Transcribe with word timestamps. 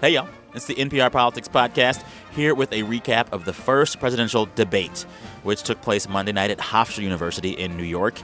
Hey, 0.00 0.14
y'all. 0.14 0.28
It's 0.54 0.66
the 0.66 0.74
NPR 0.74 1.12
Politics 1.12 1.46
Podcast, 1.46 2.02
here 2.34 2.54
with 2.56 2.72
a 2.72 2.82
recap 2.82 3.32
of 3.32 3.44
the 3.44 3.52
first 3.52 4.00
presidential 4.00 4.48
debate, 4.56 5.06
which 5.44 5.62
took 5.62 5.80
place 5.80 6.08
Monday 6.08 6.32
night 6.32 6.50
at 6.50 6.58
Hofstra 6.58 7.02
University 7.04 7.50
in 7.50 7.76
New 7.76 7.84
York. 7.84 8.20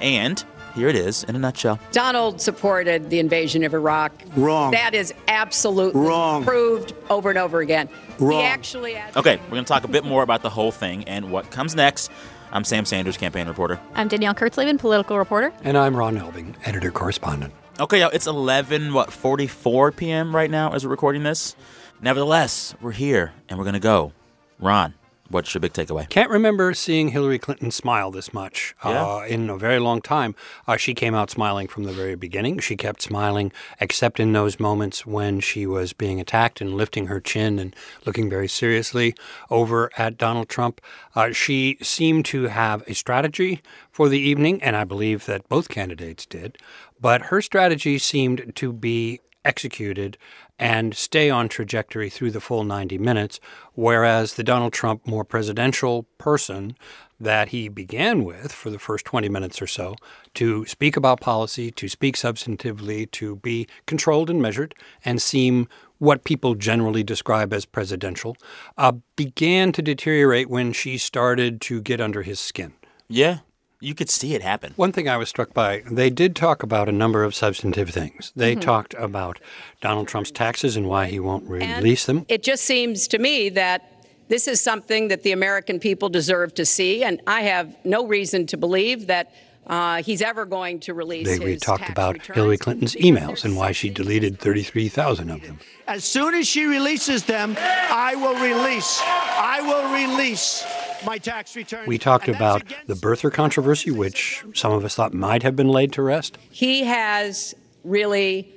And 0.00 0.42
here 0.74 0.88
it 0.88 0.94
is 0.96 1.24
in 1.24 1.36
a 1.36 1.38
nutshell. 1.38 1.78
Donald 1.92 2.40
supported 2.40 3.10
the 3.10 3.18
invasion 3.18 3.64
of 3.64 3.74
Iraq. 3.74 4.12
Wrong. 4.34 4.70
That 4.70 4.94
is 4.94 5.12
absolutely 5.26 6.00
Wrong. 6.00 6.42
proved 6.44 6.94
over 7.10 7.28
and 7.28 7.38
over 7.38 7.60
again. 7.60 7.90
Wrong. 8.18 8.40
He 8.40 8.46
actually 8.46 8.94
had- 8.94 9.14
Okay, 9.16 9.36
we're 9.44 9.50
going 9.50 9.64
to 9.64 9.68
talk 9.68 9.84
a 9.84 9.88
bit 9.88 10.04
more 10.04 10.22
about 10.22 10.40
the 10.42 10.50
whole 10.50 10.72
thing 10.72 11.04
and 11.04 11.30
what 11.30 11.50
comes 11.50 11.74
next. 11.74 12.10
I'm 12.50 12.64
Sam 12.64 12.86
Sanders, 12.86 13.18
campaign 13.18 13.46
reporter. 13.46 13.78
I'm 13.94 14.08
Danielle 14.08 14.34
Kurtzleben, 14.34 14.78
political 14.78 15.18
reporter. 15.18 15.52
And 15.64 15.76
I'm 15.76 15.94
Ron 15.94 16.16
Elving, 16.16 16.54
editor 16.64 16.90
correspondent. 16.90 17.52
Okay, 17.80 18.00
y'all, 18.00 18.10
it's 18.12 18.26
11, 18.26 18.92
what, 18.92 19.12
44 19.12 19.92
p.m. 19.92 20.34
right 20.34 20.50
now 20.50 20.72
as 20.72 20.84
we're 20.84 20.90
recording 20.90 21.22
this. 21.22 21.54
Nevertheless, 22.00 22.74
we're 22.80 22.90
here 22.90 23.32
and 23.48 23.56
we're 23.56 23.64
going 23.64 23.74
to 23.74 23.78
go. 23.80 24.12
Ron, 24.58 24.94
what's 25.28 25.54
your 25.54 25.60
big 25.60 25.74
takeaway? 25.74 26.08
Can't 26.08 26.28
remember 26.30 26.74
seeing 26.74 27.10
Hillary 27.10 27.38
Clinton 27.38 27.70
smile 27.70 28.10
this 28.10 28.34
much 28.34 28.74
Yeah. 28.84 29.04
uh, 29.06 29.20
in 29.28 29.48
a 29.48 29.56
very 29.56 29.78
long 29.78 30.00
time. 30.02 30.34
Uh, 30.66 30.76
she 30.76 30.92
came 30.92 31.14
out 31.14 31.30
smiling 31.30 31.68
from 31.68 31.84
the 31.84 31.92
very 31.92 32.16
beginning. 32.16 32.58
She 32.58 32.76
kept 32.76 33.00
smiling, 33.00 33.52
except 33.80 34.18
in 34.18 34.32
those 34.32 34.58
moments 34.58 35.06
when 35.06 35.38
she 35.38 35.64
was 35.64 35.92
being 35.92 36.20
attacked 36.20 36.60
and 36.60 36.74
lifting 36.74 37.06
her 37.06 37.20
chin 37.20 37.60
and 37.60 37.76
looking 38.04 38.28
very 38.28 38.48
seriously 38.48 39.14
over 39.50 39.88
at 39.96 40.18
Donald 40.18 40.48
Trump. 40.48 40.80
Uh, 41.14 41.30
she 41.30 41.78
seemed 41.80 42.24
to 42.26 42.44
have 42.48 42.82
a 42.88 42.94
strategy 42.94 43.62
for 43.92 44.08
the 44.08 44.18
evening, 44.18 44.60
and 44.62 44.74
I 44.76 44.82
believe 44.84 45.26
that 45.26 45.48
both 45.48 45.68
candidates 45.68 46.26
did. 46.26 46.58
But 47.00 47.22
her 47.22 47.40
strategy 47.40 47.98
seemed 47.98 48.52
to 48.56 48.72
be 48.72 49.20
executed 49.44 50.18
and 50.58 50.94
stay 50.94 51.30
on 51.30 51.48
trajectory 51.48 52.10
through 52.10 52.32
the 52.32 52.40
full 52.40 52.64
90 52.64 52.98
minutes, 52.98 53.38
whereas 53.74 54.34
the 54.34 54.42
Donald 54.42 54.72
Trump 54.72 55.06
more 55.06 55.24
presidential 55.24 56.02
person 56.18 56.76
that 57.20 57.48
he 57.48 57.68
began 57.68 58.24
with 58.24 58.52
for 58.52 58.70
the 58.70 58.78
first 58.78 59.04
20 59.04 59.28
minutes 59.28 59.60
or 59.62 59.66
so 59.66 59.94
to 60.34 60.64
speak 60.66 60.96
about 60.96 61.20
policy, 61.20 61.70
to 61.70 61.88
speak 61.88 62.16
substantively, 62.16 63.10
to 63.10 63.36
be 63.36 63.66
controlled 63.86 64.30
and 64.30 64.42
measured, 64.42 64.74
and 65.04 65.22
seem 65.22 65.68
what 65.98 66.24
people 66.24 66.54
generally 66.54 67.02
describe 67.02 67.52
as 67.52 67.64
presidential, 67.64 68.36
uh, 68.76 68.92
began 69.16 69.72
to 69.72 69.82
deteriorate 69.82 70.48
when 70.48 70.72
she 70.72 70.96
started 70.96 71.60
to 71.60 71.80
get 71.80 72.00
under 72.00 72.22
his 72.22 72.38
skin. 72.38 72.72
Yeah, 73.08 73.38
you 73.80 73.94
could 73.94 74.10
see 74.10 74.34
it 74.34 74.42
happen. 74.42 74.72
One 74.76 74.92
thing 74.92 75.08
I 75.08 75.16
was 75.16 75.28
struck 75.28 75.54
by, 75.54 75.82
they 75.90 76.10
did 76.10 76.34
talk 76.34 76.62
about 76.62 76.88
a 76.88 76.92
number 76.92 77.22
of 77.22 77.34
substantive 77.34 77.90
things. 77.90 78.32
They 78.34 78.54
talked 78.54 78.94
about 78.94 79.38
Donald 79.80 80.08
Trump's 80.08 80.30
taxes 80.30 80.76
and 80.76 80.88
why 80.88 81.06
he 81.06 81.20
won't 81.20 81.44
and 81.48 81.76
release 81.84 82.06
them. 82.06 82.26
It 82.28 82.42
just 82.42 82.64
seems 82.64 83.06
to 83.08 83.18
me 83.18 83.48
that 83.50 84.06
this 84.28 84.48
is 84.48 84.60
something 84.60 85.08
that 85.08 85.22
the 85.22 85.32
American 85.32 85.78
people 85.78 86.08
deserve 86.08 86.54
to 86.54 86.66
see, 86.66 87.04
and 87.04 87.22
I 87.26 87.42
have 87.42 87.76
no 87.84 88.06
reason 88.06 88.46
to 88.48 88.56
believe 88.56 89.06
that 89.06 89.32
uh, 89.68 90.02
he's 90.02 90.22
ever 90.22 90.44
going 90.44 90.80
to 90.80 90.94
release 90.94 91.38
They 91.38 91.52
his 91.52 91.60
talked 91.60 91.80
tax 91.80 91.92
about 91.92 92.14
returns 92.14 92.36
Hillary 92.36 92.58
Clinton's 92.58 92.94
emails 92.96 93.44
and 93.44 93.56
why 93.56 93.72
she 93.72 93.90
deleted 93.90 94.38
33,000 94.38 95.30
of 95.30 95.42
them. 95.42 95.60
As 95.86 96.04
soon 96.04 96.34
as 96.34 96.48
she 96.48 96.64
releases 96.64 97.24
them, 97.24 97.54
I 97.58 98.14
will 98.16 98.34
release. 98.34 99.00
I 99.04 99.60
will 99.62 99.92
release 99.92 100.64
my 101.04 101.18
tax 101.18 101.56
returns. 101.56 101.86
We 101.86 101.98
talked 101.98 102.28
about 102.28 102.62
the 102.86 102.94
birther 102.94 103.32
controversy, 103.32 103.90
which 103.90 104.44
some 104.54 104.72
of 104.72 104.84
us 104.84 104.94
thought 104.94 105.14
might 105.14 105.42
have 105.42 105.56
been 105.56 105.68
laid 105.68 105.92
to 105.94 106.02
rest. 106.02 106.38
he 106.50 106.84
has 106.84 107.54
really 107.84 108.52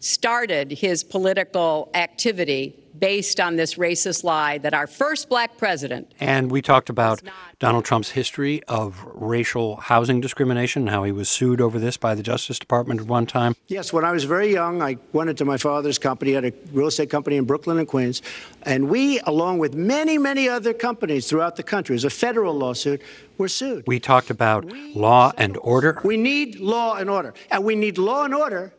started 0.00 0.72
his 0.72 1.04
political 1.04 1.90
activity 1.94 2.81
based 3.02 3.40
on 3.40 3.56
this 3.56 3.74
racist 3.74 4.22
lie 4.22 4.58
that 4.58 4.72
our 4.72 4.86
first 4.86 5.28
black 5.28 5.58
president 5.58 6.08
And 6.20 6.52
we 6.52 6.62
talked 6.62 6.88
about 6.88 7.20
Donald 7.58 7.84
Trump's 7.84 8.10
history 8.10 8.62
of 8.68 9.04
racial 9.04 9.74
housing 9.74 10.20
discrimination, 10.20 10.86
how 10.86 11.02
he 11.02 11.10
was 11.10 11.28
sued 11.28 11.60
over 11.60 11.80
this 11.80 11.96
by 11.96 12.14
the 12.14 12.22
Justice 12.22 12.60
Department 12.60 13.00
at 13.00 13.06
one 13.08 13.26
time. 13.26 13.56
Yes, 13.66 13.92
when 13.92 14.04
I 14.04 14.12
was 14.12 14.22
very 14.22 14.52
young, 14.52 14.82
I 14.82 14.98
went 15.12 15.30
into 15.30 15.44
my 15.44 15.56
father's 15.56 15.98
company, 15.98 16.30
had 16.34 16.44
a 16.44 16.52
real 16.72 16.86
estate 16.86 17.10
company 17.10 17.36
in 17.38 17.44
Brooklyn 17.44 17.76
and 17.76 17.88
Queens, 17.88 18.22
and 18.62 18.88
we, 18.88 19.18
along 19.26 19.58
with 19.58 19.74
many, 19.74 20.16
many 20.16 20.48
other 20.48 20.72
companies 20.72 21.28
throughout 21.28 21.56
the 21.56 21.64
country, 21.64 21.94
it 21.94 21.96
was 21.96 22.04
a 22.04 22.10
federal 22.10 22.54
lawsuit, 22.54 23.02
were 23.36 23.48
sued. 23.48 23.82
We 23.84 23.98
talked 23.98 24.30
about 24.30 24.64
law 24.94 25.32
and 25.36 25.56
order. 25.56 26.00
We 26.04 26.16
need 26.16 26.60
law 26.60 26.94
and 26.94 27.10
order, 27.10 27.34
and 27.50 27.64
we 27.64 27.74
need 27.74 27.98
law 27.98 28.22
and 28.24 28.34
order 28.34 28.72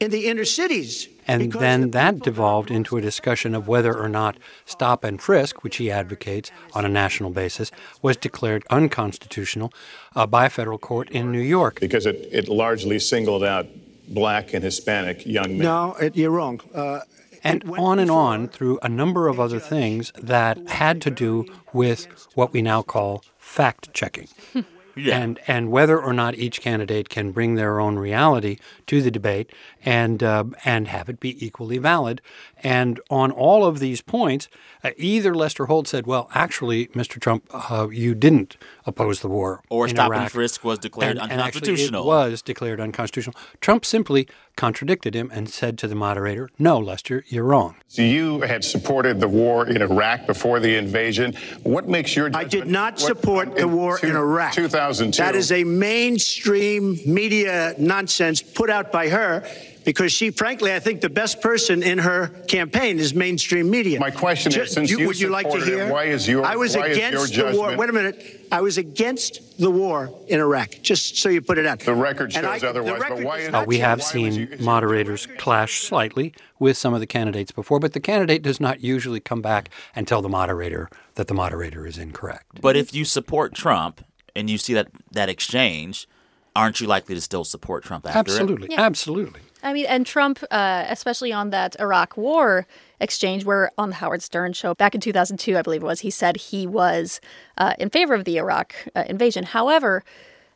in 0.00 0.10
the 0.10 0.26
inner 0.26 0.44
cities. 0.44 1.08
And 1.28 1.42
because 1.42 1.60
then 1.60 1.80
the 1.82 1.88
that 1.88 2.20
devolved 2.20 2.70
into 2.70 2.96
a 2.96 3.00
discussion 3.00 3.54
of 3.54 3.66
whether 3.68 3.96
or 3.96 4.08
not 4.08 4.36
stop 4.64 5.04
and 5.04 5.20
frisk, 5.20 5.62
which 5.64 5.76
he 5.76 5.90
advocates 5.90 6.50
on 6.74 6.84
a 6.84 6.88
national 6.88 7.30
basis, 7.30 7.70
was 8.02 8.16
declared 8.16 8.62
unconstitutional 8.70 9.72
uh, 10.14 10.26
by 10.26 10.46
a 10.46 10.50
federal 10.50 10.78
court 10.78 11.10
in 11.10 11.32
New 11.32 11.40
York. 11.40 11.80
because 11.80 12.06
it, 12.06 12.28
it 12.32 12.48
largely 12.48 12.98
singled 12.98 13.42
out 13.44 13.66
black 14.08 14.54
and 14.54 14.62
Hispanic 14.62 15.26
young 15.26 15.48
men. 15.58 15.58
No, 15.58 15.94
it, 16.00 16.16
you're 16.16 16.30
wrong. 16.30 16.60
Uh, 16.74 17.00
And 17.42 17.64
when 17.64 17.80
on 17.80 17.98
and 17.98 18.10
on 18.10 18.48
through 18.48 18.78
a 18.82 18.88
number 18.88 19.28
of 19.28 19.38
other 19.40 19.60
things 19.60 20.12
that 20.20 20.56
had 20.68 21.00
to 21.02 21.10
do 21.10 21.44
with 21.72 22.06
what 22.34 22.52
we 22.52 22.62
now 22.62 22.82
call 22.82 23.22
fact 23.38 23.92
checking. 23.92 24.28
Yeah. 24.96 25.18
And, 25.18 25.38
and 25.46 25.70
whether 25.70 26.00
or 26.00 26.12
not 26.12 26.36
each 26.36 26.60
candidate 26.60 27.08
can 27.08 27.30
bring 27.30 27.54
their 27.54 27.80
own 27.80 27.98
reality 27.98 28.58
to 28.86 29.02
the 29.02 29.10
debate 29.10 29.50
and, 29.84 30.22
uh, 30.22 30.44
and 30.64 30.88
have 30.88 31.08
it 31.08 31.20
be 31.20 31.44
equally 31.44 31.78
valid. 31.78 32.22
And 32.62 32.98
on 33.10 33.30
all 33.30 33.64
of 33.64 33.78
these 33.78 34.00
points, 34.00 34.48
uh, 34.82 34.90
either 34.96 35.34
Lester 35.34 35.66
Holt 35.66 35.86
said, 35.86 36.06
well, 36.06 36.30
actually, 36.34 36.86
Mr. 36.88 37.20
Trump, 37.20 37.44
uh, 37.52 37.88
you 37.90 38.14
didn't 38.14 38.56
oppose 38.86 39.20
the 39.20 39.28
war. 39.28 39.62
Or 39.68 39.88
stop 39.88 40.12
and 40.12 40.30
frisk 40.30 40.64
was 40.64 40.78
declared 40.78 41.18
and, 41.18 41.30
and 41.30 41.40
unconstitutional. 41.40 42.02
it 42.02 42.06
was 42.06 42.42
declared 42.42 42.80
unconstitutional. 42.80 43.36
Trump 43.60 43.84
simply 43.84 44.26
contradicted 44.56 45.14
him 45.14 45.30
and 45.32 45.48
said 45.48 45.78
to 45.78 45.86
the 45.86 45.94
moderator, 45.94 46.50
no, 46.58 46.78
Lester, 46.78 47.24
you're 47.28 47.44
wrong. 47.44 47.76
So 47.88 48.02
you 48.02 48.40
had 48.40 48.64
supported 48.64 49.20
the 49.20 49.28
war 49.28 49.66
in 49.68 49.82
Iraq 49.82 50.26
before 50.26 50.58
the 50.60 50.74
invasion. 50.76 51.34
What 51.62 51.88
makes 51.88 52.16
your 52.16 52.30
I 52.34 52.42
did 52.44 52.50
judgment- 52.50 52.70
not 52.70 52.92
what- 52.94 53.00
support 53.00 53.56
the 53.56 53.68
war 53.68 53.98
two- 53.98 54.08
in 54.08 54.16
Iraq. 54.16 54.54
2002. 54.54 55.22
That 55.22 55.36
is 55.36 55.52
a 55.52 55.62
mainstream 55.64 56.98
media 57.06 57.74
nonsense 57.78 58.42
put 58.42 58.70
out 58.70 58.90
by 58.90 59.08
her 59.08 59.44
because 59.86 60.12
she, 60.12 60.30
frankly, 60.32 60.74
I 60.74 60.80
think 60.80 61.00
the 61.00 61.08
best 61.08 61.40
person 61.40 61.82
in 61.82 61.98
her 61.98 62.26
campaign 62.48 62.98
is 62.98 63.14
mainstream 63.14 63.70
media. 63.70 64.00
My 64.00 64.10
question 64.10 64.52
is, 64.60 64.72
since 64.72 64.90
you 64.90 65.06
would 65.06 65.18
you 65.18 65.28
like 65.30 65.46
to 65.46 65.52
supported 65.52 65.72
it, 65.72 65.76
hear? 65.84 65.92
why 65.92 66.04
is 66.04 66.26
your- 66.28 66.44
I 66.44 66.56
was 66.56 66.76
why 66.76 66.88
is 66.88 66.98
your 66.98 67.06
against 67.06 67.34
the 67.34 67.42
war. 67.44 67.52
judgment- 67.70 67.78
Wait 67.78 67.88
a 67.90 67.92
minute. 67.92 68.46
I 68.50 68.60
was 68.60 68.78
against 68.78 69.58
the 69.60 69.70
war 69.70 70.12
in 70.26 70.40
Iraq. 70.40 70.70
Just 70.82 71.16
so 71.18 71.28
you 71.28 71.40
put 71.40 71.56
it 71.56 71.66
out. 71.66 71.78
The 71.80 71.94
record 71.94 72.32
shows 72.32 72.44
I- 72.44 72.58
the 72.58 72.68
otherwise, 72.68 73.00
but 73.08 73.20
why 73.22 73.38
is- 73.38 73.54
Uh, 73.54 73.64
we 73.66 73.78
have 73.78 74.00
why 74.00 74.04
seen 74.04 74.32
you- 74.34 74.48
moderators 74.60 75.26
clash 75.38 75.82
slightly 75.82 76.34
with 76.58 76.76
some 76.76 76.92
of 76.92 76.98
the 77.00 77.06
candidates 77.06 77.52
before, 77.52 77.78
but 77.78 77.92
the 77.92 78.00
candidate 78.00 78.42
does 78.42 78.58
not 78.60 78.82
usually 78.82 79.20
come 79.20 79.40
back 79.40 79.70
and 79.94 80.08
tell 80.08 80.20
the 80.20 80.28
moderator 80.28 80.90
that 81.14 81.28
the 81.28 81.34
moderator 81.34 81.86
is 81.86 81.96
incorrect. 81.96 82.60
But 82.60 82.76
if 82.76 82.92
you 82.92 83.04
support 83.04 83.54
Trump 83.54 84.04
and 84.34 84.50
you 84.50 84.58
see 84.58 84.74
that, 84.74 84.88
that 85.12 85.28
exchange, 85.28 86.08
aren't 86.56 86.80
you 86.80 86.88
likely 86.88 87.14
to 87.14 87.20
still 87.20 87.44
support 87.44 87.84
Trump 87.84 88.04
after 88.06 88.18
it? 88.18 88.20
Absolutely, 88.34 88.68
Yeah. 88.72 88.80
absolutely. 88.82 89.40
I 89.66 89.72
mean, 89.72 89.86
and 89.86 90.06
Trump, 90.06 90.44
uh, 90.52 90.84
especially 90.88 91.32
on 91.32 91.50
that 91.50 91.74
Iraq 91.80 92.16
War 92.16 92.68
exchange, 93.00 93.44
where 93.44 93.72
on 93.76 93.88
the 93.88 93.96
Howard 93.96 94.22
Stern 94.22 94.52
show 94.52 94.74
back 94.74 94.94
in 94.94 95.00
2002, 95.00 95.58
I 95.58 95.62
believe 95.62 95.82
it 95.82 95.86
was, 95.86 96.00
he 96.00 96.10
said 96.10 96.36
he 96.36 96.68
was 96.68 97.20
uh, 97.58 97.74
in 97.76 97.90
favor 97.90 98.14
of 98.14 98.24
the 98.24 98.36
Iraq 98.36 98.76
uh, 98.94 99.02
invasion. 99.08 99.42
However, 99.42 100.04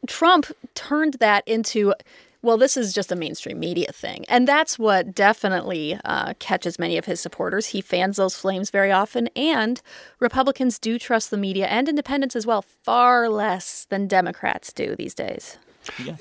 Trump 0.06 0.46
turned 0.76 1.14
that 1.14 1.42
into, 1.48 1.92
well, 2.40 2.56
this 2.56 2.76
is 2.76 2.92
just 2.92 3.10
a 3.10 3.16
mainstream 3.16 3.58
media 3.58 3.90
thing. 3.90 4.24
And 4.28 4.46
that's 4.46 4.78
what 4.78 5.12
definitely 5.12 5.98
uh, 6.04 6.34
catches 6.38 6.78
many 6.78 6.96
of 6.96 7.06
his 7.06 7.18
supporters. 7.18 7.66
He 7.66 7.80
fans 7.80 8.16
those 8.16 8.36
flames 8.36 8.70
very 8.70 8.92
often. 8.92 9.26
And 9.34 9.82
Republicans 10.20 10.78
do 10.78 11.00
trust 11.00 11.32
the 11.32 11.36
media 11.36 11.66
and 11.66 11.88
independents 11.88 12.36
as 12.36 12.46
well, 12.46 12.62
far 12.62 13.28
less 13.28 13.86
than 13.90 14.06
Democrats 14.06 14.72
do 14.72 14.94
these 14.94 15.14
days. 15.14 15.58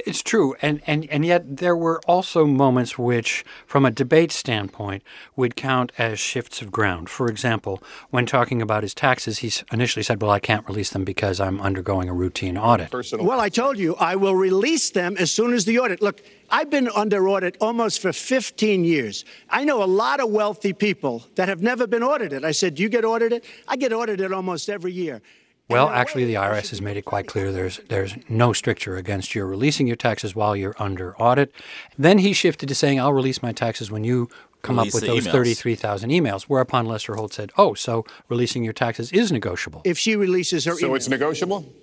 It's 0.06 0.24
true, 0.24 0.56
and, 0.62 0.82
and 0.88 1.06
and 1.10 1.26
yet 1.26 1.58
there 1.58 1.76
were 1.76 2.00
also 2.08 2.46
moments 2.46 2.98
which, 2.98 3.44
from 3.66 3.86
a 3.86 3.92
debate 3.92 4.32
standpoint, 4.32 5.04
would 5.36 5.56
count 5.56 5.92
as 5.98 6.20
shifts 6.20 6.62
of 6.62 6.72
ground. 6.72 7.10
For 7.10 7.28
example, 7.28 7.84
when 8.10 8.26
talking 8.26 8.62
about 8.62 8.84
his 8.84 8.94
taxes, 8.94 9.40
he 9.40 9.52
initially 9.72 10.04
said, 10.04 10.22
"Well, 10.22 10.32
I 10.32 10.40
can't 10.40 10.66
release 10.68 10.92
them 10.92 11.04
because 11.04 11.40
I'm 11.40 11.60
undergoing 11.60 12.08
a 12.10 12.14
routine 12.14 12.58
audit." 12.58 12.90
Personal. 12.92 13.26
Well, 13.26 13.40
I 13.40 13.50
told 13.50 13.78
you 13.78 13.96
I 13.96 14.16
will 14.16 14.36
release 14.36 14.92
them 14.92 15.16
as 15.20 15.32
soon 15.32 15.54
as 15.54 15.66
the 15.66 15.78
audit. 15.80 16.02
Look, 16.02 16.22
I've 16.50 16.70
been 16.70 16.88
under 16.90 17.28
audit 17.28 17.58
almost 17.60 18.02
for 18.02 18.14
15 18.14 18.86
years. 18.86 19.26
I 19.50 19.66
know 19.66 19.84
a 19.84 19.86
lot 19.86 20.20
of 20.20 20.30
wealthy 20.30 20.74
people 20.74 21.24
that 21.36 21.50
have 21.50 21.62
never 21.62 21.86
been 21.86 22.04
audited. 22.04 22.46
I 22.46 22.52
said, 22.52 22.76
Do 22.76 22.84
"You 22.84 22.90
get 22.90 23.04
audited?" 23.04 23.44
I 23.68 23.76
get 23.76 23.92
audited 23.92 24.32
almost 24.32 24.70
every 24.70 24.94
year. 24.94 25.22
Well, 25.70 25.88
And 25.88 25.94
in 25.94 25.98
a 25.98 26.02
actually, 26.02 26.26
the 26.26 26.34
IRS 26.34 26.70
has 26.72 26.82
made 26.82 26.98
it 26.98 27.06
quite 27.06 27.28
clear 27.28 27.52
there's 27.52 27.80
there's 27.90 28.16
no 28.28 28.54
stricture 28.54 28.98
against 28.98 29.36
your 29.36 29.46
releasing 29.46 29.88
your 29.88 29.96
taxes 29.96 30.36
while 30.36 30.56
you're 30.56 30.76
under 30.80 31.16
audit. 31.18 31.54
Then 31.98 32.18
he 32.20 32.34
shifted 32.34 32.70
to 32.70 32.76
saying, 32.76 33.00
"I'll 33.00 33.14
release 33.14 33.44
my 33.44 33.52
taxes 33.52 33.92
when 33.92 34.04
you 34.04 34.30
come 34.62 34.78
Release 34.78 34.96
up 34.96 35.02
with 35.02 35.10
those 35.10 35.28
emails. 35.28 35.32
33,000 35.32 36.10
emails. 36.10 36.44
Whereupon 36.44 36.86
Lester 36.86 37.16
Holt 37.16 37.34
said, 37.34 37.52
Oh, 37.58 37.74
so 37.74 38.06
releasing 38.28 38.64
your 38.64 38.74
taxes 38.74 39.12
is 39.12 39.32
negotiable. 39.32 39.82
If 39.86 39.98
she 39.98 40.16
releases 40.16 40.66
her 40.66 40.74
emails. 40.74 40.80
So 40.80 40.86
email. 40.88 40.96
it's 40.96 41.10
negotiable? 41.10 41.74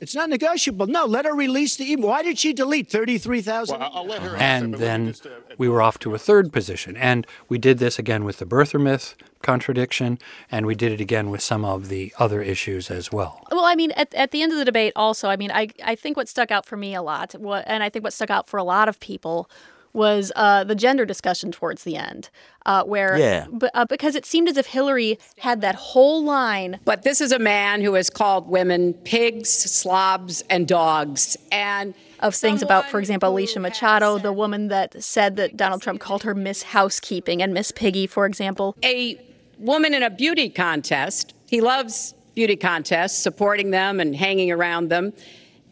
It's 0.00 0.14
not 0.14 0.30
negotiable. 0.30 0.86
No, 0.86 1.06
let 1.06 1.24
her 1.24 1.34
release 1.34 1.76
the 1.76 1.90
email. 1.90 2.08
Why 2.08 2.22
did 2.22 2.38
she 2.38 2.52
delete 2.52 2.88
33,000? 2.88 3.80
Well, 3.80 3.90
I'll 3.92 4.06
let 4.06 4.22
her 4.22 4.36
And 4.36 4.72
but 4.72 4.80
let 4.80 5.00
me 5.00 5.12
then 5.12 5.32
uh, 5.32 5.54
we 5.58 5.68
were 5.68 5.82
off 5.82 5.98
to 6.00 6.14
a 6.14 6.18
third 6.18 6.52
position. 6.52 6.96
And 6.96 7.26
we 7.48 7.58
did 7.58 7.78
this 7.78 7.98
again 7.98 8.24
with 8.24 8.38
the 8.38 8.46
birther 8.46 8.80
myth 8.80 9.16
contradiction, 9.42 10.18
and 10.50 10.66
we 10.66 10.74
did 10.74 10.92
it 10.92 11.00
again 11.00 11.30
with 11.30 11.40
some 11.42 11.64
of 11.64 11.88
the 11.88 12.12
other 12.18 12.42
issues 12.42 12.90
as 12.90 13.10
well. 13.12 13.44
Well, 13.50 13.64
I 13.64 13.74
mean, 13.74 13.92
at, 13.92 14.14
at 14.14 14.30
the 14.30 14.42
end 14.42 14.52
of 14.52 14.58
the 14.58 14.64
debate, 14.64 14.92
also, 14.96 15.28
I 15.28 15.36
mean, 15.36 15.50
I, 15.50 15.68
I 15.84 15.94
think 15.94 16.16
what 16.16 16.28
stuck 16.28 16.50
out 16.50 16.66
for 16.66 16.76
me 16.76 16.94
a 16.94 17.02
lot, 17.02 17.34
wa- 17.38 17.62
and 17.66 17.82
I 17.82 17.88
think 17.88 18.02
what 18.04 18.12
stuck 18.12 18.30
out 18.30 18.48
for 18.48 18.56
a 18.58 18.64
lot 18.64 18.88
of 18.88 18.98
people, 19.00 19.48
was 19.94 20.30
uh, 20.36 20.62
the 20.64 20.74
gender 20.74 21.06
discussion 21.06 21.50
towards 21.50 21.82
the 21.84 21.96
end, 21.96 22.28
uh, 22.66 22.84
where 22.84 23.16
Yeah. 23.16 23.46
b- 23.56 23.68
uh, 23.72 23.86
because 23.86 24.14
it 24.14 24.26
seemed 24.26 24.46
as 24.48 24.56
if 24.58 24.66
Hillary 24.66 25.18
had 25.38 25.62
that 25.62 25.74
whole 25.76 26.22
line 26.22 26.78
But 26.84 27.02
this 27.04 27.22
is 27.22 27.32
a 27.32 27.38
man 27.38 27.80
who 27.80 27.94
has 27.94 28.10
called 28.10 28.48
women 28.48 28.92
pigs, 28.92 29.48
slobs, 29.48 30.42
and 30.50 30.68
dogs. 30.68 31.38
And 31.50 31.94
of 32.20 32.34
things 32.34 32.62
about, 32.62 32.90
for 32.90 33.00
example, 33.00 33.30
Alicia 33.30 33.60
Machado, 33.60 34.18
the 34.18 34.32
woman 34.32 34.68
that 34.68 35.02
said 35.02 35.36
that 35.36 35.56
Donald 35.56 35.80
Trump 35.80 36.00
called 36.00 36.22
her 36.24 36.34
Miss 36.34 36.64
Housekeeping 36.64 37.40
and 37.42 37.54
Miss 37.54 37.72
Piggy, 37.72 38.06
for 38.06 38.26
example. 38.26 38.76
a 38.84 39.18
woman 39.58 39.94
in 39.94 40.02
a 40.02 40.10
beauty 40.10 40.48
contest. 40.48 41.34
He 41.48 41.60
loves 41.60 42.14
beauty 42.34 42.56
contests, 42.56 43.18
supporting 43.18 43.70
them 43.70 44.00
and 44.00 44.14
hanging 44.14 44.50
around 44.50 44.88
them. 44.88 45.12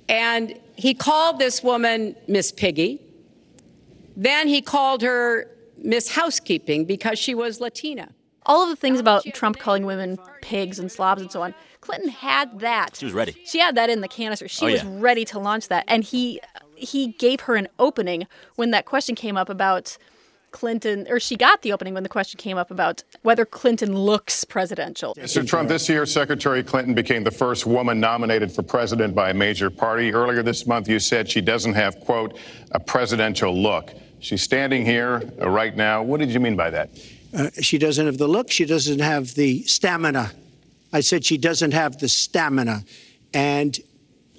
And 0.09 0.59
he 0.77 0.95
called 0.95 1.39
this 1.39 1.63
woman 1.63 2.17
Miss 2.29 2.53
Piggy. 2.53 3.01
Then 4.17 4.49
he 4.49 4.63
called 4.63 5.03
her 5.03 5.51
Miss 5.79 6.09
Housekeeping 6.11 6.85
because 6.85 7.19
she 7.19 7.35
was 7.35 7.61
Latina. 7.61 8.09
All 8.47 8.63
of 8.63 8.69
the 8.69 8.77
things 8.77 9.01
about 9.01 9.25
Trump 9.35 9.59
calling 9.59 9.85
women 9.87 10.19
pigs 10.41 10.79
and 10.79 10.91
slobs 10.91 11.21
and 11.21 11.31
so 11.31 11.43
on. 11.43 11.55
Clinton 11.81 12.09
had 12.11 12.61
that. 12.61 12.97
She 12.97 13.05
was 13.05 13.15
ready. 13.15 13.35
She 13.45 13.59
had 13.59 13.75
that 13.77 13.91
in 13.91 14.01
the 14.01 14.09
canister. 14.09 14.49
She 14.49 14.65
Oh, 14.67 14.71
was 14.71 14.83
yeah. 14.83 14.91
ready 14.95 15.25
to 15.27 15.39
launch 15.39 15.69
that, 15.69 15.85
and 15.89 16.03
he 16.05 16.41
he 16.75 17.09
gave 17.13 17.41
her 17.43 17.57
an 17.57 17.69
opening 17.79 18.27
when 18.57 18.71
that 18.71 18.85
question 18.85 19.15
came 19.15 19.37
up 19.37 19.49
about 19.49 19.97
Clinton, 20.51 21.07
or 21.09 21.21
she 21.21 21.37
got 21.37 21.63
the 21.63 21.73
opening 21.73 21.95
when 21.95 22.03
the 22.03 22.09
question 22.09 22.39
came 22.39 22.57
up 22.57 22.71
about 22.71 23.03
whether 23.23 23.45
Clinton 23.45 23.95
looks 23.95 24.45
presidential. 24.45 25.15
Mr. 25.15 25.47
Trump, 25.47 25.69
this 25.69 25.89
year, 25.89 26.07
Secretary 26.07 26.63
Clinton 26.63 26.95
became 26.95 27.25
the 27.25 27.31
first 27.31 27.67
woman 27.67 28.01
nominated 28.01 28.51
for 28.51 28.63
president 28.63 29.15
by 29.15 29.31
a 29.31 29.35
major 29.35 29.71
party. 29.71 30.13
Earlier 30.13 30.43
this 30.43 30.67
month, 30.67 30.89
you 30.89 30.99
said 30.99 31.31
she 31.31 31.41
doesn't 31.41 31.75
have, 31.75 32.01
quote, 32.01 32.39
a 32.73 32.81
presidential 32.81 33.55
look. 33.55 33.93
She's 34.21 34.43
standing 34.43 34.85
here 34.85 35.23
uh, 35.41 35.49
right 35.49 35.77
now. 35.77 36.03
What 36.03 36.21
did 36.21 36.31
you 36.31 36.41
mean 36.41 36.57
by 36.57 36.71
that? 36.71 36.91
Uh, 37.37 37.51
she 37.61 37.79
doesn't 37.79 38.07
have 38.07 38.19
the 38.19 38.29
look. 38.29 38.51
She 38.51 38.65
doesn't 38.65 39.01
have 39.01 39.35
the 39.35 39.63
stamina. 39.65 40.33
I 40.93 41.01
said 41.01 41.25
she 41.25 41.37
doesn't 41.37 41.73
have 41.73 41.99
the 41.99 42.09
stamina. 42.09 42.85
And 43.35 43.79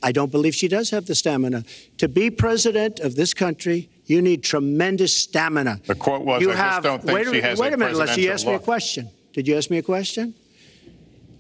I 0.02 0.12
don't 0.12 0.32
believe 0.32 0.56
she 0.56 0.68
does 0.68 0.90
have 0.90 1.06
the 1.06 1.16
stamina. 1.16 1.64
To 1.98 2.08
be 2.08 2.30
president 2.30 3.00
of 3.00 3.16
this 3.16 3.34
country, 3.34 3.90
you 4.08 4.22
need 4.22 4.44
tremendous 4.44 5.16
stamina. 5.16 5.80
The 5.86 5.96
quote 5.96 6.24
was, 6.24 6.42
you 6.42 6.50
"I 6.50 6.54
just 6.54 6.64
have, 6.64 6.84
don't 6.84 7.04
think 7.04 7.16
wait 7.16 7.28
a, 7.28 7.32
she 7.32 7.42
has 7.42 7.60
wait 7.60 7.72
a 7.72 7.76
a 7.76 7.78
minute, 7.78 7.96
Lester. 7.96 8.20
You 8.20 8.28
presidential 8.30 8.34
asked 8.34 8.46
me 8.48 8.54
a 8.56 8.60
question. 8.60 9.10
Did 9.34 9.48
you 9.48 9.56
ask 9.58 9.70
me 9.70 9.78
a 9.78 9.84
question? 9.84 10.34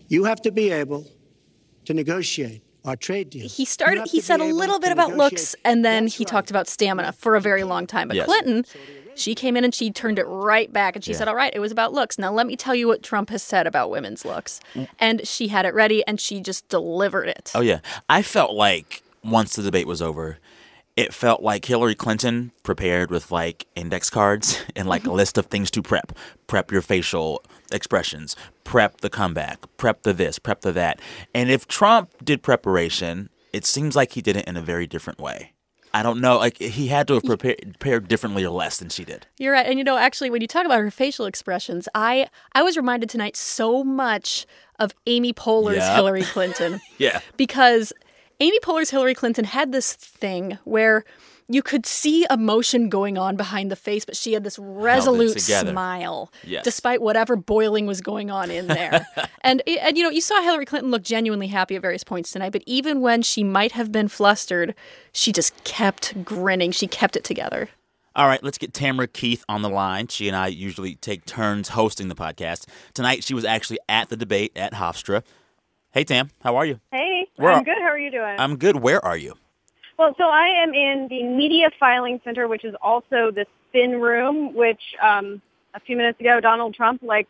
You 0.07 0.25
have 0.25 0.41
to 0.43 0.51
be 0.51 0.69
able 0.71 1.05
to 1.85 1.93
negotiate 1.93 2.61
our 2.85 2.95
trade 2.95 3.29
deal. 3.29 3.47
He 3.49 3.65
started. 3.65 4.07
He 4.07 4.21
said 4.21 4.39
a 4.39 4.45
little 4.45 4.79
bit 4.79 4.91
about 4.91 5.09
negotiate. 5.11 5.31
looks, 5.33 5.55
and 5.65 5.83
then 5.83 6.05
That's 6.05 6.15
he 6.17 6.23
right. 6.23 6.29
talked 6.29 6.49
about 6.49 6.67
stamina 6.67 7.13
for 7.13 7.35
a 7.35 7.41
very 7.41 7.63
long 7.63 7.87
time. 7.87 8.07
But 8.07 8.15
Yes. 8.17 8.25
Clinton, 8.25 8.65
she 9.15 9.33
came 9.35 9.57
in 9.57 9.63
and 9.65 9.73
she 9.73 9.91
turned 9.91 10.19
it 10.19 10.25
right 10.25 10.71
back, 10.71 10.95
and 10.95 11.03
she 11.03 11.13
said, 11.13 11.27
"All 11.27 11.35
right, 11.35 11.51
it 11.53 11.59
was 11.59 11.71
about 11.71 11.91
looks." 11.93 12.17
Now 12.19 12.31
let 12.31 12.47
me 12.47 12.55
tell 12.55 12.75
you 12.75 12.87
what 12.87 13.03
Trump 13.03 13.29
has 13.29 13.43
said 13.43 13.67
about 13.67 13.89
women's 13.89 14.23
looks, 14.23 14.59
and 14.99 15.27
she 15.27 15.47
had 15.49 15.65
it 15.65 15.73
ready, 15.73 16.05
and 16.05 16.19
she 16.19 16.39
just 16.39 16.67
delivered 16.69 17.27
it. 17.29 17.51
Oh 17.55 17.61
yeah, 17.61 17.79
I 18.09 18.21
felt 18.21 18.53
like 18.53 19.01
once 19.23 19.55
the 19.55 19.63
debate 19.63 19.87
was 19.87 20.01
over, 20.01 20.37
it 20.97 21.13
felt 21.13 21.43
like 21.43 21.63
Hillary 21.63 21.93
Clinton 21.95 22.51
prepared 22.63 23.11
with 23.11 23.31
like 23.31 23.67
index 23.75 24.09
cards 24.09 24.61
and 24.75 24.89
like 24.89 25.03
a 25.03 25.05
mm-hmm. 25.05 25.15
list 25.15 25.37
of 25.37 25.45
things 25.45 25.71
to 25.71 25.81
prep. 25.81 26.11
Prep 26.47 26.71
your 26.71 26.81
facial 26.81 27.43
expressions, 27.71 28.35
prep 28.63 29.01
the 29.01 29.09
comeback, 29.09 29.59
prep 29.77 30.01
the 30.01 30.11
this, 30.11 30.39
prep 30.39 30.61
the 30.61 30.71
that. 30.73 30.99
And 31.33 31.49
if 31.49 31.67
Trump 31.67 32.11
did 32.23 32.41
preparation, 32.41 33.29
it 33.53 33.65
seems 33.65 33.95
like 33.95 34.13
he 34.13 34.21
did 34.21 34.35
it 34.35 34.47
in 34.47 34.57
a 34.57 34.61
very 34.61 34.87
different 34.87 35.19
way. 35.19 35.53
I 35.93 36.03
don't 36.03 36.19
know, 36.19 36.37
like 36.37 36.57
he 36.57 36.87
had 36.87 37.07
to 37.07 37.15
have 37.15 37.23
prepared, 37.23 37.59
prepared 37.79 38.07
differently 38.07 38.43
or 38.43 38.49
less 38.49 38.77
than 38.77 38.89
she 38.89 39.03
did. 39.03 39.25
You're 39.37 39.53
right. 39.53 39.65
And 39.65 39.79
you 39.79 39.83
know, 39.83 39.97
actually 39.97 40.29
when 40.29 40.41
you 40.41 40.47
talk 40.47 40.65
about 40.65 40.79
her 40.79 40.91
facial 40.91 41.25
expressions, 41.25 41.87
I 41.95 42.27
I 42.53 42.61
was 42.61 42.75
reminded 42.75 43.09
tonight 43.09 43.35
so 43.35 43.83
much 43.83 44.45
of 44.79 44.93
Amy 45.05 45.33
Poehler's 45.33 45.77
Yeah. 45.77 45.95
Hillary 45.95 46.23
Clinton. 46.23 46.81
Yeah. 46.97 47.21
Because 47.35 47.93
Amy 48.39 48.59
Poehler's 48.59 48.89
Hillary 48.91 49.15
Clinton 49.15 49.45
had 49.45 49.71
this 49.71 49.93
thing 49.93 50.59
where 50.63 51.03
you 51.49 51.63
could 51.63 51.85
see 51.85 52.25
emotion 52.29 52.89
going 52.89 53.17
on 53.17 53.35
behind 53.37 53.71
the 53.71 53.75
face, 53.75 54.03
but 54.03 54.17
she 54.17 54.33
had 54.33 54.43
this 54.43 54.59
resolute 54.59 55.39
smile, 55.39 56.31
Yes. 56.43 56.63
despite 56.63 57.01
whatever 57.01 57.35
boiling 57.37 57.87
was 57.87 58.01
going 58.01 58.29
on 58.29 58.51
in 58.51 58.67
there. 58.67 59.07
and 59.41 59.61
eh, 59.65 59.77
and 59.81 59.97
you 59.97 60.03
know, 60.03 60.09
you 60.09 60.19
saw 60.21 60.41
Hillary 60.41 60.65
Clinton 60.65 60.91
look 60.91 61.03
genuinely 61.03 61.47
happy 61.47 61.75
at 61.75 61.81
various 61.81 62.03
points 62.03 62.31
tonight, 62.31 62.51
but 62.51 62.63
even 62.65 62.99
when 63.01 63.21
she 63.21 63.43
might 63.43 63.71
have 63.71 63.91
been 63.91 64.07
flustered, 64.09 64.75
she 65.13 65.31
just 65.31 65.63
kept 65.63 66.23
grinning. 66.25 66.71
She 66.71 66.85
kept 66.85 67.15
it 67.15 67.23
together. 67.23 67.69
All 68.15 68.27
right, 68.27 68.43
let's 68.43 68.57
get 68.57 68.73
Tamara 68.73 69.07
Keith 69.07 69.45
on 69.47 69.61
the 69.61 69.69
line. 69.69 70.07
She 70.07 70.27
and 70.27 70.35
I 70.35 70.47
usually 70.47 70.95
take 70.95 71.25
turns 71.25 71.69
hosting 71.69 72.07
the 72.07 72.15
podcast. 72.15 72.65
Tonight, 72.93 73.23
she 73.23 73.33
was 73.35 73.45
actually 73.45 73.77
at 73.87 74.09
the 74.09 74.17
debate 74.17 74.51
at 74.55 74.73
Hofstra. 74.73 75.23
Hey, 75.91 76.03
Tam, 76.03 76.29
how 76.43 76.55
are 76.57 76.65
you? 76.65 76.79
Hey, 76.91 77.27
Where 77.37 77.51
I'm 77.51 77.61
are- 77.61 77.63
good. 77.63 77.77
How 77.79 77.87
are 77.89 77.97
you 77.99 78.11
doing? 78.11 78.35
I'm 78.39 78.57
good. 78.57 78.77
Where 78.77 79.03
are 79.03 79.17
you? 79.17 79.35
well, 79.97 80.13
so 80.17 80.25
I 80.25 80.47
am 80.63 80.73
in 80.75 81.07
the 81.09 81.23
Media 81.23 81.69
Filing 81.79 82.21
Center, 82.23 82.47
which 82.47 82.63
is 82.63 82.75
also 82.81 83.31
the 83.31 83.45
spin 83.69 83.99
room, 83.99 84.53
which 84.53 84.81
um, 85.01 85.41
a 85.73 85.79
few 85.79 85.97
minutes 85.97 86.19
ago 86.19 86.39
Donald 86.39 86.75
Trump 86.75 87.01
like 87.01 87.27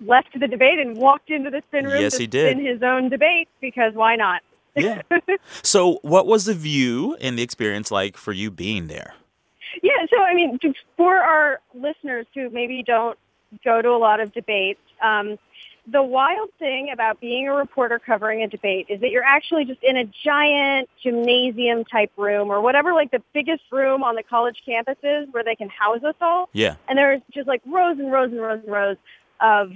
left 0.00 0.38
the 0.38 0.46
debate 0.46 0.78
and 0.80 0.96
walked 0.98 1.30
into 1.30 1.48
the 1.50 1.62
spin 1.68 1.86
room 1.86 2.00
Yes, 2.02 2.12
to 2.14 2.18
he 2.20 2.26
did. 2.26 2.52
spin 2.56 2.64
his 2.66 2.82
own 2.82 3.08
debate 3.08 3.48
because 3.60 3.94
why 3.94 4.16
not? 4.16 4.42
Yeah. 4.76 5.00
so, 5.62 5.98
what 6.02 6.26
was 6.26 6.44
the 6.44 6.52
view 6.54 7.16
and 7.20 7.38
the 7.38 7.42
experience 7.42 7.90
like 7.90 8.16
for 8.18 8.32
you 8.32 8.50
being 8.50 8.88
there? 8.88 9.14
Yeah, 9.82 9.92
so 10.10 10.20
I 10.22 10.34
mean, 10.34 10.58
to- 10.58 10.74
for 10.96 11.16
our 11.16 11.60
listeners 11.74 12.26
who 12.34 12.50
maybe 12.50 12.82
don't 12.82 13.18
go 13.64 13.80
to 13.80 13.88
a 13.90 13.96
lot 13.98 14.20
of 14.20 14.32
debates, 14.32 14.80
um, 15.00 15.38
the 15.86 16.02
wild 16.02 16.48
thing 16.58 16.90
about 16.92 17.20
being 17.20 17.46
a 17.46 17.52
reporter 17.54 17.98
covering 17.98 18.42
a 18.42 18.48
debate 18.48 18.86
is 18.88 19.00
that 19.00 19.10
you're 19.10 19.24
actually 19.24 19.64
just 19.66 19.82
in 19.82 19.96
a 19.96 20.04
giant 20.24 20.88
gymnasium 21.02 21.84
type 21.84 22.10
room 22.16 22.50
or 22.50 22.60
whatever, 22.62 22.94
like 22.94 23.10
the 23.10 23.22
biggest 23.34 23.62
room 23.70 24.02
on 24.02 24.14
the 24.14 24.22
college 24.22 24.62
campuses 24.66 25.30
where 25.32 25.44
they 25.44 25.54
can 25.54 25.68
house 25.68 26.02
us 26.02 26.14
all. 26.20 26.48
Yeah. 26.52 26.76
And 26.88 26.96
there's 26.98 27.20
just 27.32 27.46
like 27.46 27.60
rows 27.66 27.98
and 27.98 28.10
rows 28.10 28.30
and 28.30 28.40
rows 28.40 28.60
and 28.64 28.72
rows 28.72 28.96
of 29.40 29.72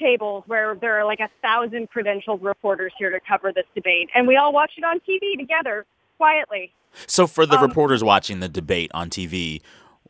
tables 0.00 0.42
where 0.48 0.74
there 0.74 0.98
are 0.98 1.04
like 1.04 1.20
a 1.20 1.28
thousand 1.42 1.88
credentialed 1.90 2.42
reporters 2.42 2.92
here 2.98 3.10
to 3.10 3.20
cover 3.20 3.52
this 3.54 3.66
debate. 3.74 4.08
And 4.14 4.26
we 4.26 4.36
all 4.36 4.52
watch 4.52 4.72
it 4.76 4.84
on 4.84 4.98
TV 5.00 5.38
together 5.38 5.86
quietly. 6.16 6.72
So, 7.06 7.26
for 7.26 7.46
the 7.46 7.56
Um, 7.56 7.62
reporters 7.62 8.02
watching 8.02 8.40
the 8.40 8.48
debate 8.48 8.90
on 8.92 9.10
TV, 9.10 9.62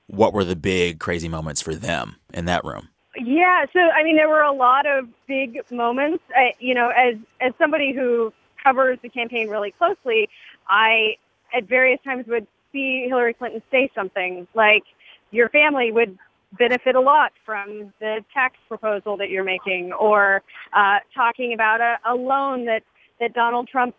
what 0.06 0.32
were 0.32 0.44
the 0.44 0.56
big 0.56 0.98
crazy 0.98 1.28
moments 1.28 1.60
for 1.60 1.74
them 1.74 2.16
in 2.32 2.46
that 2.46 2.64
room? 2.64 2.88
Yeah, 3.24 3.66
so 3.72 3.78
I 3.78 4.02
mean, 4.02 4.16
there 4.16 4.28
were 4.28 4.42
a 4.42 4.52
lot 4.52 4.86
of 4.86 5.08
big 5.28 5.60
moments. 5.70 6.24
I, 6.34 6.54
you 6.58 6.74
know, 6.74 6.88
as 6.88 7.16
as 7.40 7.52
somebody 7.58 7.92
who 7.92 8.32
covers 8.62 8.98
the 9.02 9.08
campaign 9.08 9.48
really 9.48 9.70
closely, 9.70 10.28
I 10.68 11.16
at 11.54 11.64
various 11.68 12.00
times 12.04 12.26
would 12.26 12.46
see 12.72 13.06
Hillary 13.08 13.34
Clinton 13.34 13.62
say 13.70 13.90
something 13.94 14.48
like, 14.54 14.82
"Your 15.30 15.48
family 15.50 15.92
would 15.92 16.18
benefit 16.58 16.96
a 16.96 17.00
lot 17.00 17.32
from 17.46 17.92
the 18.00 18.24
tax 18.34 18.56
proposal 18.66 19.16
that 19.18 19.30
you're 19.30 19.44
making," 19.44 19.92
or 19.92 20.42
uh, 20.72 20.98
talking 21.14 21.52
about 21.52 21.80
a, 21.80 21.98
a 22.04 22.14
loan 22.14 22.64
that 22.64 22.82
that 23.20 23.34
Donald 23.34 23.68
Trump's 23.68 23.96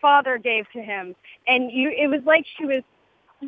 father 0.00 0.38
gave 0.38 0.70
to 0.72 0.80
him, 0.80 1.14
and 1.46 1.70
you, 1.70 1.90
it 1.90 2.08
was 2.08 2.22
like 2.24 2.46
she 2.56 2.64
was 2.64 2.82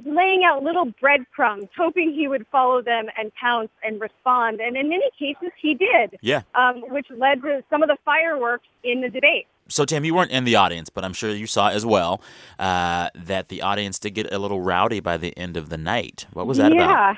laying 0.05 0.45
out 0.45 0.63
little 0.63 0.87
breadcrumbs, 1.01 1.69
hoping 1.77 2.13
he 2.13 2.29
would 2.29 2.47
follow 2.49 2.83
them 2.83 3.07
and 3.17 3.33
pounce 3.35 3.71
and 3.83 4.01
respond. 4.01 4.61
And 4.61 4.77
in 4.77 4.89
many 4.89 5.09
cases, 5.19 5.51
he 5.61 5.75
did, 5.75 6.19
Yeah. 6.21 6.43
um, 6.55 6.83
which 6.91 7.07
led 7.11 7.43
to 7.43 7.63
some 7.71 7.83
of 7.83 7.89
the 7.89 7.97
fireworks 8.05 8.67
in 8.83 9.01
the 9.01 9.09
debate. 9.09 9.47
So, 9.69 9.85
Tam, 9.85 10.05
you 10.05 10.15
weren't 10.15 10.31
in 10.31 10.45
the 10.45 10.57
audience, 10.57 10.91
but 10.91 11.05
I'm 11.05 11.15
sure 11.15 11.31
you 11.31 11.47
saw 11.47 11.69
as 11.69 11.87
well 11.87 12.21
uh, 12.59 13.09
that 13.15 13.49
the 13.49 13.63
audience 13.63 13.99
did 13.99 14.11
get 14.11 14.31
a 14.33 14.39
little 14.39 14.61
rowdy 14.61 15.01
by 15.01 15.17
the 15.17 15.37
end 15.39 15.57
of 15.57 15.71
the 15.71 15.79
night. 15.79 16.27
What 16.35 16.47
was 16.47 16.59
that 16.59 16.73
yeah. 16.75 16.85
about? 16.85 17.17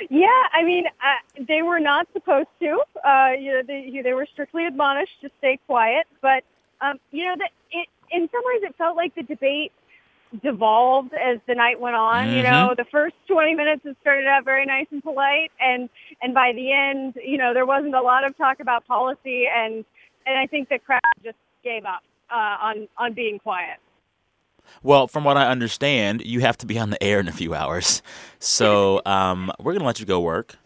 Yeah, 0.00 0.18
Yeah. 0.20 0.42
I 0.52 0.64
mean, 0.64 0.84
uh, 0.86 1.44
they 1.48 1.62
were 1.62 1.80
not 1.80 2.06
supposed 2.12 2.48
to. 2.60 2.82
Uh, 3.02 3.30
you 3.38 3.52
know, 3.52 3.62
they, 3.66 4.00
they 4.02 4.12
were 4.12 4.26
strictly 4.30 4.66
admonished 4.66 5.20
to 5.22 5.30
stay 5.38 5.58
quiet. 5.66 6.06
But 6.20 6.44
um, 6.82 6.98
you 7.10 7.24
know, 7.24 7.34
that 7.38 7.50
it, 7.72 7.88
in 8.10 8.28
some 8.30 8.42
ways, 8.44 8.62
it 8.64 8.74
felt 8.76 8.94
like 8.96 9.14
the 9.14 9.22
debate 9.22 9.72
devolved 10.42 11.12
as 11.14 11.38
the 11.46 11.54
night 11.54 11.80
went 11.80 11.96
on. 11.96 12.30
You 12.30 12.42
know, 12.42 12.74
the 12.76 12.84
first 12.90 13.14
20 13.28 13.54
minutes 13.54 13.82
it 13.84 13.96
started 14.00 14.26
out 14.26 14.44
very 14.44 14.66
nice 14.66 14.86
and 14.90 15.02
polite, 15.02 15.50
and 15.60 15.88
and 16.22 16.34
by 16.34 16.52
the 16.54 16.72
end, 16.72 17.14
you 17.24 17.38
know, 17.38 17.54
there 17.54 17.66
wasn't 17.66 17.94
a 17.94 18.02
lot 18.02 18.24
of 18.24 18.36
talk 18.36 18.60
about 18.60 18.86
policy, 18.86 19.46
and 19.46 19.84
and 20.26 20.38
I 20.38 20.46
think 20.46 20.68
the 20.68 20.78
crowd 20.78 21.00
just 21.24 21.38
gave 21.64 21.84
up 21.84 22.02
uh, 22.30 22.34
on 22.60 22.88
on 22.96 23.14
being 23.14 23.38
quiet. 23.38 23.78
Well, 24.82 25.06
from 25.06 25.24
what 25.24 25.36
I 25.36 25.46
understand, 25.48 26.22
you 26.26 26.40
have 26.40 26.58
to 26.58 26.66
be 26.66 26.78
on 26.78 26.90
the 26.90 27.02
air 27.02 27.20
in 27.20 27.28
a 27.28 27.32
few 27.32 27.54
hours. 27.54 28.02
So 28.38 29.00
um, 29.06 29.50
we're 29.58 29.72
going 29.72 29.80
to 29.80 29.86
let 29.86 29.98
you 30.00 30.06
go 30.06 30.20
work. 30.20 30.56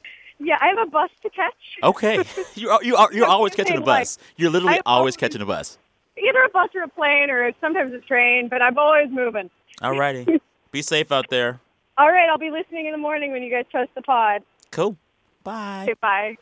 Yeah, 0.40 0.58
I 0.60 0.68
have 0.68 0.88
a 0.88 0.90
bus 0.90 1.10
to 1.22 1.30
catch. 1.30 1.54
Okay. 1.82 2.24
You 2.54 2.70
are, 2.70 2.82
you 2.82 2.96
are, 2.96 3.12
you're 3.12 3.26
always 3.26 3.54
catching 3.54 3.74
a 3.74 3.76
saying, 3.76 3.86
like, 3.86 4.00
bus. 4.02 4.18
You're 4.36 4.50
literally 4.50 4.74
always 4.74 4.82
always- 4.86 5.16
catching 5.16 5.40
a 5.40 5.46
bus. 5.46 5.78
Either 6.18 6.42
a 6.42 6.48
bus 6.50 6.68
or 6.74 6.82
a 6.82 6.88
plane, 6.88 7.30
or 7.30 7.50
sometimes 7.60 7.94
a 7.94 7.98
train, 8.00 8.48
but 8.48 8.60
I'm 8.62 8.76
always 8.76 9.10
moving. 9.10 9.50
All 9.80 9.98
righty. 9.98 10.26
Be 10.70 10.82
safe 10.82 11.10
out 11.12 11.28
there. 11.30 11.60
All 11.98 12.10
right, 12.10 12.28
I'll 12.30 12.38
be 12.38 12.50
listening 12.50 12.86
in 12.86 12.92
the 12.92 12.98
morning 12.98 13.32
when 13.32 13.42
you 13.42 13.50
guys 13.50 13.66
post 13.70 13.90
the 13.94 14.00
pod. 14.00 14.42
Cool. 14.70 14.96
Bye. 15.44 15.82
Okay, 15.82 15.94
bye. 16.00 16.36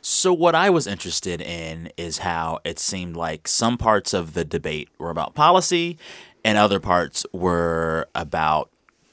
So, 0.00 0.32
what 0.32 0.54
I 0.54 0.70
was 0.70 0.86
interested 0.86 1.40
in 1.40 1.90
is 1.96 2.18
how 2.18 2.60
it 2.64 2.78
seemed 2.78 3.16
like 3.16 3.48
some 3.48 3.76
parts 3.76 4.14
of 4.14 4.34
the 4.34 4.44
debate 4.44 4.88
were 4.98 5.10
about 5.10 5.34
policy 5.34 5.98
and 6.44 6.56
other 6.56 6.78
parts 6.78 7.26
were 7.32 8.06
about 8.14 8.70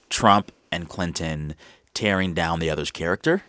Trump 0.09 0.51
and 0.71 0.87
Clinton 0.87 1.55
tearing 1.95 2.35
down 2.35 2.59
the 2.59 2.69
other's 2.69 2.91
character. 2.91 3.43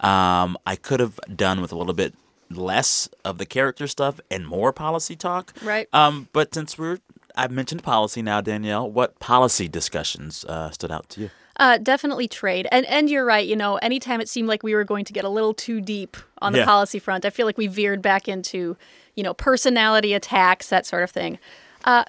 Um, 0.00 0.56
I 0.66 0.76
could 0.76 1.00
have 1.00 1.18
done 1.34 1.60
with 1.60 1.72
a 1.72 1.76
little 1.76 1.94
bit 1.94 2.14
less 2.56 3.08
of 3.24 3.38
the 3.38 3.46
character 3.46 3.86
stuff 3.86 4.20
and 4.30 4.46
more 4.46 4.72
policy 4.72 5.16
talk. 5.16 5.52
Right. 5.62 5.88
Um, 5.92 6.28
but 6.32 6.54
since 6.54 6.78
we're, 6.78 6.98
I've 7.36 7.50
mentioned 7.50 7.82
policy 7.82 8.22
now, 8.22 8.40
Danielle, 8.40 8.90
what 8.90 9.18
policy 9.18 9.68
discussions 9.68 10.44
uh, 10.44 10.70
stood 10.70 10.90
out 10.90 11.08
to 11.10 11.20
you? 11.22 11.30
Uh, 11.58 11.76
definitely 11.78 12.26
trade. 12.28 12.66
And 12.72 12.86
and 12.86 13.10
you're 13.10 13.26
right, 13.26 13.46
you 13.46 13.56
know, 13.56 13.76
anytime 13.76 14.20
it 14.22 14.28
seemed 14.28 14.48
like 14.48 14.62
we 14.62 14.74
were 14.74 14.84
going 14.84 15.04
to 15.04 15.12
get 15.12 15.24
a 15.24 15.28
little 15.28 15.52
too 15.52 15.80
deep 15.82 16.16
on 16.40 16.52
the 16.52 16.60
Yeah. 16.60 16.64
policy 16.64 16.98
front, 16.98 17.24
I 17.26 17.30
feel 17.30 17.44
like 17.44 17.58
we 17.58 17.66
veered 17.66 18.00
back 18.00 18.26
into, 18.26 18.76
you 19.14 19.22
know, 19.22 19.34
personality 19.34 20.14
attacks, 20.14 20.68
that 20.70 20.86
sort 20.86 21.02
of 21.02 21.10
thing. 21.10 21.38
Uh, 21.84 22.04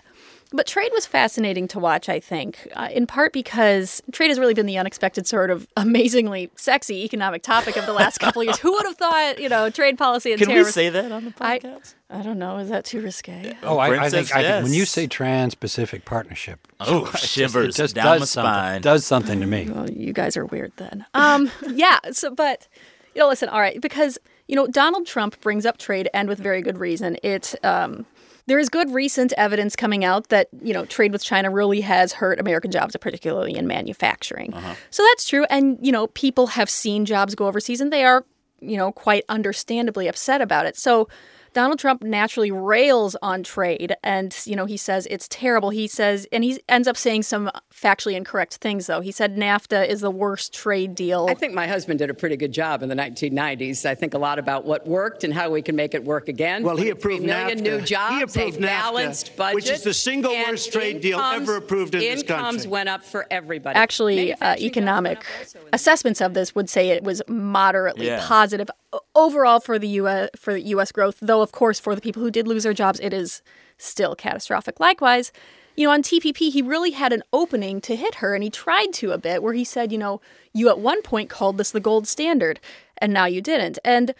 but 0.53 0.67
trade 0.67 0.91
was 0.93 1.05
fascinating 1.05 1.67
to 1.69 1.79
watch, 1.79 2.07
I 2.07 2.19
think, 2.19 2.67
uh, 2.75 2.87
in 2.91 3.07
part 3.07 3.33
because 3.33 4.01
trade 4.11 4.29
has 4.29 4.39
really 4.39 4.53
been 4.53 4.65
the 4.67 4.77
unexpected 4.77 5.27
sort 5.27 5.49
of 5.51 5.67
amazingly 5.77 6.49
sexy 6.55 7.03
economic 7.03 7.41
topic 7.43 7.75
of 7.75 7.85
the 7.85 7.93
last 7.93 8.19
couple 8.19 8.41
of 8.41 8.45
years. 8.45 8.59
Who 8.59 8.71
would 8.71 8.85
have 8.85 8.95
thought, 8.97 9.39
you 9.39 9.49
know, 9.49 9.69
trade 9.69 9.97
policy 9.97 10.31
and 10.31 10.41
Can 10.41 10.53
we 10.53 10.63
say 10.65 10.89
that 10.89 11.11
on 11.11 11.25
the 11.25 11.33
I, 11.41 11.59
podcast? 11.59 11.95
I 12.09 12.21
don't 12.21 12.37
know. 12.39 12.57
Is 12.59 12.69
that 12.69 12.85
too 12.85 13.01
risque? 13.01 13.57
Oh, 13.63 13.77
I, 13.79 13.85
I 13.85 13.89
Princess, 13.97 14.13
think, 14.29 14.35
I 14.35 14.43
think 14.43 14.63
when 14.63 14.73
you 14.73 14.85
say 14.85 15.07
Trans-Pacific 15.07 16.05
Partnership, 16.05 16.67
Oh, 16.79 17.05
it 17.05 17.11
just- 17.11 17.27
shivers 17.27 17.75
it 17.75 17.81
just 17.81 17.95
down 17.95 18.05
does 18.05 18.19
my 18.21 18.25
something, 18.25 18.51
spine. 18.53 18.81
Does 18.81 19.05
something 19.05 19.39
to 19.39 19.47
me. 19.47 19.69
Well, 19.73 19.89
you 19.89 20.13
guys 20.13 20.37
are 20.37 20.45
weird 20.45 20.71
then. 20.77 21.05
Um, 21.15 21.49
yeah. 21.71 21.99
So, 22.11 22.29
but 22.33 22.67
you 23.15 23.21
know, 23.21 23.27
listen. 23.27 23.49
All 23.49 23.59
right, 23.59 23.79
because 23.81 24.19
you 24.47 24.55
know 24.55 24.67
Donald 24.67 25.07
Trump 25.07 25.39
brings 25.41 25.65
up 25.65 25.77
trade, 25.77 26.09
and 26.13 26.27
with 26.29 26.37
very 26.39 26.61
good 26.61 26.77
reason. 26.77 27.17
It 27.23 27.55
um, 27.63 28.05
there 28.45 28.59
is 28.59 28.69
good 28.69 28.91
recent 28.91 29.33
evidence 29.37 29.75
coming 29.75 30.03
out 30.03 30.29
that 30.29 30.49
you 30.61 30.73
know 30.73 30.85
trade 30.85 31.11
with 31.11 31.23
China 31.23 31.49
really 31.49 31.81
has 31.81 32.13
hurt 32.13 32.39
American 32.39 32.71
jobs, 32.71 32.95
particularly 32.97 33.55
in 33.55 33.67
manufacturing. 33.67 34.53
Uh-huh. 34.53 34.75
So 34.89 35.03
that's 35.11 35.27
true, 35.27 35.45
and 35.49 35.77
you 35.81 35.91
know 35.91 36.07
people 36.07 36.47
have 36.47 36.69
seen 36.69 37.05
jobs 37.05 37.35
go 37.35 37.47
overseas, 37.47 37.81
and 37.81 37.91
they 37.91 38.03
are 38.03 38.25
you 38.61 38.77
know 38.77 38.91
quite 38.91 39.23
understandably 39.29 40.07
upset 40.07 40.41
about 40.41 40.65
it. 40.65 40.77
So. 40.77 41.07
Donald 41.53 41.79
Trump 41.79 42.03
naturally 42.03 42.51
rails 42.51 43.15
on 43.21 43.43
trade 43.43 43.95
and 44.03 44.35
you 44.45 44.55
know 44.55 44.65
he 44.65 44.77
says 44.77 45.07
it's 45.09 45.27
terrible. 45.29 45.69
He 45.69 45.87
says 45.87 46.27
and 46.31 46.43
he 46.43 46.59
ends 46.67 46.87
up 46.87 46.97
saying 46.97 47.23
some 47.23 47.51
factually 47.73 48.13
incorrect 48.15 48.55
things 48.55 48.87
though. 48.87 49.01
He 49.01 49.11
said 49.11 49.35
NAFTA 49.37 49.87
is 49.87 50.01
the 50.01 50.11
worst 50.11 50.53
trade 50.53 50.95
deal. 50.95 51.27
I 51.29 51.33
think 51.35 51.53
my 51.53 51.67
husband 51.67 51.99
did 51.99 52.09
a 52.09 52.13
pretty 52.13 52.37
good 52.37 52.51
job 52.51 52.81
in 52.83 52.89
the 52.89 52.95
1990s. 52.95 53.85
I 53.85 53.95
think 53.95 54.13
a 54.13 54.17
lot 54.17 54.39
about 54.39 54.65
what 54.65 54.87
worked 54.87 55.23
and 55.23 55.33
how 55.33 55.49
we 55.51 55.61
can 55.61 55.75
make 55.75 55.93
it 55.93 56.03
work 56.03 56.27
again. 56.27 56.63
Well, 56.63 56.75
he 56.77 56.89
23 56.89 56.91
approved 56.91 57.25
million 57.25 57.59
NAFTA. 57.59 57.61
new 57.63 57.77
He 57.79 57.85
jobs, 57.85 58.35
approved 58.35 58.57
a 58.57 58.59
NAFTA, 58.61 58.65
balanced 58.67 59.37
budget, 59.37 59.55
which 59.55 59.69
is 59.69 59.83
the 59.83 59.93
single 59.93 60.33
worst 60.33 60.71
trade 60.73 61.01
deal 61.01 61.19
ever 61.19 61.57
approved 61.57 61.93
in 61.95 62.01
this 62.01 62.23
country. 62.23 62.35
Incomes 62.35 62.67
went 62.67 62.89
up 62.89 63.03
for 63.03 63.25
everybody. 63.29 63.77
Actually, 63.77 64.33
uh, 64.33 64.37
Manufacturing 64.37 64.55
jobs 64.55 64.61
went 64.61 64.71
economic 64.77 65.17
up 65.19 65.25
also 65.39 65.59
in- 65.59 65.65
assessments 65.73 66.21
of 66.21 66.33
this 66.33 66.55
would 66.55 66.69
say 66.69 66.89
it 66.89 67.03
was 67.03 67.21
moderately 67.27 68.07
Yeah. 68.07 68.25
positive 68.27 68.69
o- 68.91 68.99
overall 69.15 69.59
for 69.59 69.77
the 69.77 69.87
U.S. 69.89 70.29
for 70.35 70.55
U.S. 70.55 70.91
growth. 70.91 71.17
Though, 71.21 71.41
of 71.41 71.51
course, 71.51 71.79
for 71.79 71.95
the 71.95 72.01
people 72.01 72.21
who 72.21 72.31
did 72.31 72.47
lose 72.47 72.63
their 72.63 72.73
jobs, 72.73 72.99
it 72.99 73.13
is 73.13 73.41
still 73.77 74.15
catastrophic. 74.15 74.79
Likewise, 74.79 75.31
you 75.75 75.87
know, 75.87 75.93
on 75.93 76.03
TPP, 76.03 76.51
he 76.51 76.61
really 76.61 76.91
had 76.91 77.13
an 77.13 77.23
opening 77.33 77.81
to 77.81 77.95
hit 77.95 78.15
her, 78.15 78.35
and 78.35 78.43
he 78.43 78.49
tried 78.49 78.93
to 78.93 79.11
a 79.11 79.17
bit, 79.17 79.41
where 79.41 79.53
he 79.53 79.63
said, 79.63 79.91
you 79.91 79.97
know, 79.97 80.21
you 80.53 80.69
at 80.69 80.79
one 80.79 81.01
point 81.01 81.29
called 81.29 81.57
this 81.57 81.71
the 81.71 81.79
gold 81.79 82.07
standard, 82.07 82.59
and 82.97 83.13
now 83.13 83.25
you 83.25 83.41
didn't, 83.41 83.79
and. 83.83 84.13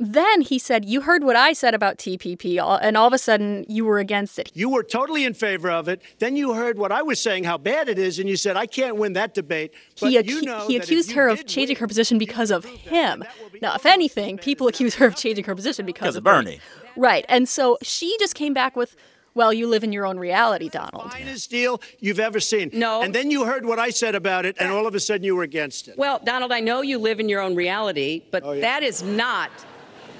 Then 0.00 0.42
he 0.42 0.58
said, 0.60 0.84
You 0.84 1.00
heard 1.00 1.24
what 1.24 1.34
I 1.34 1.52
said 1.52 1.74
about 1.74 1.98
TPP, 1.98 2.58
and 2.82 2.96
all 2.96 3.08
of 3.08 3.12
a 3.12 3.18
sudden 3.18 3.64
you 3.68 3.84
were 3.84 3.98
against 3.98 4.38
it. 4.38 4.50
You 4.54 4.68
were 4.70 4.84
totally 4.84 5.24
in 5.24 5.34
favor 5.34 5.70
of 5.70 5.88
it. 5.88 6.00
Then 6.20 6.36
you 6.36 6.52
heard 6.54 6.78
what 6.78 6.92
I 6.92 7.02
was 7.02 7.18
saying, 7.20 7.44
how 7.44 7.58
bad 7.58 7.88
it 7.88 7.98
is, 7.98 8.20
and 8.20 8.28
you 8.28 8.36
said, 8.36 8.56
I 8.56 8.66
can't 8.66 8.94
win 8.96 9.14
that 9.14 9.34
debate. 9.34 9.72
But 10.00 10.10
he, 10.10 10.20
you 10.22 10.42
know 10.42 10.66
he 10.68 10.78
that 10.78 10.84
accused 10.84 11.12
her 11.12 11.28
of 11.28 11.46
changing 11.46 11.74
win, 11.74 11.80
her 11.80 11.86
position 11.88 12.16
because 12.18 12.50
of 12.52 12.64
him. 12.64 13.14
and 13.14 13.22
that 13.22 13.34
will 13.42 13.50
be 13.50 13.58
Now, 13.60 13.74
if 13.74 13.86
anything, 13.86 14.38
people 14.38 14.68
accuse 14.68 14.94
her 14.96 15.06
of 15.08 15.16
changing 15.16 15.44
her 15.46 15.54
position 15.56 15.84
because, 15.84 15.98
Because 16.00 16.16
of 16.16 16.22
Bernie. 16.24 16.44
Bernie. 16.44 16.60
Right. 16.96 17.24
And 17.28 17.48
so 17.48 17.76
she 17.82 18.16
just 18.20 18.34
came 18.36 18.54
back 18.54 18.76
with, 18.76 18.94
well, 19.34 19.52
you 19.52 19.66
live 19.66 19.82
in 19.84 19.92
your 19.92 20.06
own 20.06 20.18
reality, 20.18 20.68
Donald. 20.68 21.12
finest 21.12 21.50
deal 21.50 21.80
you've 21.98 22.18
ever 22.20 22.38
seen. 22.40 22.70
No. 22.72 23.02
And 23.02 23.12
then 23.14 23.30
you 23.32 23.44
heard 23.44 23.64
what 23.66 23.78
I 23.80 23.90
said 23.90 24.14
about 24.14 24.46
it, 24.46 24.56
and 24.60 24.70
all 24.72 24.86
of 24.86 24.94
a 24.94 25.00
sudden 25.00 25.24
you 25.24 25.34
were 25.34 25.42
against 25.44 25.88
it. 25.88 25.98
Well, 25.98 26.20
Donald, 26.24 26.52
I 26.52 26.60
know 26.60 26.82
you 26.82 26.98
live 26.98 27.18
in 27.20 27.28
your 27.28 27.40
own 27.40 27.54
reality, 27.56 28.22
but 28.30 28.42
Oh, 28.44 28.52
yeah. 28.52 28.60
that 28.62 28.82
is 28.84 29.02
not 29.02 29.50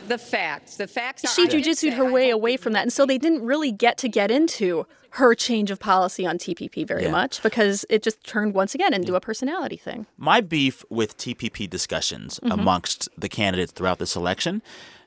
the 0.09 0.19
facts. 0.19 0.77
The 0.77 0.87
facts 0.87 1.25
are. 1.25 1.29
She 1.29 1.43
I 1.43 1.47
did 1.47 1.65
jujitsued 1.65 1.95
her 1.95 2.11
way 2.11 2.31
away 2.31 2.57
from 2.57 2.73
that. 2.73 2.83
And 2.83 2.93
so 2.93 3.07
they 3.07 3.19
didn't 3.19 3.43
really 3.43 3.71
get 3.73 3.99
to 3.99 4.09
get 4.09 4.31
into 4.31 4.87
her 5.13 5.35
change 5.35 5.71
of 5.71 5.81
policy 5.81 6.27
on 6.27 6.37
TPP 6.39 6.87
very 6.87 7.05
Yeah. 7.05 7.11
much 7.11 7.43
because 7.43 7.87
it 7.89 8.03
just 8.03 8.23
turned 8.25 8.53
once 8.55 8.75
again 8.75 8.93
into 8.93 9.15
a 9.15 9.21
personality 9.21 9.77
thing. 9.77 10.07
my 10.19 10.41
beef 10.43 10.85
with 10.91 11.17
TPP 11.17 11.69
discussions 11.69 12.39
Mm-hmm. 12.43 12.53
amongst 12.53 13.09
the 13.17 13.29
candidates 13.29 13.73
throughout 13.73 13.99
this 13.99 14.15
election, 14.15 14.61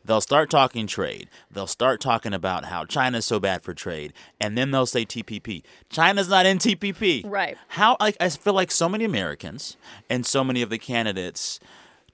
they'll 0.03 0.20
start 0.20 0.50
talking 0.50 0.88
trade. 0.88 1.29
They'll 1.51 1.67
start 1.67 2.01
talking 2.01 2.34
about 2.34 2.65
how 2.65 2.84
China's 2.86 3.25
so 3.25 3.39
bad 3.39 3.62
for 3.62 3.75
trade, 3.75 4.12
and 4.39 4.58
then 4.58 4.72
they'll 4.72 4.88
say 4.88 5.05
TPP. 5.05 5.62
China's 5.91 6.27
not 6.29 6.48
in 6.48 6.58
TPP. 6.58 7.22
Right. 7.24 7.55
How 7.67 7.96
like 8.00 8.17
I 8.20 8.29
feel 8.29 8.53
like 8.53 8.72
so 8.72 8.89
many 8.89 9.05
Americans 9.05 9.77
and 10.10 10.25
so 10.25 10.43
many 10.43 10.63
of 10.63 10.70
the 10.72 10.79
candidates 10.79 11.60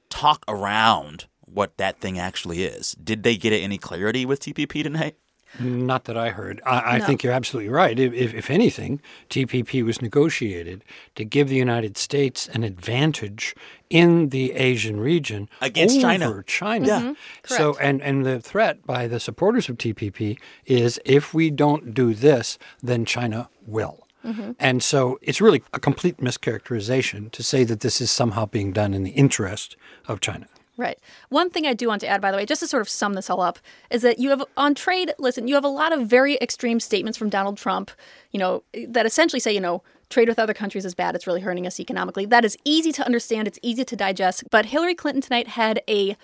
talk 0.09 0.43
around 0.49 1.25
what 1.51 1.77
that 1.77 1.99
thing 1.99 2.19
actually 2.19 2.63
is. 2.63 2.95
Did 3.03 3.23
they 3.23 3.37
get 3.37 3.51
any 3.53 3.77
clarity 3.77 4.25
with 4.25 4.39
TPP 4.41 4.83
tonight? 4.83 5.15
Not 5.59 6.03
that 6.03 6.17
I 6.17 6.29
heard. 6.31 6.61
I, 6.65 6.79
I 6.81 6.97
No. 6.97 7.05
think 7.05 7.23
you're 7.23 7.31
absolutely 7.33 7.69
right. 7.71 7.97
If, 7.97 8.13
if, 8.13 8.33
if 8.33 8.49
anything, 8.51 9.01
TPP 9.29 9.83
was 9.83 10.01
negotiated 10.01 10.83
to 11.15 11.23
give 11.23 11.47
the 11.47 11.55
United 11.55 11.97
States 11.97 12.49
an 12.49 12.63
advantage 12.65 13.55
in 13.89 14.29
the 14.29 14.51
Asian 14.53 14.99
region 14.99 15.49
Against 15.61 15.95
over 15.95 16.01
China. 16.01 16.43
China. 16.45 16.87
Yeah. 16.87 17.01
Mm-hmm. 17.01 17.13
So, 17.55 17.77
and 17.79 18.01
and 18.01 18.25
the 18.25 18.41
threat 18.41 18.85
by 18.85 19.07
the 19.07 19.21
supporters 19.21 19.69
of 19.69 19.77
TPP 19.77 20.37
is 20.65 20.99
if 21.05 21.33
we 21.33 21.49
don't 21.49 21.93
do 21.93 22.13
this, 22.13 22.57
then 22.83 23.05
China 23.05 23.49
will. 23.65 24.05
Mm-hmm. 24.25 24.51
And 24.59 24.83
so 24.83 25.17
it's 25.21 25.39
really 25.39 25.63
a 25.73 25.79
complete 25.79 26.17
mischaracterization 26.17 27.31
to 27.31 27.41
say 27.41 27.63
that 27.63 27.79
this 27.79 28.01
is 28.01 28.11
somehow 28.11 28.45
being 28.45 28.73
done 28.73 28.93
in 28.93 29.03
the 29.03 29.11
interest 29.11 29.77
of 30.07 30.19
China. 30.19 30.47
Right. 30.77 30.99
One 31.29 31.49
thing 31.49 31.65
I 31.65 31.73
do 31.73 31.87
want 31.87 32.01
to 32.01 32.07
add, 32.07 32.21
by 32.21 32.29
the 32.29 32.37
way, 32.37 32.45
just 32.45 32.61
to 32.61 32.67
sort 32.67 32.81
of 32.81 32.89
sum 32.89 33.13
this 33.13 33.31
all 33.31 33.41
up, 33.41 33.57
is 33.89 34.03
that 34.03 34.19
you 34.19 34.29
have 34.29 34.43
on 34.55 34.75
trade, 34.75 35.11
listen, 35.17 35.47
you 35.47 35.55
have 35.55 35.65
a 35.65 35.69
lot 35.69 35.91
of 35.91 36.07
very 36.07 36.37
extreme 36.37 36.79
statements 36.79 37.17
from 37.17 37.29
Donald 37.29 37.57
Trump, 37.57 37.89
you 38.31 38.39
know, 38.39 38.63
that 38.87 39.07
essentially 39.07 39.39
say, 39.39 39.51
you 39.51 39.59
know, 39.59 39.81
trade 40.11 40.29
with 40.29 40.37
other 40.37 40.53
countries 40.53 40.85
is 40.85 40.93
bad. 40.93 41.15
It's 41.15 41.25
really 41.25 41.41
hurting 41.41 41.65
us 41.65 41.79
economically. 41.79 42.25
That 42.27 42.45
is 42.45 42.57
easy 42.63 42.91
to 42.93 43.05
understand. 43.05 43.47
It's 43.47 43.59
easy 43.63 43.83
to 43.85 43.95
digest. 43.95 44.43
But 44.51 44.67
Hillary 44.67 44.93
Clinton 44.93 45.21
tonight 45.21 45.49
had 45.49 45.81
a 45.89 46.15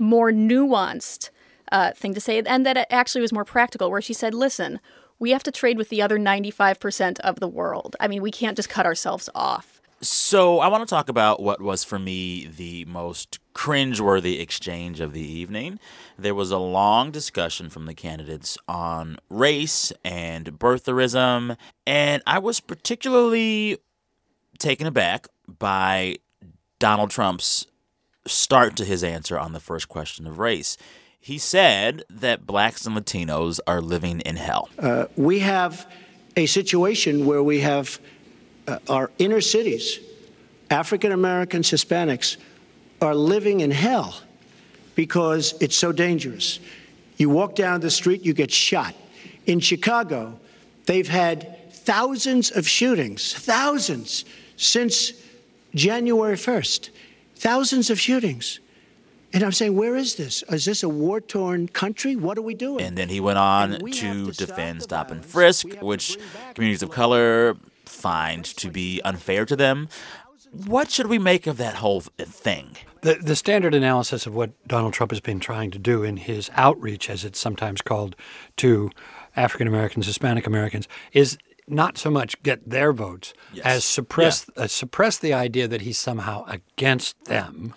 more 0.00 0.32
nuanced 0.32 1.30
uh, 1.70 1.92
thing 1.92 2.12
to 2.14 2.20
say, 2.20 2.42
and 2.44 2.66
that 2.66 2.76
it 2.76 2.88
actually 2.90 3.22
was 3.22 3.32
more 3.32 3.44
practical, 3.44 3.90
where 3.90 4.02
she 4.02 4.12
said, 4.12 4.34
listen, 4.34 4.80
we 5.20 5.30
have 5.30 5.44
to 5.44 5.52
trade 5.52 5.78
with 5.78 5.88
the 5.88 6.02
other 6.02 6.18
95% 6.18 7.20
of 7.20 7.38
the 7.38 7.48
world. 7.48 7.94
I 8.00 8.08
mean, 8.08 8.20
we 8.20 8.32
can't 8.32 8.56
just 8.56 8.68
cut 8.68 8.84
ourselves 8.84 9.30
off. 9.34 9.80
So 10.02 10.58
I 10.58 10.66
want 10.66 10.82
to 10.82 10.92
talk 10.92 11.08
about 11.08 11.40
what 11.40 11.60
was 11.62 11.84
for 11.84 11.96
me 11.96 12.46
the 12.46 12.84
most 12.86 13.38
cringeworthy 13.54 14.40
exchange 14.40 14.98
of 14.98 15.12
the 15.12 15.20
evening. 15.20 15.78
There 16.18 16.34
was 16.34 16.50
a 16.50 16.58
long 16.58 17.12
discussion 17.12 17.70
from 17.70 17.86
the 17.86 17.94
candidates 17.94 18.58
on 18.66 19.18
race 19.30 19.92
and 20.04 20.58
birtherism, 20.58 21.56
and 21.86 22.20
I 22.26 22.40
was 22.40 22.58
particularly 22.58 23.78
taken 24.58 24.88
aback 24.88 25.28
by 25.46 26.16
Donald 26.80 27.10
Trump's 27.10 27.64
start 28.26 28.74
to 28.76 28.84
his 28.84 29.04
answer 29.04 29.38
on 29.38 29.52
the 29.52 29.60
first 29.60 29.88
question 29.88 30.26
of 30.26 30.40
race. 30.40 30.76
He 31.20 31.38
said 31.38 32.02
that 32.10 32.44
blacks 32.44 32.84
and 32.86 32.96
Latinos 32.96 33.60
are 33.68 33.80
living 33.80 34.18
in 34.22 34.34
hell. 34.34 34.68
Uh, 34.80 35.06
we 35.14 35.38
have 35.38 35.86
a 36.36 36.46
situation 36.46 37.24
where 37.24 37.42
we 37.42 37.60
have 37.60 38.00
uh, 38.66 38.78
our 38.88 39.10
inner 39.18 39.40
cities, 39.40 39.98
African 40.70 41.12
Americans, 41.12 41.70
Hispanics, 41.70 42.36
are 43.00 43.14
living 43.14 43.60
in 43.60 43.70
hell 43.70 44.20
because 44.94 45.54
it's 45.60 45.76
so 45.76 45.92
dangerous. 45.92 46.60
You 47.16 47.30
walk 47.30 47.54
down 47.54 47.80
the 47.80 47.90
street, 47.90 48.24
you 48.24 48.32
get 48.32 48.50
shot. 48.50 48.94
In 49.46 49.60
Chicago, 49.60 50.38
they've 50.86 51.08
had 51.08 51.72
thousands 51.72 52.50
of 52.50 52.66
shootings, 52.68 53.34
thousands 53.34 54.24
since 54.56 55.12
January 55.74 56.36
1st, 56.36 56.90
thousands 57.36 57.90
of 57.90 57.98
shootings. 57.98 58.60
And 59.32 59.42
I'm 59.42 59.52
saying, 59.52 59.74
where 59.74 59.96
is 59.96 60.16
this? 60.16 60.44
Is 60.50 60.66
this 60.66 60.82
a 60.82 60.88
war 60.88 61.20
torn 61.20 61.66
country? 61.68 62.16
What 62.16 62.36
are 62.36 62.42
we 62.42 62.54
doing? 62.54 62.84
And 62.84 62.98
then 62.98 63.08
he 63.08 63.18
went 63.18 63.38
on 63.38 63.80
to 63.80 64.32
stop 64.32 64.48
defend 64.48 64.80
the 64.80 64.84
stop 64.84 65.10
and 65.10 65.24
frisk, 65.24 65.64
We 65.64 65.70
have 65.70 65.80
to 65.80 65.86
which 65.86 66.18
communities 66.54 66.82
of 66.82 66.90
color 66.90 67.56
find 68.02 68.44
to 68.44 68.68
be 68.70 69.00
unfair 69.04 69.44
to 69.46 69.56
them. 69.56 69.88
What 70.66 70.90
should 70.90 71.06
we 71.06 71.18
make 71.18 71.46
of 71.46 71.56
that 71.56 71.76
whole 71.76 72.00
thing? 72.46 72.76
The, 73.00 73.14
the 73.14 73.36
standard 73.36 73.74
analysis 73.74 74.26
of 74.26 74.34
what 74.34 74.50
Donald 74.68 74.92
Trump 74.92 75.10
has 75.12 75.20
been 75.20 75.40
trying 75.40 75.70
to 75.70 75.78
do 75.78 76.02
in 76.02 76.16
his 76.18 76.50
outreach, 76.54 77.08
as 77.08 77.24
it's 77.24 77.38
sometimes 77.38 77.80
called, 77.80 78.14
to 78.58 78.90
African 79.34 79.66
Americans, 79.66 80.06
Hispanic 80.06 80.46
Americans, 80.46 80.86
is 81.12 81.38
not 81.66 81.96
so 81.96 82.10
much 82.10 82.40
get 82.42 82.68
their 82.68 82.92
votes 82.92 83.32
Yes. 83.54 83.64
as 83.64 83.84
suppress 83.84 84.46
uh, 84.56 84.66
suppress 84.66 85.16
the 85.18 85.32
idea 85.32 85.66
that 85.68 85.80
he's 85.82 85.96
somehow 85.98 86.44
against 86.48 87.24
them, 87.26 87.72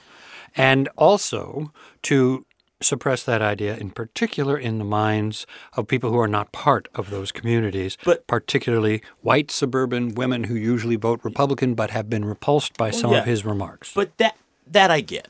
and 0.55 0.89
also 0.97 1.71
to 2.01 2.45
suppress 2.81 3.23
that 3.23 3.41
idea 3.41 3.77
in 3.77 3.89
particular 3.89 4.57
in 4.57 4.77
the 4.77 4.83
minds 4.83 5.47
of 5.73 5.87
people 5.87 6.11
who 6.11 6.19
are 6.19 6.27
not 6.27 6.51
part 6.51 6.87
of 6.93 7.09
those 7.09 7.31
communities, 7.31 7.97
But- 8.03 8.27
particularly 8.27 9.01
white 9.21 9.51
suburban 9.51 10.15
women 10.15 10.45
who 10.45 10.55
usually 10.55 10.95
vote 10.95 11.19
Republican 11.23 11.73
but 11.73 11.91
have 11.91 12.09
been 12.09 12.25
repulsed 12.25 12.77
by 12.77 12.91
some 12.91 13.11
yeah. 13.11 13.19
of 13.19 13.25
his 13.25 13.45
remarks. 13.45 13.91
But 13.93 14.17
that 14.17 14.37
that 14.67 14.89
I 14.91 15.01
get. 15.01 15.27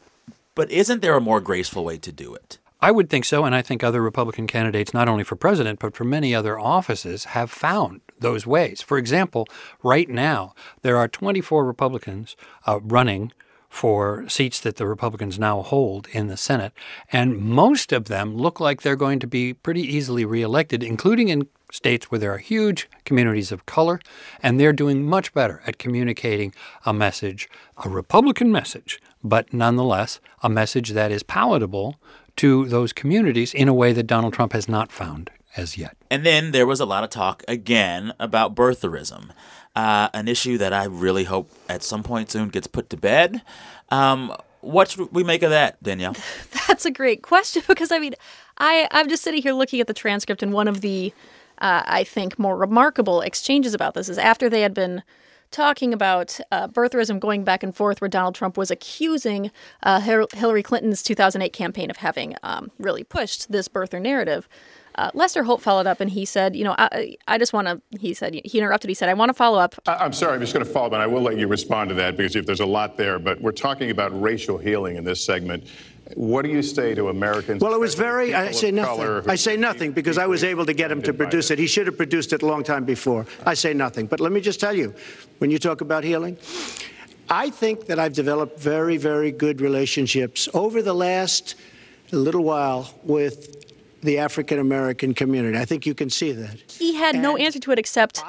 But 0.55 0.71
isn't 0.71 1.01
there 1.01 1.15
a 1.15 1.21
more 1.21 1.41
graceful 1.41 1.83
way 1.83 1.97
to 1.97 2.11
do 2.11 2.33
it? 2.33 2.57
I 2.81 2.91
would 2.91 3.09
think 3.09 3.25
so, 3.25 3.45
and 3.45 3.55
I 3.55 3.61
think 3.61 3.83
other 3.83 4.01
Republican 4.01 4.47
candidates, 4.47 4.93
not 4.93 5.09
only 5.09 5.23
for 5.23 5.35
president, 5.35 5.79
but 5.79 5.95
for 5.95 6.03
many 6.03 6.35
other 6.35 6.59
offices, 6.59 7.25
have 7.25 7.49
found 7.49 8.01
those 8.19 8.45
ways. 8.45 8.81
For 8.81 8.97
example, 8.97 9.47
right 9.81 10.07
now, 10.07 10.53
there 10.81 10.97
are 10.97 11.07
24 11.07 11.65
Republicans 11.65 12.35
uh, 12.67 12.79
running 12.81 13.31
for 13.75 14.23
seats 14.29 14.61
that 14.61 14.77
the 14.77 14.87
Republicans 14.87 15.37
now 15.37 15.61
hold 15.61 16.07
in 16.13 16.27
the 16.27 16.37
Senate, 16.37 16.71
and 17.11 17.37
most 17.37 17.91
of 17.91 18.05
them 18.05 18.37
look 18.37 18.61
like 18.61 18.81
they're 18.81 18.95
going 18.95 19.19
to 19.19 19.27
be 19.27 19.53
pretty 19.53 19.81
easily 19.81 20.23
reelected, 20.23 20.81
including 20.81 21.27
in 21.27 21.45
states 21.73 22.09
where 22.09 22.17
there 22.17 22.33
are 22.33 22.37
huge 22.37 22.89
communities 23.03 23.51
of 23.51 23.65
color, 23.65 23.99
and 24.41 24.57
they're 24.57 24.71
doing 24.71 25.03
much 25.03 25.33
better 25.33 25.61
at 25.67 25.77
communicating 25.77 26.53
a 26.85 26.93
message, 26.93 27.49
a 27.83 27.89
Republican 27.89 28.49
message, 28.49 29.01
but 29.21 29.53
nonetheless 29.53 30.21
a 30.41 30.47
message 30.47 30.91
that 30.91 31.11
is 31.11 31.21
palatable 31.21 31.99
to 32.37 32.69
those 32.69 32.93
communities 32.93 33.53
in 33.53 33.67
a 33.67 33.73
way 33.73 33.91
that 33.91 34.07
Donald 34.07 34.33
Trump 34.33 34.53
has 34.53 34.69
not 34.69 34.89
found 34.89 35.29
as 35.57 35.77
yet. 35.77 35.97
And 36.09 36.25
then 36.25 36.51
there 36.51 36.65
was 36.65 36.79
a 36.79 36.85
lot 36.85 37.03
of 37.03 37.09
talk 37.09 37.43
again 37.45 38.13
about 38.21 38.55
birtherism, 38.55 39.31
uh, 39.75 40.09
an 40.13 40.27
issue 40.27 40.57
that 40.57 40.73
I 40.73 40.85
really 40.85 41.25
hope 41.25 41.49
at 41.69 41.83
some 41.83 42.03
point 42.03 42.31
soon 42.31 42.49
gets 42.49 42.67
put 42.67 42.89
to 42.91 42.97
bed. 42.97 43.41
Um, 43.89 44.35
what 44.61 44.89
should 44.89 45.11
we 45.13 45.23
make 45.23 45.43
of 45.43 45.51
that, 45.51 45.81
Danielle? 45.83 46.15
That's 46.67 46.85
a 46.85 46.91
great 46.91 47.21
question 47.21 47.63
because 47.67 47.91
I 47.91 47.99
mean, 47.99 48.15
I 48.57 48.87
I'm 48.91 49.09
just 49.09 49.23
sitting 49.23 49.41
here 49.41 49.53
looking 49.53 49.79
at 49.79 49.87
the 49.87 49.93
transcript, 49.93 50.41
and 50.41 50.53
one 50.53 50.67
of 50.67 50.81
the 50.81 51.13
uh, 51.59 51.83
I 51.85 52.03
think 52.03 52.37
more 52.39 52.57
remarkable 52.57 53.21
exchanges 53.21 53.73
about 53.73 53.93
this 53.93 54.09
is 54.09 54.17
after 54.17 54.49
they 54.49 54.61
had 54.61 54.73
been 54.73 55.03
talking 55.51 55.93
about 55.93 56.39
uh, 56.51 56.67
birtherism 56.67 57.19
going 57.19 57.43
back 57.43 57.63
and 57.63 57.73
forth, 57.73 58.01
where 58.01 58.09
Donald 58.09 58.35
Trump 58.35 58.57
was 58.57 58.71
accusing 58.71 59.51
uh, 59.83 60.01
Hillary 60.01 60.63
Clinton's 60.63 61.01
2008 61.01 61.53
campaign 61.53 61.89
of 61.89 61.97
having 61.97 62.35
um, 62.43 62.71
really 62.77 63.03
pushed 63.03 63.51
this 63.51 63.67
birther 63.67 64.01
narrative. 64.01 64.49
Uh, 64.97 65.11
Lester 65.13 65.43
Holt 65.43 65.61
followed 65.61 65.87
up 65.87 65.99
and 65.99 66.09
he 66.09 66.23
said, 66.25 66.55
you 66.55 66.63
know, 66.63 66.73
I, 66.77 67.17
I 67.27 67.37
just 67.37 67.51
want 67.53 67.67
to, 67.67 67.81
he 67.99 68.13
said, 68.13 68.33
he 68.45 68.57
interrupted, 68.57 68.89
he 68.89 68.93
said, 68.93 69.09
I 69.09 69.13
want 69.13 69.29
to 69.29 69.33
follow 69.33 69.59
up 69.59 69.75
I- 69.87 69.95
I'm 69.95 70.13
sorry, 70.13 70.35
I'm 70.35 70.39
just 70.41 70.53
going 70.53 70.65
to 70.65 70.71
follow 70.71 70.87
up, 70.87 70.93
and 70.93 71.01
I 71.01 71.07
will 71.07 71.21
let 71.21 71.37
you 71.37 71.47
respond 71.47 71.89
to 71.89 71.95
that 71.95 72.15
because 72.17 72.35
if 72.35 72.45
there's 72.45 72.61
a 72.61 72.65
lot 72.65 72.95
there. 72.97 73.19
But 73.19 73.41
we're 73.41 73.51
talking 73.51 73.91
about 73.91 74.19
racial 74.21 74.57
healing 74.57 74.95
in 74.95 75.03
this 75.03 75.23
segment. 75.23 75.65
What 76.13 76.43
do 76.43 76.49
you 76.51 76.61
say 76.61 76.93
to 76.93 77.09
Americans? 77.09 77.61
Well, 77.63 77.73
it 77.73 77.79
was 77.79 77.95
very. 77.95 78.35
I 78.35 78.51
say 78.51 78.69
nothing. 78.69 79.27
I 79.27 79.33
say 79.35 79.57
nothing 79.57 79.91
because 79.91 80.19
I 80.19 80.27
was 80.27 80.43
able 80.43 80.63
to 80.67 80.73
get 80.73 80.91
him 80.91 81.01
to 81.01 81.13
produce 81.13 81.49
it. 81.49 81.57
He 81.57 81.65
should 81.65 81.87
have 81.87 81.97
produced 81.97 82.31
it 82.31 82.43
a 82.43 82.45
long 82.45 82.63
time 82.63 82.85
before. 82.85 83.25
I 83.43 83.55
say 83.55 83.73
nothing. 83.73 84.05
But 84.05 84.19
let 84.19 84.31
me 84.31 84.39
just 84.39 84.59
tell 84.59 84.73
you, 84.73 84.93
when 85.39 85.49
you 85.49 85.57
talk 85.57 85.81
about 85.81 86.03
healing, 86.03 86.37
I 87.27 87.49
think 87.49 87.87
that 87.87 87.97
I've 87.97 88.13
developed 88.13 88.59
very, 88.59 88.97
very 88.97 89.31
good 89.31 89.61
relationships 89.61 90.47
over 90.53 90.83
the 90.83 90.93
last 90.93 91.55
little 92.11 92.43
while 92.43 92.93
with 93.01 93.64
the 94.05 94.17
African 94.17 94.59
American 94.59 95.13
community. 95.13 95.57
I 95.57 95.65
think 95.65 95.85
you 95.85 95.93
can 95.93 96.09
see 96.09 96.31
that. 96.31 96.71
he 96.71 96.95
had 96.95 97.15
no 97.15 97.35
answer 97.37 97.59
to 97.59 97.71
it 97.71 97.79
except 97.79 98.23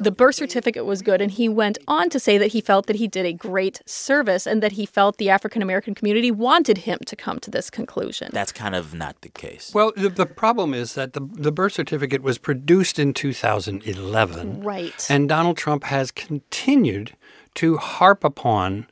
the 0.00 0.10
birth 0.10 0.34
certificate 0.34 0.84
was 0.84 1.02
good 1.02 1.20
and 1.20 1.30
he 1.30 1.48
went 1.48 1.78
on 1.88 2.10
to 2.10 2.20
say 2.20 2.36
that 2.38 2.48
he 2.48 2.60
felt 2.60 2.86
that 2.86 2.96
he 2.96 3.08
did 3.08 3.24
a 3.24 3.32
great 3.32 3.80
service 3.86 4.46
and 4.46 4.62
that 4.62 4.72
he 4.72 4.84
felt 4.84 5.16
the 5.16 5.30
African 5.30 5.62
American 5.62 5.94
community 5.94 6.30
wanted 6.30 6.78
him 6.78 6.98
to 7.06 7.16
come 7.16 7.38
to 7.40 7.50
this 7.50 7.70
conclusion. 7.70 8.30
That's 8.32 8.52
kind 8.52 8.74
of 8.74 8.94
not 8.94 9.20
the 9.22 9.28
case. 9.28 9.72
Well, 9.74 9.92
the, 9.96 10.08
the 10.08 10.26
problem 10.26 10.74
is 10.74 10.94
that 10.94 11.12
the, 11.12 11.20
the 11.32 11.52
birth 11.52 11.72
certificate 11.72 12.22
was 12.22 12.38
produced 12.38 12.98
in 12.98 13.14
2011. 13.14 14.62
Right. 14.62 15.06
And 15.08 15.28
Donald 15.28 15.56
Trump 15.56 15.84
has 15.84 16.10
continued 16.10 17.16
to 17.54 17.76
harp 17.76 18.24
upon 18.24 18.86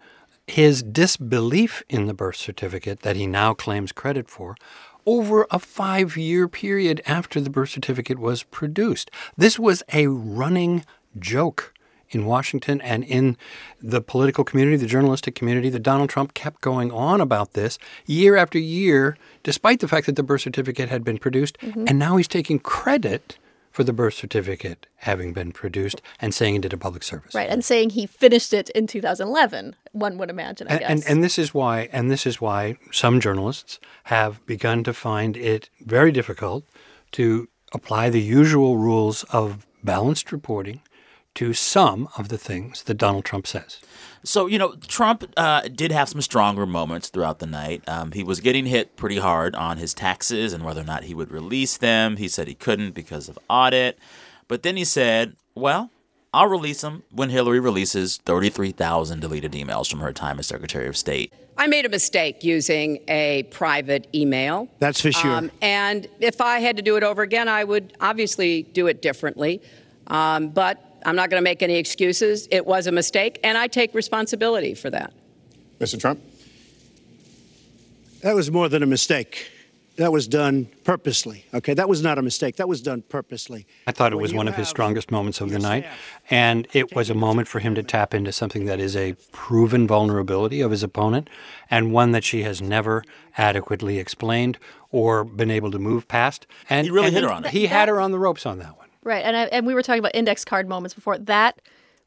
his 0.47 0.83
disbelief 0.83 1.83
in 1.89 2.07
the 2.07 2.15
birth 2.15 2.37
certificate 2.37 3.01
that 3.01 3.17
he 3.17 3.27
now 3.27 3.53
claims 3.53 3.93
credit 3.93 4.31
for 4.31 4.57
over 5.07 5.47
a 5.51 5.59
five 5.59 6.17
year 6.17 6.49
period 6.49 7.01
after 7.07 7.41
the 7.41 7.51
birth 7.51 7.71
certificate 7.71 8.19
was 8.19 8.43
produced. 8.45 9.11
This 9.37 9.59
was 9.59 9.83
a 9.93 10.07
running 10.07 10.85
joke 11.19 11.75
in 12.11 12.25
Washington 12.25 12.81
and 12.81 13.05
in 13.05 13.37
the 13.81 14.01
political 14.01 14.45
community, 14.45 14.77
the 14.77 14.87
journalistic 14.87 15.35
community, 15.35 15.69
that 15.71 15.83
Donald 15.83 16.09
Trump 16.11 16.35
kept 16.35 16.61
going 16.61 16.91
on 16.91 17.21
about 17.21 17.53
this 17.53 17.79
year 18.07 18.37
after 18.37 18.59
year, 18.59 19.17
despite 19.43 19.81
the 19.81 19.89
fact 19.89 20.07
that 20.07 20.17
the 20.17 20.23
birth 20.23 20.43
certificate 20.43 20.89
had 20.89 21.05
been 21.05 21.19
produced. 21.19 21.59
Mm-hmm. 21.59 21.85
And 21.87 21.99
now 21.99 22.17
he's 22.17 22.29
taking 22.29 22.59
credit 22.59 23.39
for 23.79 23.85
the 23.85 23.93
birth 23.93 24.15
certificate 24.15 24.89
having 24.97 25.33
been 25.33 25.53
produced 25.53 26.03
and 26.21 26.35
saying 26.35 26.55
he 26.55 26.59
did 26.59 26.73
a 26.73 26.77
public 26.77 27.05
service. 27.05 27.33
right. 27.33 27.49
And 27.49 27.65
saying 27.65 27.91
he 27.91 28.07
finished 28.07 28.53
it 28.53 28.71
in 28.71 28.89
2011, 28.89 29.77
one 29.93 30.19
would 30.19 30.31
imagine, 30.31 30.67
I 30.67 30.71
And, 30.73 30.81
guess. 30.81 30.91
and 30.91 31.05
and 31.09 31.23
this 31.23 31.39
is 31.39 31.55
why 31.55 31.89
and 31.93 32.11
this 32.11 32.27
is 32.27 32.41
why 32.41 32.77
some 32.91 33.21
journalists 33.21 33.79
have 34.15 34.45
begun 34.47 34.83
to 34.83 34.93
find 34.93 35.37
it 35.37 35.71
very 35.81 36.11
difficult 36.11 36.65
to 37.13 37.47
apply 37.73 38.11
the 38.11 38.21
usual 38.21 38.79
rules 38.79 39.23
of 39.31 39.65
balanced 39.85 40.33
reporting 40.33 40.81
to 41.37 41.53
some 41.55 42.09
of 42.19 42.31
the 42.31 42.39
things 42.49 42.83
that 42.83 42.95
Donald 42.95 43.25
Trump 43.25 43.47
says. 43.47 43.79
So, 44.25 44.47
you 44.47 44.59
know, 44.59 44.75
Trump 44.87 45.25
uh, 45.37 45.63
did 45.63 45.93
have 45.93 46.09
some 46.09 46.21
stronger 46.21 46.67
moments 46.67 47.09
throughout 47.09 47.39
the 47.39 47.47
night. 47.47 47.83
Um, 47.89 48.13
he 48.13 48.23
was 48.23 48.41
getting 48.41 48.67
hit 48.67 48.97
pretty 48.97 49.19
hard 49.19 49.55
on 49.55 49.79
his 49.79 49.95
taxes 49.95 50.53
and 50.53 50.65
whether 50.65 50.81
or 50.81 50.85
not 50.85 51.05
he 51.05 51.15
would 51.15 51.31
release 51.31 51.77
them. 51.77 52.17
He 52.17 52.29
said 52.29 52.49
he 52.49 52.55
couldn't 52.55 52.93
because 52.93 53.29
of 53.29 53.39
audit. 53.49 53.99
But 54.49 54.63
then 54.63 54.77
he 54.77 54.85
said, 54.85 55.37
well, 55.55 55.91
I'll 56.33 56.49
release 56.49 56.83
them 56.83 57.05
when 57.11 57.31
Hillary 57.31 57.61
releases 57.61 58.19
33,000 58.19 59.21
deleted 59.21 59.53
emails 59.53 59.91
from 59.91 60.01
her 60.01 60.13
time 60.13 60.39
as 60.39 60.47
Secretary 60.47 60.87
of 60.87 60.97
State. 60.97 61.33
I 61.57 61.67
made 61.67 61.87
a 61.87 61.89
mistake 61.89 62.45
using 62.45 63.01
a 63.09 63.43
private 63.51 64.07
email. 64.15 64.69
That's 64.79 65.01
for 65.01 65.11
sure. 65.11 65.35
Um, 65.35 65.51
and 65.61 66.07
if 66.21 66.41
I 66.41 66.61
had 66.61 66.77
to 66.77 66.83
do 66.83 66.97
it 66.97 67.03
over 67.03 67.23
again, 67.23 67.49
I 67.49 67.65
would 67.65 67.95
obviously 68.01 68.63
do 68.63 68.87
it 68.87 69.03
differently. 69.03 69.61
Um, 70.07 70.51
but 70.51 70.88
I'm 71.05 71.17
not 71.17 71.31
going 71.31 71.41
to 71.41 71.45
make 71.45 71.63
any 71.63 71.77
excuses. 71.77 72.49
It 72.51 72.67
was 72.67 72.87
a 72.87 72.93
mistake, 72.93 73.39
and 73.43 73.57
I 73.57 73.67
take 73.67 73.95
responsibility 73.95 74.75
for 74.75 74.91
that. 74.91 75.13
Mr. 75.79 75.99
Trump? 75.99 76.21
That 78.23 78.35
was 78.35 78.51
more 78.51 78.69
than 78.69 78.83
a 78.83 78.87
mistake. 78.87 79.51
That 79.97 80.13
was 80.13 80.29
done 80.29 80.69
purposely. 80.85 81.45
Okay, 81.53 81.75
that 81.75 81.89
was 81.89 82.03
not 82.03 82.19
a 82.19 82.23
mistake. 82.23 82.55
That 82.57 82.69
was 82.69 82.81
done 82.81 83.03
purposely. 83.03 83.67
I 83.85 83.91
thought 83.91 84.13
it 84.13 84.17
was 84.17 84.33
one 84.33 84.47
of 84.47 84.55
his 84.55 84.69
strongest 84.69 85.11
moments 85.11 85.41
of 85.41 85.51
the 85.51 85.59
night. 85.59 85.87
And 86.31 86.69
it 86.73 86.95
was 86.95 87.11
a 87.11 87.15
moment 87.15 87.49
for 87.49 87.59
him 87.59 87.75
to 87.75 87.83
tap 87.83 88.15
into 88.15 88.31
something 88.31 88.65
that 88.67 88.79
is 88.79 88.95
a 88.95 89.15
proven 89.33 89.89
vulnerability 89.89 90.61
of 90.61 90.71
his 90.71 90.85
opponent 90.85 91.29
and 91.69 91.93
one 91.93 92.13
that 92.13 92.23
she 92.23 92.45
has 92.45 92.63
never 92.63 93.03
adequately 93.37 93.99
explained 93.99 94.59
or 94.93 95.25
been 95.25 95.51
able 95.51 95.73
to 95.73 95.81
move 95.81 96.07
past. 96.07 96.47
And 96.71 96.87
He 96.87 96.93
really 96.93 97.09
and 97.09 97.17
hit 97.17 97.25
her 97.25 97.33
on 97.33 97.45
it. 97.45 97.51
He 97.51 97.67
had 97.67 97.89
her 97.89 98.01
on 98.01 98.13
the 98.13 98.21
ropes 98.21 98.47
on 98.47 98.59
that 98.61 98.79
one. 98.79 98.88
Right, 99.09 99.25
and 99.25 99.37
I, 99.37 99.45
and 99.45 99.67
we 99.67 99.73
were 99.75 99.83
talking 99.83 100.01
about 100.01 100.15
index 100.15 100.45
card 100.45 100.69
moments 100.69 100.93
before. 100.95 101.17
That 101.19 101.61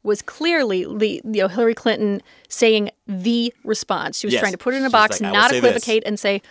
was 0.04 0.22
clearly 0.22 0.84
the 0.84 1.20
you 1.24 1.42
know 1.42 1.48
Hillary 1.48 1.74
Clinton 1.74 2.22
saying 2.48 2.90
the 3.08 3.52
response. 3.64 4.18
She 4.20 4.26
was 4.28 4.34
Yes. 4.34 4.40
trying 4.40 4.52
to 4.52 4.58
put 4.58 4.74
it 4.74 4.78
in 4.78 4.82
a 4.84 4.86
She's 4.86 4.92
box, 4.92 5.20
like, 5.20 5.32
not 5.32 5.50
say 5.50 5.58
this." 5.60 5.68
equivocate, 5.70 6.02
and 6.06 6.18
say 6.18 6.42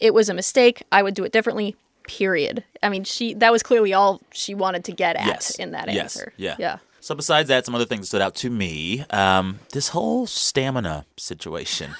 it 0.00 0.12
was 0.12 0.28
a 0.28 0.34
mistake. 0.34 0.82
I 0.90 1.02
would 1.02 1.14
do 1.14 1.24
it 1.24 1.32
differently. 1.32 1.76
period. 2.06 2.62
I 2.82 2.90
mean, 2.90 3.02
she 3.04 3.32
that 3.32 3.50
was 3.50 3.62
clearly 3.62 3.94
all 3.94 4.20
she 4.30 4.54
wanted 4.54 4.84
to 4.84 4.92
get 4.92 5.16
at 5.16 5.24
Yes. 5.26 5.54
in 5.54 5.70
that 5.70 5.86
Yes. 5.88 6.16
answer. 6.16 6.34
Yeah. 6.36 6.54
Yeah. 6.58 6.76
So 7.00 7.14
besides 7.14 7.48
that, 7.48 7.64
some 7.64 7.74
other 7.74 7.86
things 7.86 8.08
stood 8.08 8.20
out 8.20 8.34
to 8.36 8.50
me. 8.50 9.06
Um, 9.08 9.60
this 9.72 9.88
whole 9.88 10.26
stamina 10.26 11.06
situation. 11.16 11.94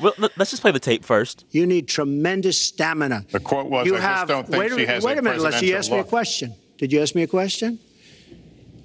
Well, 0.00 0.14
let- 0.18 0.36
let's 0.38 0.50
just 0.50 0.62
play 0.62 0.70
the 0.72 0.78
tape 0.80 1.04
first. 1.04 1.44
You 1.50 1.66
need 1.66 1.88
tremendous 1.88 2.60
stamina. 2.60 3.26
The 3.32 3.40
quote 3.40 3.66
was, 3.66 3.86
you 3.86 3.94
"I 3.94 3.98
just 3.98 4.08
have, 4.08 4.28
don't 4.28 4.46
think 4.46 4.58
wait 4.62 4.72
a, 4.72 4.76
she 4.78 4.86
has 4.86 5.02
wait 5.04 5.16
a 5.16 5.18
a 5.20 5.22
minute, 5.22 5.40
Lester. 5.40 5.64
You 5.66 5.76
asked 5.76 5.90
me 5.90 5.98
a 5.98 6.04
question. 6.04 6.54
Did 6.78 6.92
you 6.92 7.00
ask 7.02 7.14
me 7.14 7.22
a 7.22 7.26
question? 7.26 7.78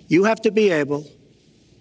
You 0.08 0.24
have 0.26 0.42
to 0.42 0.52
be 0.52 0.70
able 0.72 1.06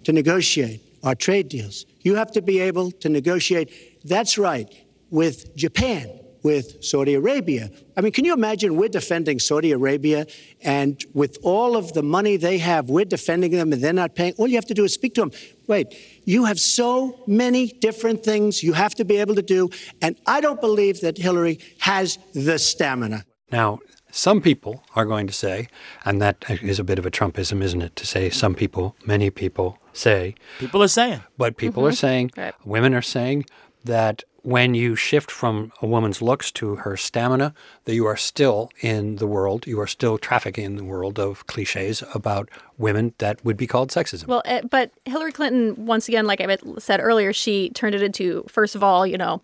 to 0.05 0.13
negotiate 0.13 0.81
our 1.03 1.15
trade 1.15 1.49
deals. 1.49 1.87
You 2.03 2.15
have 2.17 2.31
to 2.33 2.43
be 2.43 2.61
able 2.61 2.91
to 2.93 3.09
negotiate, 3.09 3.71
that's 4.05 4.37
right, 4.39 4.69
with 5.11 5.55
Japan, 5.57 6.11
with 6.43 6.83
Saudi 6.85 7.15
Arabia. 7.15 7.71
I 7.97 8.01
mean, 8.01 8.13
can 8.13 8.25
you 8.25 8.33
imagine 8.33 8.77
we're 8.77 8.89
defending 8.89 9.39
Saudi 9.39 9.73
Arabia 9.73 10.27
and 10.63 11.03
with 11.15 11.39
all 11.43 11.77
of 11.77 11.93
the 11.93 12.03
money 12.03 12.37
they 12.37 12.59
have, 12.59 12.91
we're 12.91 13.05
defending 13.05 13.53
them 13.53 13.73
and 13.73 13.83
they're 13.83 13.93
not 13.93 14.15
paying? 14.15 14.35
All 14.39 14.49
you 14.49 14.57
have 14.57 14.67
to 14.67 14.75
do 14.75 14.85
is 14.85 14.93
speak 14.95 15.15
to 15.15 15.21
them. 15.23 15.31
Wait, 15.67 15.87
you 16.25 16.45
have 16.45 16.59
so 16.59 17.21
many 17.27 17.69
different 17.69 18.25
things 18.25 18.63
you 18.63 18.73
have 18.73 18.95
to 18.97 19.05
be 19.05 19.17
able 19.19 19.35
to 19.35 19.43
do, 19.43 19.71
and 20.01 20.17
I 20.27 20.41
don't 20.41 20.61
believe 20.61 21.01
that 21.01 21.19
Hillary 21.19 21.59
has 21.79 22.19
the 22.35 22.59
stamina. 22.59 23.25
Now, 23.51 23.81
some 24.11 24.41
people 24.41 24.85
are 24.95 25.07
going 25.07 25.27
to 25.27 25.33
say, 25.33 25.69
and 26.05 26.21
that 26.21 26.45
is 26.49 26.79
a 26.79 26.85
bit 26.85 26.99
of 26.99 27.07
a 27.07 27.11
Trumpism, 27.11 27.63
isn't 27.63 27.83
it? 27.83 27.97
To 27.97 28.07
say 28.07 28.31
some 28.31 28.55
people, 28.55 28.95
many 29.07 29.31
people 29.31 29.79
say, 29.93 30.35
People 30.59 30.83
are 30.83 30.89
saying. 30.89 31.23
but 31.39 31.57
people 31.57 31.83
mm-hmm. 31.83 31.93
are 31.93 31.97
saying, 31.97 32.31
Right. 32.37 32.55
women 32.65 32.95
are 32.95 33.03
saying 33.03 33.47
that 33.85 34.23
when 34.43 34.75
you 34.75 34.97
shift 34.97 35.31
from 35.31 35.73
a 35.81 35.87
woman's 35.87 36.21
looks 36.21 36.51
to 36.53 36.77
her 36.77 36.97
stamina, 36.97 37.55
that 37.85 37.95
you 37.95 38.07
are 38.07 38.17
still 38.17 38.71
in 38.81 39.17
the 39.17 39.27
world, 39.27 39.67
you 39.67 39.81
are 39.81 39.87
still 39.87 40.19
trafficking 40.19 40.65
in 40.65 40.77
the 40.77 40.85
world 40.85 41.19
of 41.19 41.47
cliches 41.47 42.03
about 42.15 42.49
women 42.77 43.15
that 43.19 43.45
would 43.45 43.57
be 43.57 43.67
called 43.67 43.91
sexism. 43.91 44.27
Well, 44.27 44.43
uh, 44.45 44.63
but 44.69 44.91
Hillary 45.05 45.33
Clinton, 45.33 45.87
once 45.87 46.09
again, 46.09 46.27
like 46.27 46.41
I 46.41 46.57
said 46.79 47.01
earlier, 47.01 47.33
she 47.33 47.71
turned 47.71 47.95
it 47.95 48.03
into 48.03 48.45
first 48.49 48.75
of 48.75 48.83
all, 48.83 49.07
you 49.07 49.17
know, 49.17 49.41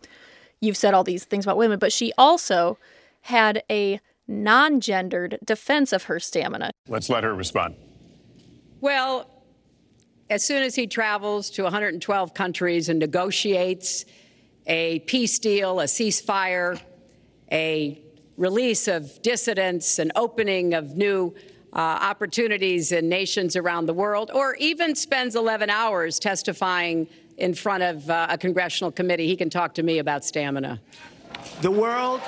you've 0.61 0.77
said 0.77 0.95
all 0.95 1.05
these 1.05 1.25
things 1.25 1.45
about 1.45 1.57
women, 1.57 1.79
but 1.79 1.93
she 1.93 2.13
also 2.19 2.77
had 3.23 3.63
a 3.71 4.01
non-gendered 4.27 5.39
defense 5.45 5.93
of 5.93 6.05
her 6.05 6.19
stamina. 6.19 6.71
Let's 6.89 7.09
let 7.09 7.25
her 7.25 7.35
respond. 7.35 7.77
Well, 8.81 9.31
as 10.31 10.45
soon 10.45 10.63
as 10.63 10.75
he 10.75 10.87
travels 10.87 11.51
to 11.51 11.63
112 11.63 12.35
countries 12.35 12.89
and 12.89 12.99
negotiates 12.99 14.05
a 14.69 15.01
peace 15.01 15.39
deal, 15.39 15.81
a 15.81 15.85
ceasefire, 15.85 16.81
a 17.51 18.01
release 18.37 18.87
of 18.87 19.21
dissidents, 19.23 19.99
an 19.99 20.13
opening 20.15 20.75
of 20.75 20.97
new 20.97 21.35
uh, 21.73 21.79
opportunities 21.79 22.93
in 22.93 23.09
nations 23.09 23.57
around 23.57 23.87
the 23.87 23.95
world, 23.95 24.31
or 24.33 24.55
even 24.57 24.95
spends 24.95 25.35
11 25.35 25.71
hours 25.71 26.19
testifying 26.19 27.09
in 27.37 27.55
front 27.55 27.83
of 27.83 28.09
uh, 28.11 28.27
a 28.31 28.39
congressional 28.39 28.93
committee, 28.93 29.27
he 29.27 29.37
can 29.37 29.49
talk 29.49 29.75
to 29.75 29.83
me 29.83 29.99
about 29.99 30.25
stamina. 30.25 30.81
The 31.63 31.71
world 31.71 32.21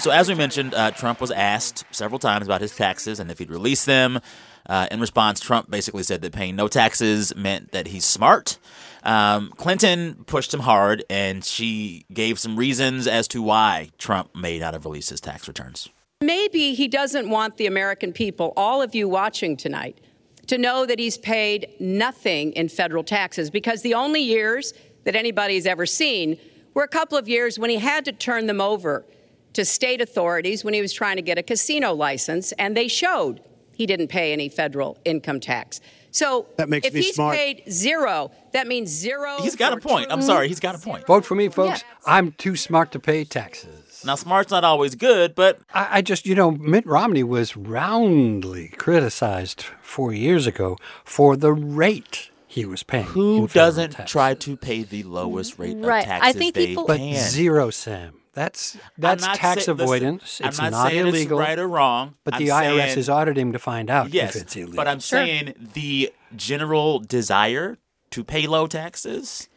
So, 0.00 0.10
as 0.10 0.30
we 0.30 0.34
mentioned, 0.34 0.72
uh, 0.72 0.92
Trump 0.92 1.20
was 1.20 1.30
asked 1.30 1.84
several 1.90 2.18
times 2.18 2.46
about 2.46 2.62
his 2.62 2.74
taxes 2.74 3.20
and 3.20 3.30
if 3.30 3.38
he'd 3.38 3.50
release 3.50 3.84
them. 3.84 4.18
Uh, 4.66 4.86
in 4.90 4.98
response, 4.98 5.40
Trump 5.40 5.70
basically 5.70 6.02
said 6.02 6.22
that 6.22 6.32
paying 6.32 6.56
no 6.56 6.68
taxes 6.68 7.36
meant 7.36 7.72
that 7.72 7.88
he's 7.88 8.06
smart. 8.06 8.58
Um, 9.02 9.52
Clinton 9.56 10.24
pushed 10.26 10.52
him 10.52 10.60
hard, 10.60 11.04
and 11.08 11.44
she 11.44 12.04
gave 12.12 12.38
some 12.38 12.56
reasons 12.56 13.06
as 13.06 13.26
to 13.28 13.42
why 13.42 13.90
Trump 13.98 14.34
may 14.34 14.58
not 14.58 14.74
have 14.74 14.84
released 14.84 15.10
his 15.10 15.20
tax 15.20 15.48
returns. 15.48 15.88
Maybe 16.20 16.74
he 16.74 16.86
doesn't 16.86 17.30
want 17.30 17.56
the 17.56 17.66
American 17.66 18.12
people, 18.12 18.52
all 18.56 18.82
of 18.82 18.94
you 18.94 19.08
watching 19.08 19.56
tonight, 19.56 20.00
to 20.48 20.58
know 20.58 20.84
that 20.84 20.98
he's 20.98 21.16
paid 21.16 21.74
nothing 21.80 22.52
in 22.52 22.68
federal 22.68 23.04
taxes 23.04 23.50
because 23.50 23.82
the 23.82 23.94
only 23.94 24.20
years 24.20 24.74
that 25.04 25.16
anybody's 25.16 25.66
ever 25.66 25.86
seen 25.86 26.36
were 26.74 26.82
a 26.82 26.88
couple 26.88 27.16
of 27.16 27.28
years 27.28 27.58
when 27.58 27.70
he 27.70 27.76
had 27.76 28.04
to 28.04 28.12
turn 28.12 28.46
them 28.46 28.60
over 28.60 29.06
to 29.54 29.64
state 29.64 30.00
authorities 30.00 30.64
when 30.64 30.74
he 30.74 30.80
was 30.80 30.92
trying 30.92 31.16
to 31.16 31.22
get 31.22 31.38
a 31.38 31.42
casino 31.42 31.92
license, 31.94 32.52
and 32.52 32.76
they 32.76 32.86
showed 32.86 33.40
he 33.80 33.86
didn't 33.86 34.08
pay 34.08 34.30
any 34.34 34.50
federal 34.50 34.98
income 35.06 35.40
tax. 35.40 35.80
So 36.10 36.44
That 36.58 36.68
makes 36.68 36.86
if 36.86 36.92
me 36.92 37.00
he's 37.00 37.14
smart. 37.14 37.34
paid 37.34 37.62
zero, 37.70 38.30
that 38.52 38.66
means 38.66 38.90
zero. 38.90 39.38
He's 39.40 39.56
got 39.56 39.72
a 39.72 39.78
point. 39.78 40.08
I'm 40.12 40.20
sorry, 40.20 40.48
he's 40.48 40.60
got 40.60 40.74
a 40.74 40.78
point. 40.78 41.06
Vote 41.06 41.24
for 41.24 41.34
me, 41.34 41.48
folks. 41.48 41.80
Yeah. 41.82 41.94
I'm 42.04 42.32
too 42.32 42.56
smart 42.56 42.92
to 42.92 43.00
pay 43.00 43.24
taxes. 43.24 44.02
Now, 44.04 44.16
smart's 44.16 44.50
not 44.50 44.62
always 44.64 44.94
good, 44.96 45.34
but 45.34 45.60
I, 45.72 45.98
I 45.98 46.02
just, 46.02 46.26
you 46.26 46.34
know, 46.34 46.50
Mitt 46.50 46.84
Romney 46.86 47.22
was 47.22 47.56
roundly 47.56 48.68
criticized 48.76 49.62
four 49.80 50.12
years 50.12 50.46
ago 50.46 50.76
for 51.04 51.36
the 51.36 51.54
rate 51.54 52.30
he 52.46 52.66
was 52.66 52.82
paying. 52.82 53.04
who 53.04 53.48
doesn't 53.48 53.92
tax. 53.92 54.10
try 54.12 54.34
to 54.34 54.56
pay 54.58 54.82
the 54.82 55.04
lowest 55.04 55.58
rate 55.58 55.76
Right. 55.78 56.04
of 56.04 56.18
I 56.22 56.32
think 56.32 56.54
they 56.54 56.66
people- 56.66 56.84
But 56.86 57.00
zero, 57.00 57.70
Sam. 57.70 58.19
That's 58.32 58.76
that's 58.96 59.26
tax 59.26 59.64
say- 59.64 59.72
listen, 59.72 59.80
avoidance. 59.80 60.40
I'm 60.42 60.48
it's 60.50 60.58
not, 60.58 60.70
not, 60.72 60.90
saying 60.90 61.06
illegal. 61.08 61.40
It's 61.40 61.48
right 61.48 61.58
or 61.58 61.66
wrong. 61.68 62.14
but 62.24 62.34
I'm 62.34 62.38
the 62.44 62.48
IRS 62.50 62.76
saying- 62.76 62.98
is 62.98 63.08
auditing 63.08 63.52
to 63.52 63.58
find 63.58 63.90
out 63.90 64.12
yes, 64.14 64.36
if 64.36 64.42
it's 64.42 64.56
illegal. 64.56 64.76
but 64.76 64.86
I'm 64.88 65.00
Sure. 65.00 65.18
saying 65.24 65.54
the 65.74 66.12
general 66.36 67.00
desire 67.00 67.78
to 68.10 68.24
pay 68.24 68.46
low 68.46 68.66
taxes. 68.66 69.48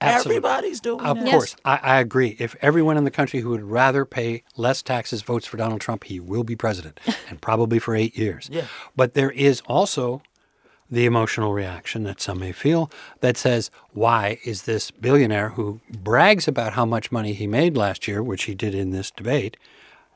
Absolutely. 0.00 0.36
Everybody's 0.36 0.80
doing 0.80 1.04
Of 1.04 1.16
it. 1.18 1.24
Yes. 1.24 1.30
course, 1.32 1.56
I, 1.64 1.76
I 1.82 1.98
agree. 1.98 2.36
If 2.38 2.54
everyone 2.62 2.96
in 2.96 3.02
the 3.02 3.10
country 3.10 3.40
who 3.40 3.48
would 3.50 3.64
rather 3.64 4.04
pay 4.04 4.44
less 4.56 4.80
taxes 4.80 5.22
votes 5.22 5.44
for 5.44 5.56
Donald 5.56 5.80
Trump, 5.80 6.04
he 6.04 6.20
will 6.20 6.44
be 6.44 6.54
president, 6.54 7.00
and 7.28 7.40
probably 7.40 7.80
for 7.80 7.96
eight 7.96 8.16
years. 8.16 8.48
Yeah. 8.52 8.66
But 8.94 9.14
there 9.14 9.30
is 9.32 9.60
also 9.66 10.22
the 10.90 11.04
emotional 11.04 11.52
reaction 11.52 12.02
that 12.04 12.20
some 12.20 12.40
may 12.40 12.52
feel 12.52 12.90
that 13.20 13.36
says, 13.36 13.70
why 13.92 14.38
is 14.44 14.62
this 14.62 14.90
billionaire 14.90 15.50
who 15.50 15.80
brags 15.90 16.48
about 16.48 16.72
how 16.72 16.84
much 16.84 17.12
money 17.12 17.32
he 17.32 17.46
made 17.46 17.76
last 17.76 18.08
year, 18.08 18.22
which 18.22 18.44
he 18.44 18.54
did 18.54 18.74
in 18.74 18.90
this 18.90 19.10
debate, 19.10 19.56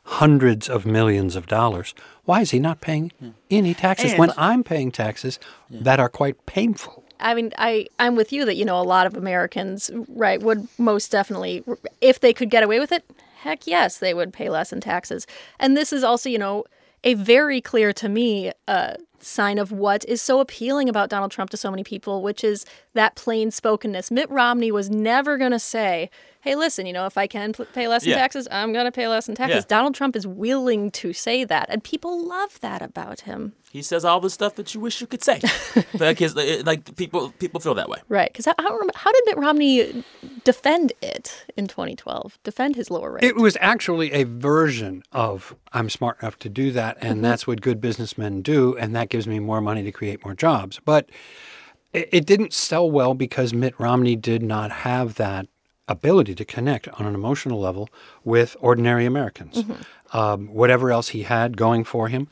hundreds 0.04 0.68
of 0.68 0.86
millions 0.86 1.36
of 1.36 1.46
dollars, 1.46 1.94
why 2.24 2.40
is 2.40 2.50
he 2.50 2.58
not 2.58 2.80
paying 2.80 3.12
any 3.50 3.74
taxes 3.74 4.14
when 4.14 4.32
I'm 4.36 4.64
paying 4.64 4.90
taxes 4.90 5.38
that 5.70 6.00
are 6.00 6.08
quite 6.08 6.46
painful? 6.46 7.04
I 7.20 7.34
mean, 7.34 7.52
I 7.56 7.86
I'm 8.00 8.16
with 8.16 8.32
you 8.32 8.44
that 8.44 8.56
you 8.56 8.64
know 8.64 8.80
a 8.80 8.82
lot 8.82 9.06
of 9.06 9.16
Americans, 9.16 9.90
right, 10.08 10.42
would 10.42 10.66
most 10.76 11.12
definitely, 11.12 11.62
if 12.00 12.18
they 12.18 12.32
could 12.32 12.50
get 12.50 12.64
away 12.64 12.80
with 12.80 12.90
it, 12.90 13.04
heck 13.36 13.66
yes, 13.66 13.98
they 13.98 14.12
would 14.12 14.32
pay 14.32 14.48
less 14.48 14.72
in 14.72 14.80
taxes. 14.80 15.26
And 15.60 15.76
this 15.76 15.92
is 15.92 16.02
also, 16.02 16.28
you 16.28 16.38
know, 16.38 16.64
a 17.04 17.14
very 17.14 17.60
clear 17.60 17.92
to 17.92 18.08
me 18.08 18.52
uh, 18.66 18.94
sign 19.22 19.58
of 19.58 19.72
what 19.72 20.04
is 20.06 20.20
so 20.20 20.40
appealing 20.40 20.88
about 20.88 21.08
Donald 21.08 21.30
Trump 21.30 21.50
to 21.50 21.56
so 21.56 21.70
many 21.70 21.84
people, 21.84 22.22
which 22.22 22.42
is 22.44 22.64
that 22.94 23.14
plain 23.14 23.50
spokenness. 23.50 24.10
Mitt 24.10 24.30
Romney 24.30 24.70
was 24.72 24.90
never 24.90 25.38
going 25.38 25.52
to 25.52 25.58
say, 25.58 26.10
"Hey, 26.40 26.54
listen, 26.56 26.86
you 26.86 26.92
know, 26.92 27.06
if 27.06 27.16
I 27.16 27.26
can 27.26 27.52
p- 27.52 27.64
pay 27.72 27.88
less 27.88 28.04
Yeah. 28.04 28.14
in 28.14 28.18
taxes, 28.18 28.48
I'm 28.50 28.72
going 28.72 28.84
to 28.84 28.92
pay 28.92 29.08
less 29.08 29.28
in 29.28 29.34
taxes." 29.34 29.64
Yeah. 29.64 29.76
Donald 29.76 29.94
Trump 29.94 30.16
is 30.16 30.26
willing 30.26 30.90
to 30.92 31.12
say 31.12 31.44
that, 31.44 31.66
and 31.70 31.82
people 31.82 32.26
love 32.26 32.60
that 32.60 32.82
about 32.82 33.20
him. 33.20 33.54
He 33.70 33.80
says 33.80 34.04
all 34.04 34.20
the 34.20 34.28
stuff 34.28 34.56
that 34.56 34.74
you 34.74 34.80
wish 34.80 35.00
you 35.00 35.06
could 35.06 35.22
say. 35.22 35.40
because 35.98 36.36
it- 36.36 36.66
like 36.66 36.94
people 36.96 37.30
people 37.38 37.60
feel 37.60 37.74
that 37.74 37.88
way. 37.88 37.98
Right, 38.08 38.30
because 38.30 38.44
how, 38.44 38.54
how, 38.58 38.78
how 38.94 39.12
did 39.12 39.22
Mitt 39.26 39.38
Romney 39.38 40.04
defend 40.44 40.92
it 41.00 41.46
in 41.56 41.68
2012? 41.68 42.38
Defend 42.44 42.76
his 42.76 42.90
lower 42.90 43.12
rate? 43.12 43.24
It 43.24 43.36
was 43.36 43.56
actually 43.60 44.12
a 44.12 44.24
version 44.24 45.02
of 45.12 45.54
I'm 45.72 45.88
smart 45.88 46.20
enough 46.20 46.38
to 46.40 46.48
do 46.50 46.70
that, 46.72 46.98
and 47.00 47.14
mm-hmm. 47.14 47.22
that's 47.22 47.46
what 47.46 47.62
good 47.62 47.80
businessmen 47.80 48.42
do, 48.42 48.76
and 48.76 48.94
that 48.94 49.08
gives 49.12 49.28
me 49.28 49.38
more 49.38 49.60
money 49.60 49.84
to 49.84 49.92
create 49.92 50.24
more 50.24 50.34
jobs. 50.34 50.80
But 50.84 51.08
it, 51.92 52.08
it 52.10 52.26
didn't 52.26 52.52
sell 52.52 52.90
well 52.90 53.14
because 53.14 53.52
Mitt 53.54 53.78
Romney 53.78 54.16
did 54.16 54.42
not 54.42 54.72
have 54.72 55.14
that 55.16 55.46
ability 55.86 56.34
to 56.34 56.44
connect 56.44 56.88
on 56.88 57.06
an 57.06 57.14
emotional 57.14 57.60
level 57.60 57.88
with 58.24 58.56
ordinary 58.60 59.04
Americans. 59.04 59.64
Um, 60.12 60.46
whatever 60.48 60.90
else 60.90 61.10
he 61.10 61.24
had 61.24 61.56
going 61.56 61.84
for 61.84 62.08
him, 62.08 62.28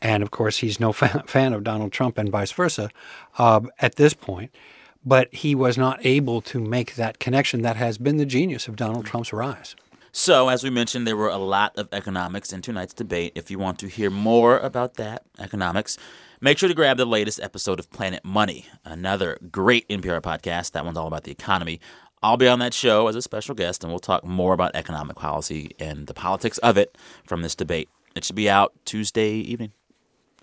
and 0.00 0.22
of 0.22 0.30
course 0.30 0.58
he's 0.58 0.80
no 0.80 0.92
fan, 1.00 1.22
fan 1.26 1.52
of 1.52 1.62
Donald 1.62 1.92
Trump 1.92 2.18
and 2.18 2.30
vice 2.30 2.52
versa 2.52 2.90
um, 3.38 3.70
at 3.78 3.96
this 3.96 4.14
point. 4.14 4.50
But 5.04 5.34
he 5.34 5.54
was 5.54 5.76
not 5.76 5.98
able 6.06 6.40
to 6.42 6.60
make 6.60 6.94
that 6.94 7.18
connection 7.18 7.62
that 7.62 7.76
has 7.76 7.98
been 7.98 8.18
the 8.18 8.26
genius 8.26 8.68
of 8.68 8.76
Donald 8.76 9.04
Trump's 9.04 9.32
rise. 9.32 9.74
So, 10.14 10.50
as 10.50 10.62
we 10.62 10.68
mentioned, 10.68 11.06
there 11.06 11.16
were 11.16 11.30
a 11.30 11.38
lot 11.38 11.78
of 11.78 11.88
economics 11.90 12.52
in 12.52 12.60
tonight's 12.60 12.92
debate. 12.92 13.32
If 13.34 13.50
you 13.50 13.58
want 13.58 13.78
to 13.78 13.88
hear 13.88 14.10
more 14.10 14.58
about 14.58 14.94
that, 14.94 15.24
economics, 15.38 15.96
make 16.42 16.58
sure 16.58 16.68
to 16.68 16.74
grab 16.74 16.98
the 16.98 17.06
latest 17.06 17.40
episode 17.40 17.78
of 17.78 17.90
Planet 17.90 18.22
Money, 18.22 18.66
another 18.84 19.38
great 19.50 19.88
NPR 19.88 20.20
podcast. 20.20 20.72
That 20.72 20.84
one's 20.84 20.98
all 20.98 21.06
about 21.06 21.24
the 21.24 21.30
economy. 21.30 21.80
I'll 22.22 22.36
be 22.36 22.46
on 22.46 22.58
that 22.58 22.74
show 22.74 23.08
as 23.08 23.16
a 23.16 23.22
special 23.22 23.54
guest, 23.54 23.82
and 23.82 23.90
we'll 23.90 24.00
talk 24.00 24.22
more 24.22 24.52
about 24.52 24.72
economic 24.74 25.16
policy 25.16 25.70
and 25.80 26.06
the 26.06 26.14
politics 26.14 26.58
of 26.58 26.76
it 26.76 26.98
from 27.26 27.40
this 27.40 27.54
debate. 27.54 27.88
It 28.14 28.22
should 28.24 28.36
be 28.36 28.50
out 28.50 28.74
Tuesday 28.84 29.32
evening. 29.36 29.72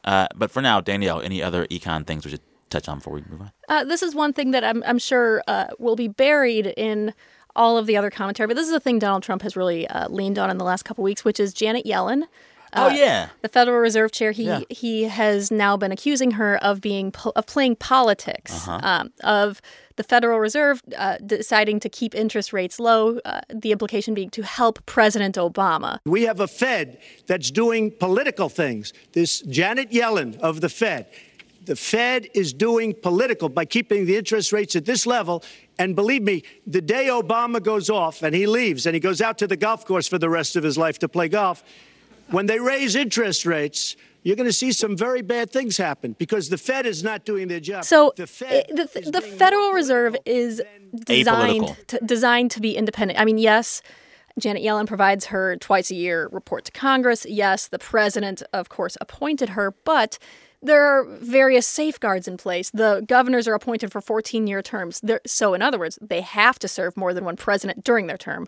Uh, 0.04 0.30
but 0.36 0.50
for 0.50 0.64
now, 0.64 0.82
Danielle, 0.82 1.22
any 1.22 1.44
other 1.44 1.68
econ 1.68 2.08
things 2.08 2.26
we 2.26 2.32
should 2.32 2.42
touch 2.72 2.90
on 2.90 2.98
before 2.98 3.14
we 3.14 3.24
move 3.30 3.42
on? 3.42 3.52
Uh, 3.68 3.84
this 3.84 4.02
is 4.02 4.16
one 4.16 4.34
thing 4.34 4.50
that 4.52 4.64
I'm, 4.64 4.84
I'm 4.84 5.00
sure 5.00 5.44
uh, 5.48 5.68
will 5.78 5.96
be 5.96 6.08
buried 6.08 6.74
in 6.76 7.14
all 7.56 7.78
of 7.78 7.86
the 7.88 7.98
other 7.98 8.10
commentary. 8.10 8.48
But 8.48 8.56
this 8.56 8.68
is 8.68 8.74
a 8.74 8.80
thing 8.80 9.00
Donald 9.00 9.24
Trump 9.24 9.42
has 9.42 9.56
really 9.56 9.88
uh, 9.88 10.08
leaned 10.10 10.38
on 10.40 10.50
in 10.50 10.58
the 10.58 10.66
last 10.66 10.84
couple 10.84 11.04
weeks, 11.04 11.24
which 11.26 11.40
is 11.40 11.54
Janet 11.54 11.86
Yellen. 11.86 12.24
oh 12.76 12.90
yeah. 12.90 13.30
the 13.42 13.50
Federal 13.50 13.80
Reserve 13.80 14.12
Chair. 14.12 14.32
He 14.32 14.44
Yeah. 14.46 14.62
he 14.70 15.04
has 15.06 15.50
now 15.50 15.76
been 15.78 15.92
accusing 15.92 16.32
her 16.32 16.58
of 16.64 16.82
being 16.82 17.12
po- 17.12 17.34
of 17.36 17.46
playing 17.48 17.78
politics, 17.78 18.52
Uh-huh. 18.68 18.80
um, 18.84 19.12
of 19.24 19.60
the 19.96 20.04
Federal 20.04 20.40
Reserve 20.40 20.82
uh, 20.98 21.18
deciding 21.26 21.80
to 21.82 21.90
keep 21.90 22.14
interest 22.16 22.54
rates 22.54 22.80
low. 22.80 23.18
Uh, 23.26 23.42
the 23.54 23.72
implication 23.72 24.14
being 24.14 24.30
to 24.30 24.44
help 24.44 24.86
President 24.86 25.36
Obama. 25.36 25.98
We 26.06 26.24
have 26.24 26.40
a 26.40 26.48
Fed 26.48 27.00
that's 27.28 27.50
doing 27.52 27.92
political 28.00 28.50
things. 28.50 28.94
This 29.14 29.42
Janet 29.42 29.90
Yellen 29.92 30.38
of 30.40 30.62
the 30.62 30.70
Fed. 30.70 31.08
The 31.70 31.76
Fed 31.76 32.30
is 32.34 32.52
doing 32.52 32.96
political 32.96 33.48
by 33.48 33.64
keeping 33.64 34.08
the 34.08 34.18
interest 34.18 34.52
rates 34.52 34.76
at 34.76 34.86
this 34.86 35.06
level. 35.06 35.44
And 35.78 35.96
believe 35.96 36.24
me, 36.24 36.42
the 36.66 36.82
day 36.82 37.10
Obama 37.12 37.62
goes 37.62 37.92
off 37.92 38.24
and 38.24 38.34
he 38.34 38.48
leaves 38.48 38.88
and 38.88 38.96
he 38.96 39.00
goes 39.00 39.22
out 39.22 39.38
to 39.38 39.46
the 39.46 39.56
golf 39.56 39.86
course 39.86 40.08
for 40.08 40.18
the 40.18 40.32
rest 40.32 40.56
of 40.56 40.64
his 40.64 40.80
life 40.80 40.98
to 40.98 41.08
play 41.08 41.28
golf, 41.30 41.64
when 42.32 42.48
they 42.48 42.60
raise 42.60 42.96
interest 42.96 43.46
rates, 43.46 43.96
you're 44.24 44.36
going 44.36 44.50
to 44.50 44.52
see 44.52 44.72
some 44.72 44.98
very 44.98 45.22
bad 45.22 45.52
things 45.52 45.78
happen 45.78 46.16
because 46.18 46.50
the 46.50 46.58
Fed 46.58 46.88
is 46.88 47.04
not 47.04 47.24
doing 47.24 47.48
their 47.48 47.60
job. 47.60 47.84
So 47.86 48.14
the 48.16 48.24
i- 48.24 48.26
Fed 48.26 48.66
the, 48.74 48.90
is 49.00 49.12
the 49.12 49.22
Federal 49.22 49.72
Reserve 49.72 50.16
is 50.26 50.64
designed 51.06 51.78
to, 51.90 52.00
designed 52.04 52.50
to 52.50 52.60
be 52.62 52.76
independent. 52.76 53.20
I 53.20 53.26
mean, 53.26 53.38
yes, 53.38 53.84
Janet 54.40 54.64
Yellen 54.64 54.88
provides 54.88 55.26
her 55.26 55.56
twice 55.56 55.92
a 55.92 55.96
year 55.96 56.30
report 56.32 56.66
to 56.66 56.72
Congress. 56.72 57.28
Yes, 57.30 57.68
the 57.68 57.78
president, 57.78 58.42
of 58.54 58.70
course, 58.70 58.98
appointed 59.00 59.50
her, 59.50 59.76
but 59.86 60.18
there 60.62 60.86
are 60.86 61.06
various 61.06 61.66
safeguards 61.66 62.28
in 62.28 62.38
place. 62.38 62.70
The 62.72 63.04
governors 63.08 63.48
are 63.48 63.54
appointed 63.54 63.92
for 63.92 64.02
14 64.02 64.48
year 64.48 64.62
terms. 64.62 65.00
They're, 65.02 65.22
so, 65.26 65.54
in 65.54 65.62
other 65.62 65.80
words, 65.80 65.98
they 66.02 66.22
have 66.22 66.60
to 66.60 66.68
serve 66.68 66.98
more 66.98 67.14
than 67.14 67.26
one 67.26 67.38
president 67.38 67.84
during 67.84 68.08
their 68.08 68.18
term. 68.18 68.48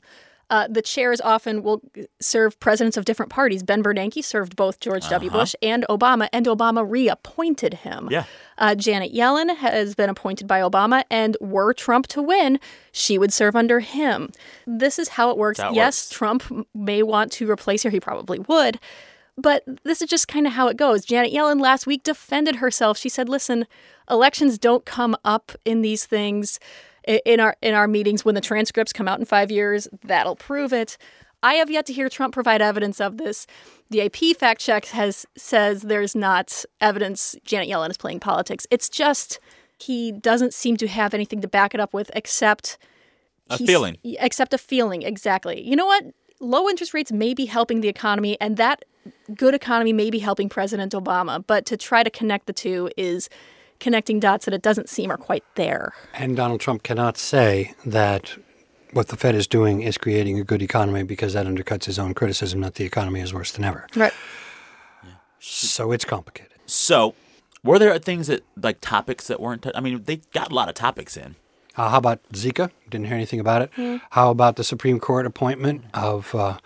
Uh, 0.51 0.67
the 0.69 0.81
chairs 0.81 1.21
often 1.21 1.63
will 1.63 1.81
serve 2.19 2.59
presidents 2.59 2.97
of 2.97 3.05
different 3.05 3.31
parties. 3.31 3.63
Ben 3.63 3.81
Bernanke 3.81 4.21
served 4.21 4.57
both 4.57 4.81
George 4.81 5.07
W. 5.07 5.31
Bush 5.31 5.55
and 5.61 5.85
Obama, 5.89 6.27
and 6.33 6.45
Obama 6.45 6.85
reappointed 6.87 7.75
him. 7.75 8.09
Yeah. 8.11 8.25
Uh, 8.57 8.75
Janet 8.75 9.13
Yellen 9.13 9.55
has 9.55 9.95
been 9.95 10.09
appointed 10.09 10.47
by 10.47 10.59
Obama, 10.59 11.05
and 11.09 11.37
were 11.39 11.73
Trump 11.73 12.07
to 12.07 12.21
win, 12.21 12.59
she 12.91 13.17
would 13.17 13.31
serve 13.31 13.55
under 13.55 13.79
him. 13.79 14.29
This 14.67 14.99
is 14.99 15.07
how 15.07 15.29
it 15.29 15.37
works. 15.37 15.57
That's 15.57 15.67
how 15.67 15.71
it 15.71 15.75
yes, 15.77 16.07
works. 16.07 16.09
Trump 16.09 16.67
may 16.75 17.01
want 17.01 17.31
to 17.33 17.49
replace 17.49 17.83
her. 17.83 17.89
He 17.89 18.01
probably 18.01 18.39
would. 18.39 18.77
But 19.41 19.63
this 19.83 20.01
is 20.01 20.09
just 20.09 20.27
kind 20.27 20.45
of 20.45 20.53
how 20.53 20.67
it 20.67 20.77
goes. 20.77 21.03
Janet 21.03 21.33
Yellen 21.33 21.59
last 21.59 21.87
week 21.87 22.03
defended 22.03 22.57
herself. 22.57 22.97
She 22.97 23.09
said, 23.09 23.27
"Listen, 23.27 23.65
elections 24.09 24.57
don't 24.57 24.85
come 24.85 25.15
up 25.25 25.51
in 25.65 25.81
these 25.81 26.05
things 26.05 26.59
in 27.25 27.39
our 27.39 27.55
in 27.61 27.73
our 27.73 27.87
meetings 27.87 28.23
when 28.23 28.35
the 28.35 28.41
transcripts 28.41 28.93
come 28.93 29.07
out 29.07 29.19
in 29.19 29.25
5 29.25 29.49
years. 29.49 29.87
That'll 30.03 30.35
prove 30.35 30.71
it." 30.73 30.97
I 31.43 31.55
have 31.55 31.71
yet 31.71 31.87
to 31.87 31.93
hear 31.93 32.07
Trump 32.07 32.35
provide 32.35 32.61
evidence 32.61 33.01
of 33.01 33.17
this. 33.17 33.47
The 33.89 34.01
AP 34.01 34.35
fact 34.35 34.61
check 34.61 34.85
has 34.85 35.25
says 35.35 35.81
there's 35.81 36.13
not 36.15 36.63
evidence 36.79 37.35
Janet 37.43 37.67
Yellen 37.67 37.89
is 37.89 37.97
playing 37.97 38.19
politics. 38.19 38.67
It's 38.69 38.89
just 38.89 39.39
he 39.79 40.11
doesn't 40.11 40.53
seem 40.53 40.77
to 40.77 40.87
have 40.87 41.15
anything 41.15 41.41
to 41.41 41.47
back 41.47 41.73
it 41.73 41.79
up 41.79 41.95
with 41.95 42.11
except 42.13 42.77
A 43.49 43.57
feeling. 43.57 43.97
Except 44.03 44.53
a 44.53 44.57
feeling, 44.57 45.01
exactly. 45.01 45.67
You 45.67 45.75
know 45.75 45.85
what? 45.85 46.05
Low 46.39 46.69
interest 46.69 46.93
rates 46.93 47.11
may 47.11 47.33
be 47.33 47.45
helping 47.45 47.81
the 47.81 47.87
economy, 47.87 48.37
and 48.39 48.57
that 48.57 48.83
good 49.35 49.53
economy 49.53 49.93
may 49.93 50.09
be 50.09 50.19
helping 50.19 50.49
President 50.49 50.93
Obama. 50.93 51.43
But 51.45 51.65
to 51.67 51.77
try 51.77 52.03
to 52.03 52.09
connect 52.09 52.47
the 52.47 52.53
two 52.53 52.89
is 52.97 53.29
connecting 53.79 54.19
dots 54.19 54.45
that 54.45 54.53
it 54.53 54.61
doesn't 54.61 54.89
seem 54.89 55.11
are 55.11 55.17
quite 55.17 55.43
there. 55.55 55.93
And 56.13 56.35
Donald 56.35 56.61
Trump 56.61 56.83
cannot 56.83 57.17
say 57.17 57.73
that 57.85 58.37
what 58.93 59.07
the 59.07 59.17
Fed 59.17 59.35
is 59.35 59.47
doing 59.47 59.81
is 59.81 59.97
creating 59.97 60.39
a 60.39 60.43
good 60.43 60.61
economy 60.61 61.03
because 61.03 61.33
that 61.33 61.45
undercuts 61.45 61.85
his 61.85 61.97
own 61.97 62.13
criticism 62.13 62.61
that 62.61 62.75
the 62.75 62.85
economy 62.85 63.21
is 63.21 63.33
worse 63.33 63.51
than 63.51 63.63
ever. 63.63 63.87
Right. 63.95 64.13
So 65.39 65.91
it's 65.91 66.05
complicated. 66.05 66.51
So, 66.65 67.15
were 67.63 67.79
there 67.79 67.97
things 67.99 68.27
that 68.27 68.43
like 68.55 68.79
topics 68.81 69.27
that 69.27 69.39
weren't? 69.39 69.65
I 69.73 69.79
mean, 69.79 70.03
they 70.03 70.17
got 70.33 70.51
a 70.51 70.55
lot 70.55 70.69
of 70.69 70.75
topics 70.75 71.17
in. 71.17 71.35
Uh, 71.75 71.89
how 71.89 71.97
about 71.97 72.21
Zika? 72.33 72.69
Didn't 72.89 73.07
hear 73.07 73.15
anything 73.15 73.39
about 73.39 73.61
it. 73.61 74.01
How 74.11 74.29
about 74.29 74.57
the 74.57 74.63
Supreme 74.63 74.99
Court 74.99 75.25
appointment 75.25 75.85
of 75.93 76.35
uh, 76.35 76.57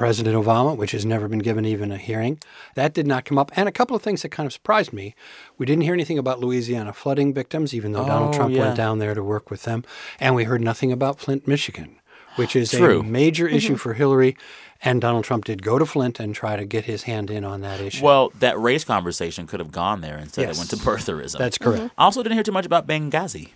President 0.00 0.34
Obama, 0.34 0.74
which 0.74 0.92
has 0.92 1.04
never 1.04 1.28
been 1.28 1.40
given 1.40 1.66
even 1.66 1.92
a 1.92 1.98
hearing? 1.98 2.38
That 2.74 2.94
did 2.94 3.06
not 3.06 3.26
come 3.26 3.36
up. 3.36 3.52
And 3.54 3.68
a 3.68 3.72
couple 3.72 3.94
of 3.94 4.00
things 4.00 4.22
that 4.22 4.30
kind 4.30 4.46
of 4.46 4.52
surprised 4.54 4.94
me. 4.94 5.14
We 5.58 5.66
didn't 5.66 5.82
hear 5.82 5.92
anything 5.92 6.16
about 6.16 6.40
Louisiana 6.40 6.94
flooding 6.94 7.34
victims, 7.34 7.74
even 7.74 7.92
though 7.92 8.06
Donald 8.06 8.34
Oh, 8.34 8.38
Trump 8.38 8.54
yeah. 8.54 8.60
went 8.62 8.78
down 8.78 8.98
there 8.98 9.12
to 9.12 9.22
work 9.22 9.50
with 9.50 9.64
them. 9.64 9.84
And 10.18 10.34
we 10.34 10.44
heard 10.44 10.62
nothing 10.62 10.90
about 10.90 11.20
Flint, 11.20 11.46
Michigan, 11.46 11.96
which 12.36 12.56
is 12.56 12.70
True. 12.70 13.00
a 13.00 13.02
major 13.02 13.46
mm-hmm. 13.46 13.56
issue 13.56 13.76
for 13.76 13.92
Hillary. 13.92 14.38
And 14.82 15.02
Donald 15.02 15.24
Trump 15.24 15.44
did 15.44 15.62
go 15.62 15.78
to 15.78 15.84
Flint 15.84 16.18
and 16.18 16.34
try 16.34 16.56
to 16.56 16.64
get 16.64 16.86
his 16.86 17.02
hand 17.02 17.30
in 17.30 17.44
on 17.44 17.60
that 17.60 17.82
issue. 17.82 18.02
Well, 18.02 18.32
that 18.38 18.58
race 18.58 18.84
conversation 18.84 19.46
could 19.46 19.60
have 19.60 19.70
gone 19.70 20.00
there 20.00 20.16
instead. 20.16 20.46
Yes. 20.46 20.56
It 20.56 20.60
went 20.60 20.70
to 20.70 20.76
birtherism. 20.76 21.36
That's 21.36 21.58
correct. 21.58 21.82
Mm-hmm. 21.82 22.00
I 22.00 22.04
also 22.04 22.22
didn't 22.22 22.36
hear 22.36 22.42
too 22.42 22.52
much 22.52 22.64
about 22.64 22.86
Benghazi. 22.86 23.50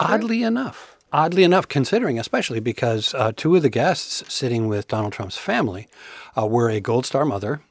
Oddly 0.00 0.42
enough, 0.42 0.93
oddly 1.12 1.44
enough, 1.44 1.68
considering 1.68 2.18
especially 2.18 2.60
because 2.60 3.14
uh, 3.14 3.32
two 3.36 3.56
of 3.56 3.62
the 3.62 3.70
guests 3.70 4.22
sitting 4.32 4.68
with 4.68 4.88
Donald 4.88 5.12
Trump's 5.12 5.38
family 5.38 5.88
uh, 6.36 6.46
were 6.46 6.68
a 6.68 6.80
Gold 6.80 7.06
Star 7.06 7.24
mother 7.24 7.62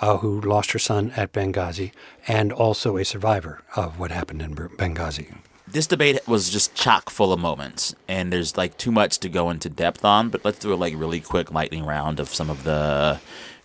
uh, 0.00 0.18
who 0.18 0.40
lost 0.40 0.72
her 0.72 0.78
son 0.78 1.12
at 1.16 1.32
Benghazi 1.32 1.92
and 2.26 2.52
also 2.52 2.96
a 2.96 3.04
survivor 3.04 3.62
of 3.76 3.98
what 3.98 4.10
happened 4.10 4.42
in 4.42 4.54
Benghazi. 4.54 5.34
This 5.66 5.86
debate 5.86 6.26
was 6.26 6.48
just 6.48 6.74
chock 6.74 7.10
full 7.10 7.32
of 7.32 7.40
moments, 7.40 7.94
and 8.08 8.32
there's 8.32 8.56
like 8.56 8.78
too 8.78 8.90
much 8.90 9.18
to 9.18 9.28
go 9.28 9.50
into 9.50 9.68
depth 9.68 10.02
on. 10.04 10.30
But 10.30 10.44
let's 10.44 10.58
do 10.58 10.72
a 10.72 10.76
like 10.76 10.94
really 10.96 11.20
quick 11.20 11.52
lightning 11.52 11.84
round 11.84 12.20
of 12.20 12.28
some 12.28 12.48
of 12.48 12.64
the 12.64 13.20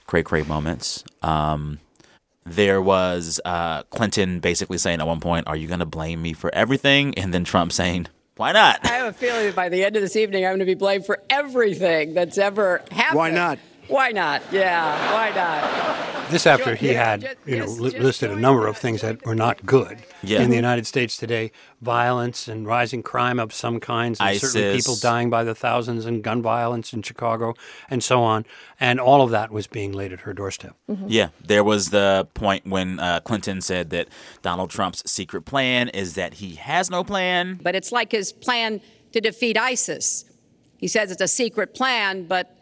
cray 0.06 0.24
cray 0.24 0.44
moments. 0.44 1.06
Um, 1.22 1.80
there 2.46 2.82
was 2.82 3.40
uh, 3.46 3.84
Clinton 3.84 4.42
basically 4.42 4.78
saying 4.78 5.00
at 5.00 5.08
one 5.08 5.22
point, 5.22 5.48
"Are 5.48 5.56
you 5.56 5.68
going 5.68 5.80
to 5.80 5.86
blame 5.86 6.22
me 6.22 6.34
for 6.34 6.54
everything?" 6.54 7.18
And 7.18 7.34
then 7.34 7.46
Trump 7.46 7.72
saying, 7.72 8.08
"Why 8.36 8.52
not?" 8.52 8.80
I 8.84 8.90
have 8.90 9.08
a 9.08 9.14
feeling 9.14 9.46
that 9.46 9.56
by 9.56 9.70
the 9.70 9.84
end 9.84 9.96
of 9.96 10.02
this 10.02 10.16
evening, 10.16 10.46
I'm 10.46 10.52
going 10.52 10.60
to 10.60 10.66
be 10.66 10.74
blamed 10.74 11.06
for 11.06 11.20
everything 11.30 12.14
that's 12.14 12.38
ever 12.38 12.82
happened. 12.92 13.18
Why 13.18 13.32
not? 13.32 13.60
Why 13.88 14.12
not? 14.12 14.42
Yeah, 14.52 15.14
why 15.14 15.30
not? 15.36 16.30
This 16.32 16.48
after 16.48 16.74
he 16.74 16.88
had, 16.88 17.36
you 17.46 17.58
know, 17.60 17.66
li- 17.66 18.00
listed 18.00 18.32
a 18.32 18.36
number 18.36 18.66
of 18.66 18.78
things 18.78 19.02
that 19.02 19.24
were 19.26 19.36
not 19.36 19.66
good 19.66 20.00
Yeah. 20.24 20.42
in 20.42 20.50
the 20.50 20.56
United 20.56 20.88
States 20.88 21.18
today: 21.18 21.52
violence 21.82 22.48
and 22.48 22.66
rising 22.66 23.04
crime 23.04 23.40
of 23.40 23.54
some 23.54 23.80
kinds, 23.80 24.20
and 24.22 24.40
certainly 24.40 24.70
ISIS. 24.70 24.84
people 24.84 24.96
dying 24.96 25.30
by 25.30 25.44
the 25.44 25.54
thousands, 25.54 26.06
and 26.06 26.24
gun 26.24 26.42
violence 26.42 26.94
in 26.94 27.02
Chicago, 27.02 27.54
and 27.90 28.04
so 28.04 28.24
on. 28.24 28.46
And 28.80 29.00
all 29.00 29.22
of 29.22 29.32
that 29.32 29.52
was 29.52 29.68
being 29.68 29.92
laid 29.92 30.14
at 30.14 30.22
her 30.22 30.34
doorstep. 30.34 30.76
Yeah, 31.08 31.30
there 31.46 31.64
was 31.64 31.90
the 31.90 32.28
point 32.34 32.66
when 32.66 33.00
uh, 33.00 33.20
Clinton 33.20 33.60
said 33.62 33.90
that 33.92 34.08
Donald 34.42 34.70
Trump's 34.70 35.04
secret 35.12 35.42
plan 35.44 35.90
is 35.90 36.16
that 36.16 36.36
he 36.36 36.56
has 36.56 36.90
no 36.90 37.04
plan. 37.04 37.60
But 37.62 37.76
it's 37.76 37.92
like 37.92 38.12
his 38.14 38.32
plan 38.32 38.82
to 39.12 39.20
defeat 39.22 39.58
ISIS. 39.58 40.26
He 40.78 40.88
says 40.88 41.12
it's 41.12 41.22
a 41.22 41.28
secret 41.28 41.76
plan, 41.76 42.26
but 42.26 42.58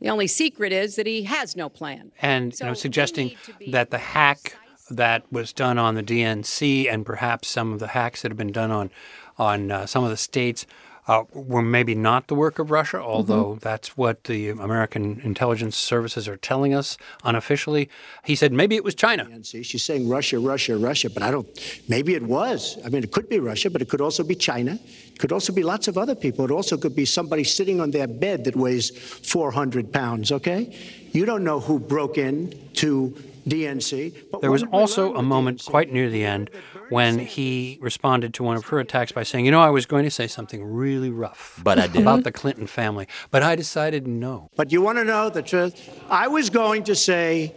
the 0.00 0.08
only 0.10 0.26
secret 0.26 0.72
is 0.72 0.96
that 0.96 1.06
he 1.06 1.22
has 1.24 1.56
no 1.56 1.68
plan. 1.68 2.12
and 2.20 2.54
So 2.54 2.64
you 2.64 2.70
know, 2.70 2.74
suggesting 2.74 3.28
need 3.28 3.38
to 3.44 3.54
be 3.54 3.70
that 3.70 3.90
the 3.90 3.98
hack 3.98 4.56
that 4.90 5.30
was 5.32 5.52
done 5.52 5.78
on 5.78 5.94
the 5.94 6.02
DNC 6.02 6.92
and 6.92 7.06
perhaps 7.06 7.48
some 7.48 7.72
of 7.72 7.78
the 7.78 7.88
hacks 7.88 8.22
that 8.22 8.30
have 8.30 8.38
been 8.38 8.52
done 8.52 8.70
on 8.70 8.90
on 9.38 9.70
uh, 9.70 9.86
some 9.86 10.04
of 10.04 10.10
the 10.10 10.16
states 10.16 10.66
uh, 11.06 11.24
were 11.32 11.62
maybe 11.62 11.94
not 11.94 12.28
the 12.28 12.34
work 12.34 12.58
of 12.58 12.70
Russia, 12.70 12.98
although 12.98 13.58
that's 13.60 13.96
what 13.96 14.24
the 14.24 14.48
American 14.48 15.20
intelligence 15.22 15.76
services 15.76 16.26
are 16.26 16.36
telling 16.36 16.72
us 16.72 16.96
unofficially. 17.24 17.90
He 18.24 18.34
said 18.34 18.52
maybe 18.52 18.74
it 18.76 18.84
was 18.84 18.94
China. 18.94 19.28
See, 19.44 19.62
she's 19.62 19.84
saying 19.84 20.08
Russia, 20.08 20.38
Russia, 20.38 20.78
Russia, 20.78 21.10
but 21.10 21.22
I 21.22 21.30
don't. 21.30 21.46
Maybe 21.88 22.14
it 22.14 22.22
was. 22.22 22.78
I 22.84 22.88
mean, 22.88 23.04
it 23.04 23.12
could 23.12 23.28
be 23.28 23.38
Russia, 23.38 23.70
but 23.70 23.82
it 23.82 23.88
could 23.88 24.00
also 24.00 24.24
be 24.24 24.34
China. 24.34 24.78
It 25.12 25.18
could 25.18 25.32
also 25.32 25.52
be 25.52 25.62
lots 25.62 25.88
of 25.88 25.98
other 25.98 26.14
people. 26.14 26.44
It 26.46 26.50
also 26.50 26.76
could 26.78 26.96
be 26.96 27.04
somebody 27.04 27.44
sitting 27.44 27.80
on 27.80 27.90
their 27.90 28.06
bed 28.06 28.44
that 28.44 28.56
weighs 28.56 28.90
400 28.90 29.92
pounds. 29.92 30.32
Okay, 30.32 30.74
you 31.12 31.26
don't 31.26 31.44
know 31.44 31.60
who 31.60 31.78
broke 31.78 32.16
in 32.16 32.70
to 32.74 33.14
DNC. 33.46 34.30
But 34.30 34.40
There 34.40 34.50
was 34.50 34.62
also 34.64 35.14
a 35.14 35.22
moment 35.22 35.58
DNC? 35.60 35.70
quite 35.70 35.92
near 35.92 36.08
the 36.10 36.24
end 36.24 36.50
when 36.88 37.18
he 37.18 37.78
responded 37.80 38.34
to 38.34 38.42
one 38.42 38.56
of 38.56 38.64
her 38.66 38.78
attacks 38.80 39.12
by 39.12 39.22
saying, 39.22 39.44
"You 39.44 39.50
know, 39.50 39.60
I 39.60 39.70
was 39.70 39.86
going 39.86 40.04
to 40.04 40.10
say 40.10 40.26
something 40.26 40.64
really 40.64 41.10
rough 41.10 41.60
But 41.62 41.78
I 41.78 41.86
didn't. 41.86 42.02
about 42.02 42.24
the 42.24 42.32
Clinton 42.32 42.66
family, 42.66 43.06
but 43.30 43.42
I 43.42 43.54
decided 43.56 44.06
no." 44.06 44.48
But 44.56 44.72
you 44.72 44.80
want 44.82 44.98
to 44.98 45.04
know 45.04 45.28
the 45.30 45.42
truth? 45.42 45.74
I 46.08 46.28
was 46.28 46.50
going 46.50 46.84
to 46.84 46.94
say 46.94 47.54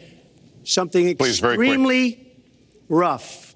something 0.64 1.16
Please, 1.16 1.42
extremely 1.44 2.34
rough 2.90 3.56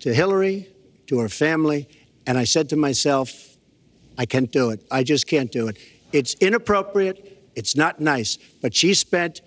to 0.00 0.12
Hillary, 0.14 0.68
to 1.06 1.18
her 1.20 1.28
family, 1.28 1.88
and 2.26 2.36
I 2.38 2.44
said 2.44 2.68
to 2.70 2.76
myself, 2.76 3.56
I 4.16 4.26
can't 4.26 4.50
do 4.50 4.70
it. 4.70 4.84
I 4.90 5.02
just 5.04 5.26
can't 5.28 5.50
do 5.50 5.68
it. 5.68 5.76
It's 6.12 6.34
inappropriate. 6.34 7.50
It's 7.54 7.76
not 7.76 8.00
nice. 8.00 8.36
But 8.60 8.74
she 8.74 8.94
spent 8.94 9.40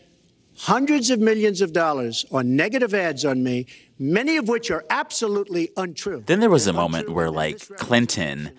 hundreds 0.62 1.10
of 1.10 1.20
millions 1.20 1.62
of 1.62 1.74
dollars 1.74 2.24
on 2.32 2.56
negative 2.56 2.94
ads 2.94 3.26
on 3.26 3.44
me, 3.44 3.66
many 3.98 4.38
of 4.38 4.48
which 4.48 4.70
are 4.70 4.86
absolutely 4.90 5.72
untrue. 5.76 6.24
Then 6.26 6.40
there 6.40 6.50
was 6.50 6.68
a 6.68 6.74
moment 6.74 7.10
where 7.10 7.32
like. 7.32 7.60
Clinton 7.78 8.52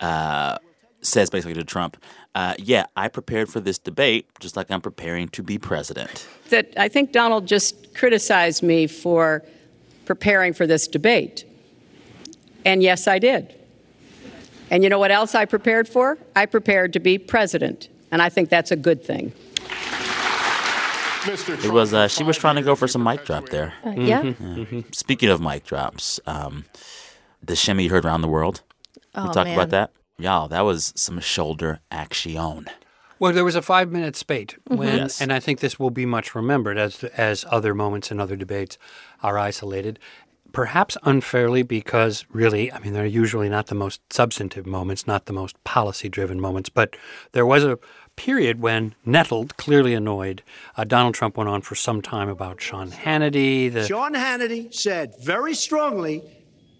uh, 0.00 0.56
says 1.02 1.30
basically 1.30 1.54
to 1.54 1.64
Trump, 1.64 1.96
uh, 2.34 2.54
"Yeah, 2.58 2.86
I 2.96 3.08
prepared 3.08 3.48
for 3.48 3.60
this 3.60 3.78
debate 3.78 4.26
just 4.38 4.56
like 4.56 4.70
I'm 4.70 4.80
preparing 4.80 5.28
to 5.30 5.42
be 5.42 5.58
president." 5.58 6.26
That 6.48 6.72
I 6.76 6.88
think 6.88 7.12
Donald 7.12 7.46
just 7.46 7.94
criticized 7.94 8.62
me 8.62 8.86
for 8.86 9.42
preparing 10.06 10.52
for 10.52 10.66
this 10.66 10.88
debate. 10.88 11.44
And 12.64 12.82
yes, 12.82 13.06
I 13.06 13.18
did. 13.18 13.54
And 14.70 14.82
you 14.82 14.88
know 14.88 14.98
what 14.98 15.10
else 15.10 15.34
I 15.34 15.44
prepared 15.44 15.88
for? 15.88 16.18
I 16.36 16.46
prepared 16.46 16.92
to 16.94 17.00
be 17.00 17.18
president. 17.18 17.88
And 18.12 18.20
I 18.22 18.28
think 18.28 18.48
that's 18.48 18.70
a 18.70 18.76
good 18.76 19.04
thing. 19.04 19.32
Mr. 21.20 21.62
It 21.64 21.72
was 21.72 21.92
uh, 21.92 22.08
she 22.08 22.22
was 22.24 22.36
trying 22.38 22.56
to 22.56 22.62
go 22.62 22.74
for 22.74 22.88
some 22.88 23.02
mic 23.02 23.24
drop 23.24 23.48
there. 23.50 23.74
Uh, 23.84 23.90
yeah. 23.90 24.22
Mm-hmm. 24.22 24.80
Speaking 24.92 25.28
of 25.28 25.40
mic 25.40 25.64
drops, 25.64 26.18
um, 26.26 26.64
the 27.42 27.54
shimmy 27.56 27.84
you 27.84 27.90
heard 27.90 28.04
around 28.04 28.22
the 28.22 28.28
world. 28.28 28.62
we 29.14 29.22
Oh, 29.22 29.26
talked 29.32 29.46
man. 29.48 29.54
about 29.58 29.70
that. 29.70 29.92
Y'all, 30.18 30.48
that 30.48 30.60
was 30.62 30.92
some 30.96 31.18
shoulder 31.20 31.80
action. 31.90 32.66
Well, 33.18 33.32
there 33.32 33.44
was 33.44 33.54
a 33.56 33.62
five-minute 33.62 34.16
spate 34.16 34.56
when, 34.66 34.96
Yes. 34.96 35.20
and 35.20 35.32
I 35.32 35.40
think 35.40 35.60
this 35.60 35.78
will 35.78 35.90
be 35.90 36.06
much 36.06 36.34
remembered 36.34 36.78
as 36.78 37.04
as 37.04 37.44
other 37.50 37.74
moments 37.74 38.10
in 38.10 38.18
other 38.20 38.36
debates 38.36 38.78
are 39.22 39.38
isolated, 39.38 39.98
perhaps 40.52 40.96
unfairly 41.02 41.62
because 41.62 42.24
really, 42.30 42.72
I 42.72 42.78
mean, 42.80 42.92
they're 42.94 43.04
usually 43.06 43.48
not 43.48 43.66
the 43.66 43.74
most 43.74 44.00
substantive 44.12 44.66
moments, 44.66 45.06
not 45.06 45.26
the 45.26 45.32
most 45.34 45.62
policy-driven 45.64 46.40
moments, 46.40 46.68
but 46.70 46.96
there 47.32 47.46
was 47.46 47.62
a 47.64 47.78
period 48.20 48.60
when, 48.60 48.94
nettled, 49.06 49.56
clearly 49.56 49.94
annoyed, 49.94 50.42
uh, 50.76 50.84
Donald 50.84 51.14
Trump 51.14 51.38
went 51.38 51.48
on 51.48 51.62
for 51.62 51.74
some 51.74 52.02
time 52.02 52.28
about 52.28 52.60
Sean 52.60 52.90
Hannity. 52.90 53.72
The, 53.72 53.86
Sean 53.86 54.12
Hannity 54.12 54.72
said 54.74 55.14
very 55.22 55.54
strongly 55.54 56.22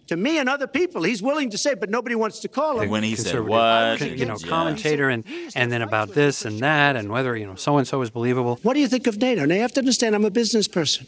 to 0.09 0.17
me 0.17 0.39
and 0.39 0.51
other 0.51 0.67
people, 0.67 1.03
he's 1.03 1.23
willing 1.23 1.49
to 1.49 1.57
say, 1.57 1.73
but 1.73 1.89
nobody 1.89 2.15
wants 2.15 2.41
to 2.41 2.49
call 2.49 2.81
him. 2.81 2.91
When 2.91 3.03
he 3.03 3.17
said 3.17 3.37
conservative, 3.37 3.49
what, 3.49 4.19
you 4.19 4.27
know, 4.27 4.37
yeah. 4.39 4.49
commentator, 4.49 5.09
and 5.09 5.25
and 5.55 5.73
then 5.73 5.81
about 5.81 6.13
this 6.13 6.45
and 6.45 6.59
that, 6.61 6.95
and 6.97 7.09
whether 7.11 7.35
you 7.37 7.47
know 7.47 7.55
so 7.55 7.79
and 7.79 7.89
so 7.89 8.03
is 8.03 8.11
believable. 8.11 8.59
What 8.63 8.75
do 8.75 8.81
you 8.81 8.89
think 8.89 9.07
of 9.07 9.17
NATO? 9.17 9.47
Now, 9.47 9.55
you 9.55 9.63
have 9.63 9.73
to 9.75 9.81
understand, 9.81 10.15
I'm 10.15 10.25
a 10.27 10.31
business 10.31 10.69
person. 10.69 11.07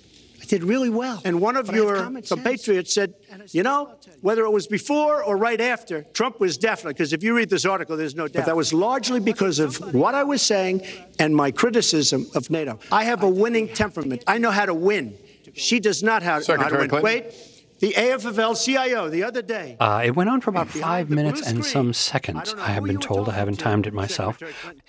I 0.53 0.57
did 0.57 0.65
really 0.65 0.91
well. 0.91 1.23
And 1.25 1.41
one 1.41 1.57
of 1.57 1.75
your 1.75 2.11
compatriots 2.21 2.93
said, 2.93 3.15
you 3.53 3.63
know, 3.63 3.95
whether 4.21 4.45
it 4.45 4.51
was 4.51 4.67
before 4.67 5.23
or 5.23 5.39
right 5.39 5.61
after, 5.61 6.03
Trump 6.13 6.41
was 6.41 6.59
definitely, 6.59 6.93
because 6.93 7.15
if 7.15 7.23
you 7.23 7.35
read 7.35 7.49
this 7.49 7.65
article, 7.65 7.97
there's 7.97 8.15
no 8.15 8.29
doubt. 8.29 8.41
But 8.41 8.47
that 8.47 8.57
was 8.57 8.75
largely 8.75 9.19
because 9.19 9.59
of 9.59 9.95
what 9.95 10.15
I 10.15 10.25
was 10.25 10.43
saying 10.43 10.87
and 11.19 11.35
my 11.35 11.53
criticism 11.53 12.27
of 12.35 12.51
NATO. 12.51 12.79
I 12.91 13.05
have 13.05 13.23
a 13.23 13.31
winning 13.31 13.69
temperament. 13.69 14.25
I 14.27 14.37
know 14.37 14.51
how 14.51 14.67
to 14.67 14.75
win. 14.75 15.17
She 15.55 15.81
does 15.81 16.03
not 16.03 16.23
have 16.23 16.33
how 16.33 16.39
to 16.41 16.45
Secretary 16.45 16.81
win. 16.83 16.91
Clinton? 16.91 17.05
Wait, 17.05 17.79
the 17.79 17.95
AFL 17.95 18.63
CIO 18.63 19.09
the 19.09 19.25
other 19.25 19.41
day. 19.41 19.79
Uh, 19.81 20.03
it 20.05 20.15
went 20.15 20.29
on 20.29 20.43
for 20.43 20.51
about 20.51 20.69
five 20.69 21.09
minutes 21.09 21.41
and 21.41 21.65
screen. 21.65 21.73
some 21.73 21.93
seconds. 21.95 22.53
don't 22.53 22.61
I, 22.61 22.73
have 22.73 22.85
been 22.85 23.01
told. 23.01 23.31
I 23.31 23.33
haven't 23.33 23.55
talking 23.55 23.71
timed 23.73 23.87
it 23.87 23.95
myself. 23.95 24.39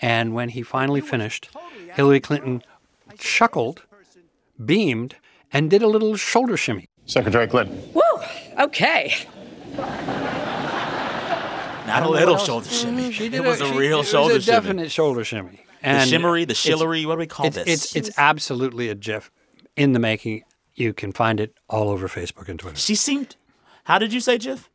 And 0.02 0.34
when 0.34 0.50
he 0.50 0.62
finally 0.62 1.00
finished, 1.00 1.50
Hillary 1.94 2.20
Clinton 2.20 2.64
chuckled, 3.18 3.84
beamed, 4.64 5.16
and 5.54 5.70
did 5.70 5.82
a 5.82 5.88
little 5.88 6.16
shoulder 6.18 6.58
shimmy. 6.58 6.88
Secretary 7.06 7.48
Clinton. 7.48 7.82
Woo! 7.94 8.02
Okay. 8.60 9.14
Not 11.86 12.04
a 12.04 12.10
little 12.10 12.38
shoulder 12.38 12.70
shimmy. 12.70 13.10
Mm, 13.10 13.12
she 13.12 13.26
it 13.28 13.44
was 13.44 13.60
a 13.62 13.68
she- 13.68 13.78
real 13.78 14.00
it 14.00 14.06
shoulder 14.06 14.36
was 14.36 14.44
a 14.48 14.52
shimmy. 14.52 14.62
definite 14.62 14.92
shoulder 14.92 15.24
shimmy. 15.24 15.66
The 15.82 15.88
And 15.90 16.10
shimmery, 16.10 16.46
the 16.46 16.52
it's- 16.54 16.66
shillery. 16.66 17.06
What 17.06 17.16
do 17.16 17.20
we 17.20 17.28
call 17.28 17.46
It's, 17.48 17.58
this? 17.58 17.68
it's 17.68 17.96
it's 17.96 18.18
absolutely 18.18 18.90
a 18.90 18.96
GIF 18.96 19.30
in 19.76 19.92
the 19.92 20.00
making. 20.00 20.44
You 20.76 20.94
can 20.94 21.12
find 21.12 21.40
it 21.42 21.54
all 21.70 21.90
over 21.90 22.08
Facebook 22.08 22.48
and 22.48 22.58
Twitter. 22.60 22.78
she 22.78 22.96
seemed. 22.96 23.36
How 23.84 24.00
did 24.00 24.14
you 24.14 24.22
say, 24.22 24.38
Jeff? 24.38 24.70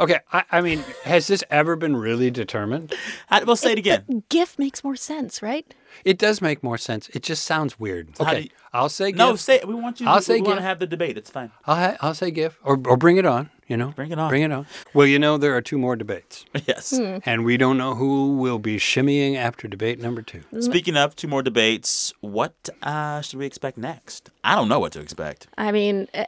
Okay, 0.00 0.18
I, 0.32 0.44
I 0.50 0.60
mean, 0.60 0.82
has 1.04 1.26
this 1.26 1.42
ever 1.50 1.76
been 1.76 1.96
really 1.96 2.30
determined? 2.30 2.94
How, 3.28 3.44
well, 3.44 3.56
say 3.56 3.72
it 3.72 3.78
again. 3.78 4.24
GIF 4.28 4.58
makes 4.58 4.82
more 4.84 4.96
sense, 4.96 5.42
right? 5.42 5.72
It 6.04 6.18
does 6.18 6.40
make 6.42 6.62
more 6.62 6.78
sense. 6.78 7.08
It 7.10 7.22
just 7.22 7.44
sounds 7.44 7.78
weird. 7.78 8.10
how 8.18 8.26
Okay, 8.26 8.40
you- 8.42 8.48
I'll 8.72 8.88
say 8.88 9.12
GIF. 9.12 9.18
No, 9.18 9.36
say. 9.36 9.60
We 9.66 9.74
want 9.74 10.00
you. 10.00 10.08
I'll 10.08 10.16
we, 10.16 10.22
say 10.22 10.34
we 10.40 10.42
want 10.42 10.58
to 10.58 10.62
have 10.62 10.78
the 10.80 10.86
debate. 10.86 11.16
It's 11.16 11.30
fine. 11.30 11.52
I'll, 11.66 11.76
ha- 11.76 11.96
I'll 12.00 12.14
say 12.14 12.30
GIF 12.32 12.58
or, 12.64 12.80
or 12.86 12.96
bring 12.96 13.16
it 13.18 13.26
on. 13.26 13.50
You 13.66 13.78
know, 13.78 13.92
Bring 13.96 14.10
it 14.12 14.18
on. 14.18 14.28
Bring 14.28 14.42
it 14.42 14.52
on. 14.52 14.66
Well, 14.92 15.06
you 15.06 15.18
know, 15.18 15.38
there 15.38 15.56
are 15.56 15.62
two 15.62 15.78
more 15.78 15.96
debates, 15.96 16.44
Yes. 16.66 16.94
Hmm. 16.94 17.18
and 17.24 17.46
we 17.46 17.56
don't 17.56 17.78
know 17.78 17.94
who 17.94 18.36
will 18.36 18.58
be 18.58 18.76
shimmying 18.76 19.36
after 19.36 19.66
debate 19.68 19.98
number 19.98 20.20
two. 20.20 20.42
Mm. 20.52 20.62
Speaking 20.62 20.96
of 20.98 21.16
two 21.16 21.28
more 21.28 21.42
debates, 21.42 22.12
what 22.20 22.52
uh, 22.82 23.22
should 23.22 23.38
we 23.38 23.46
expect 23.46 23.78
next? 23.78 24.28
I 24.44 24.54
don't 24.54 24.68
know 24.68 24.78
what 24.78 24.92
to 24.92 25.00
expect. 25.00 25.46
I 25.56 25.72
mean, 25.72 26.08
a- 26.12 26.22
a- 26.22 26.26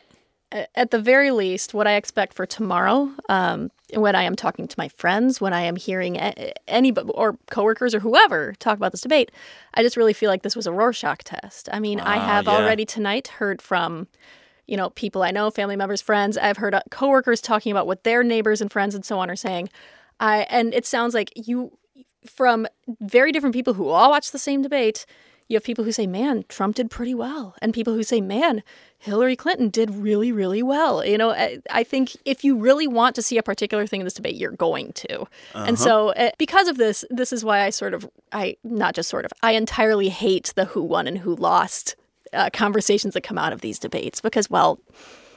at 0.53 0.91
the 0.91 0.99
very 0.99 1.31
least, 1.31 1.75
what 1.75 1.87
I 1.87 1.95
expect 1.97 2.35
for 2.35 2.47
tomorrow, 2.47 3.11
um, 3.29 3.71
when 3.95 4.15
I 4.15 4.23
am 4.23 4.37
talking 4.37 4.67
to 4.69 4.75
my 4.79 4.89
friends, 4.89 5.41
when 5.41 5.53
I 5.53 5.63
am 5.63 5.77
hearing 5.77 6.17
any 6.69 6.93
or 6.93 7.37
coworkers 7.51 7.95
or 7.95 8.01
whoever 8.01 8.55
talk 8.59 8.77
about 8.77 8.93
this 8.93 9.01
debate, 9.01 9.31
I 9.75 9.83
just 9.83 9.97
really 9.97 10.13
feel 10.13 10.31
like 10.31 10.43
this 10.43 10.57
was 10.57 10.67
a 10.67 10.73
Rorschach 10.73 11.25
test. 11.25 11.69
I 11.73 11.81
mean, 11.81 12.01
I 12.01 12.17
Ah, 12.17 12.27
have 12.27 12.47
yeah. 12.47 12.53
already 12.53 12.85
tonight 12.85 13.29
heard 13.29 13.61
from, 13.61 14.07
you 14.67 14.77
know, 14.77 14.91
people 14.91 15.23
I 15.23 15.31
know, 15.31 15.51
family 15.51 15.77
members, 15.77 16.01
friends. 16.01 16.37
I've 16.39 16.57
heard 16.57 16.75
uh, 16.75 16.83
coworkers 16.91 17.41
talking 17.41 17.73
about 17.73 17.87
what 17.87 18.05
their 18.05 18.23
neighbors 18.23 18.61
and 18.61 18.71
friends 18.71 18.95
and 18.95 19.05
so 19.05 19.19
on 19.19 19.31
are 19.31 19.37
saying. 19.37 19.69
I 20.21 20.47
and 20.49 20.73
it 20.75 20.87
sounds 20.87 21.13
like 21.15 21.33
you 21.35 21.77
from 22.25 22.67
very 23.01 23.31
different 23.33 23.55
people 23.55 23.75
who 23.75 23.89
all 23.89 24.11
watch 24.11 24.33
the 24.33 24.39
same 24.39 24.63
debate. 24.63 25.07
You 25.49 25.55
have 25.57 25.63
people 25.65 25.85
who 25.85 25.93
say, 25.93 26.07
man, 26.09 26.45
Trump 26.49 26.75
did 26.75 26.91
pretty 26.91 27.15
well. 27.15 27.55
And 27.63 27.73
people 27.73 27.95
who 27.95 28.03
say, 28.03 28.21
man, 28.21 28.65
Hillary 28.99 29.37
Clinton 29.37 29.69
did 29.69 29.91
really, 29.95 30.33
really 30.33 30.63
well. 30.63 31.05
You 31.05 31.17
know, 31.17 31.31
I, 31.31 31.59
I 31.71 31.85
think 31.85 32.17
if 32.25 32.43
you 32.43 32.57
really 32.57 32.89
want 32.89 33.15
to 33.15 33.23
see 33.23 33.39
a 33.39 33.43
particular 33.45 33.87
thing 33.87 34.01
in 34.01 34.05
this 34.05 34.15
debate, 34.15 34.35
you're 34.35 34.51
going 34.51 34.93
to. 34.95 35.27
And 35.55 35.79
so, 35.79 36.09
uh, 36.15 36.31
because 36.37 36.67
of 36.67 36.79
this, 36.79 37.05
this 37.11 37.33
is 37.33 37.45
why 37.45 37.61
I 37.61 37.71
sort 37.71 37.95
of, 37.95 38.11
I, 38.33 38.57
not 38.65 38.95
just 38.97 39.09
sort 39.09 39.25
of, 39.25 39.33
I 39.41 39.53
entirely 39.53 40.09
hate 40.09 40.53
the 40.57 40.65
who 40.65 40.83
won 40.83 41.07
and 41.07 41.19
who 41.19 41.37
lost 41.37 41.95
uh, 42.33 42.51
conversations 42.53 43.15
that 43.15 43.21
come 43.23 43.39
out 43.39 43.53
of 43.53 43.61
these 43.61 43.79
debates 43.79 44.21
because, 44.21 44.51
well, 44.51 44.81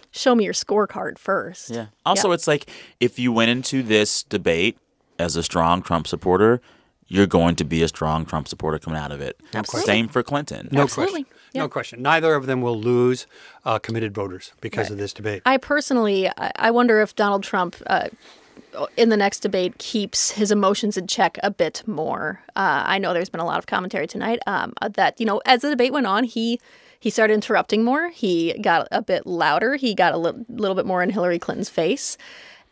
show 0.09 0.33
me 0.33 0.43
your 0.45 0.53
scorecard 0.53 1.19
first. 1.19 1.69
Yeah. 1.69 1.87
Also, 2.03 2.29
Yeah. 2.29 2.33
it's 2.33 2.47
like 2.47 2.67
if 2.99 3.19
you 3.19 3.31
went 3.31 3.51
into 3.51 3.83
this 3.83 4.23
debate 4.23 4.75
as 5.19 5.35
a 5.35 5.43
strong 5.43 5.83
Trump 5.83 6.07
supporter, 6.07 6.61
you're 7.09 7.27
going 7.27 7.55
to 7.55 7.65
be 7.65 7.83
a 7.83 7.87
strong 7.87 8.25
Trump 8.25 8.47
supporter 8.47 8.79
coming 8.79 8.99
out 8.99 9.11
of 9.11 9.19
it. 9.19 9.39
Absolutely. 9.53 9.85
Same 9.85 10.07
for 10.07 10.23
Clinton. 10.23 10.69
No 10.71 10.83
Absolutely. 10.83 11.23
question. 11.23 11.35
Yeah. 11.53 11.61
No 11.63 11.67
question. 11.67 12.01
Neither 12.03 12.35
of 12.35 12.45
them 12.45 12.61
will 12.61 12.79
lose 12.79 13.25
uh, 13.65 13.79
committed 13.79 14.13
voters 14.13 14.53
because 14.61 14.91
of 14.91 14.97
this 14.97 15.11
debate. 15.11 15.41
I 15.45 15.57
personally, 15.57 16.29
I 16.29 16.51
I 16.55 16.71
wonder 16.71 17.01
if 17.01 17.15
Donald 17.15 17.43
Trump, 17.43 17.75
uh, 17.87 18.09
in 18.95 19.09
the 19.09 19.17
next 19.17 19.39
debate, 19.39 19.79
keeps 19.79 20.31
his 20.31 20.51
emotions 20.51 20.95
in 20.95 21.07
check 21.07 21.39
a 21.41 21.49
bit 21.49 21.81
more. 21.87 22.41
Uh, 22.55 22.83
I 22.85 22.99
know 22.99 23.13
there's 23.13 23.29
been 23.29 23.41
a 23.41 23.45
lot 23.45 23.57
of 23.57 23.65
commentary 23.65 24.05
tonight 24.05 24.39
um, 24.45 24.73
that 24.93 25.19
you 25.19 25.25
know, 25.25 25.41
as 25.45 25.61
the 25.61 25.69
debate 25.71 25.91
went 25.91 26.05
on, 26.05 26.23
he 26.23 26.59
he 26.99 27.09
started 27.09 27.33
interrupting 27.33 27.83
more. 27.83 28.09
He 28.09 28.53
got 28.61 28.87
a 28.91 29.01
bit 29.01 29.25
louder. 29.25 29.75
He 29.75 29.95
got 29.95 30.13
a 30.13 30.17
li- 30.17 30.45
little 30.49 30.75
bit 30.75 30.85
more 30.85 31.01
in 31.01 31.09
Hillary 31.09 31.39
Clinton's 31.39 31.69
face. 31.69 32.17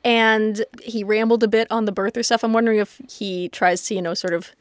And 0.03 0.65
he 0.81 1.03
rambled 1.03 1.43
a 1.43 1.47
bit 1.47 1.67
on 1.71 1.85
the 1.85 1.91
birther 1.91 2.23
stuff. 2.23 2.43
I'm 2.43 2.53
wondering 2.53 2.79
if 2.79 3.01
he 3.09 3.49
tries 3.49 3.83
to, 3.87 3.95
you 3.95 4.01
know, 4.01 4.13
sort 4.13 4.33
of 4.33 4.51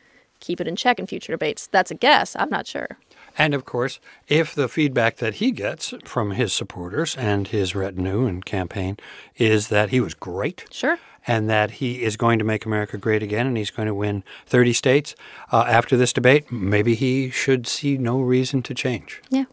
keep 0.40 0.60
it 0.60 0.66
in 0.68 0.76
check 0.76 0.98
in 0.98 1.06
future 1.06 1.32
debates. 1.32 1.66
That's 1.68 1.90
a 1.90 1.94
guess. 1.94 2.34
I'm 2.36 2.50
not 2.50 2.66
sure. 2.66 2.98
And 3.38 3.52
of 3.54 3.64
course, 3.66 4.00
if 4.28 4.54
the 4.54 4.66
feedback 4.68 5.16
that 5.16 5.34
he 5.34 5.50
gets 5.50 5.92
from 6.04 6.32
his 6.32 6.52
supporters 6.54 7.14
and 7.16 7.48
his 7.48 7.74
retinue 7.74 8.26
and 8.26 8.44
campaign 8.44 8.96
is 9.36 9.68
that 9.68 9.90
he 9.90 10.00
was 10.00 10.14
great, 10.14 10.64
Sure. 10.70 10.98
and 11.26 11.48
that 11.50 11.72
he 11.72 12.02
is 12.02 12.16
going 12.16 12.38
to 12.38 12.46
make 12.46 12.64
America 12.64 12.96
great 12.96 13.22
again 13.22 13.46
and 13.46 13.56
he's 13.58 13.70
going 13.70 13.88
to 13.88 13.94
win 13.94 14.24
30 14.46 14.72
states 14.72 15.14
uh, 15.52 15.64
after 15.68 15.98
this 15.98 16.14
debate, 16.14 16.50
maybe 16.50 16.94
he 16.94 17.28
should 17.28 17.66
see 17.66 17.98
no 17.98 18.20
reason 18.20 18.62
to 18.62 18.74
change. 18.74 19.20
Yeah. 19.28 19.44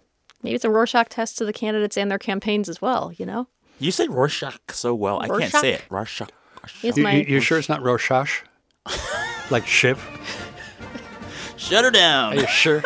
Maybe 0.42 0.56
it's 0.56 0.66
a 0.66 0.70
Rorschach 0.70 1.10
test 1.10 1.38
to 1.40 1.46
the 1.46 1.54
candidates 1.54 1.98
and 1.98 2.10
their 2.10 2.20
campaigns 2.20 2.70
as 2.70 2.82
well, 2.82 3.12
you 3.18 3.26
know? 3.26 3.48
You 3.80 3.92
say 3.92 4.08
Rorschach 4.08 4.72
so 4.72 4.94
well. 4.96 5.20
I 5.22 5.28
can't 5.28 5.52
say 5.52 5.74
it. 5.74 5.84
Rorschach? 5.90 6.30
Rorschach. 6.62 6.98
You, 6.98 7.04
my 7.04 7.12
you, 7.14 7.36
you 7.36 7.40
sure 7.42 7.58
it's 7.58 7.70
not 7.70 7.82
Rorschach? 7.82 8.30
like 9.50 9.68
Shiv? 9.68 10.00
Shut 11.58 11.84
her 11.84 11.92
down. 11.92 12.34
Are 12.34 12.42
you 12.42 12.48
sure? 12.48 12.84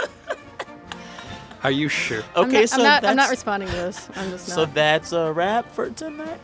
Are 1.63 1.71
you 1.71 1.89
sure? 1.89 2.23
I'm 2.35 2.45
Okay, 2.47 2.61
not, 2.61 2.69
so 2.69 2.77
I'm 2.77 2.83
not, 2.83 3.01
that's 3.01 3.09
I'm 3.11 3.15
not 3.17 3.29
responding 3.29 3.69
to 3.69 3.75
this. 3.75 4.09
I'm 4.15 4.29
just 4.29 4.47
not. 4.47 4.55
so 4.55 4.65
that's 4.65 5.11
a 5.11 5.33
wrap 5.33 5.71
for 5.71 5.89
tonight. 5.89 6.39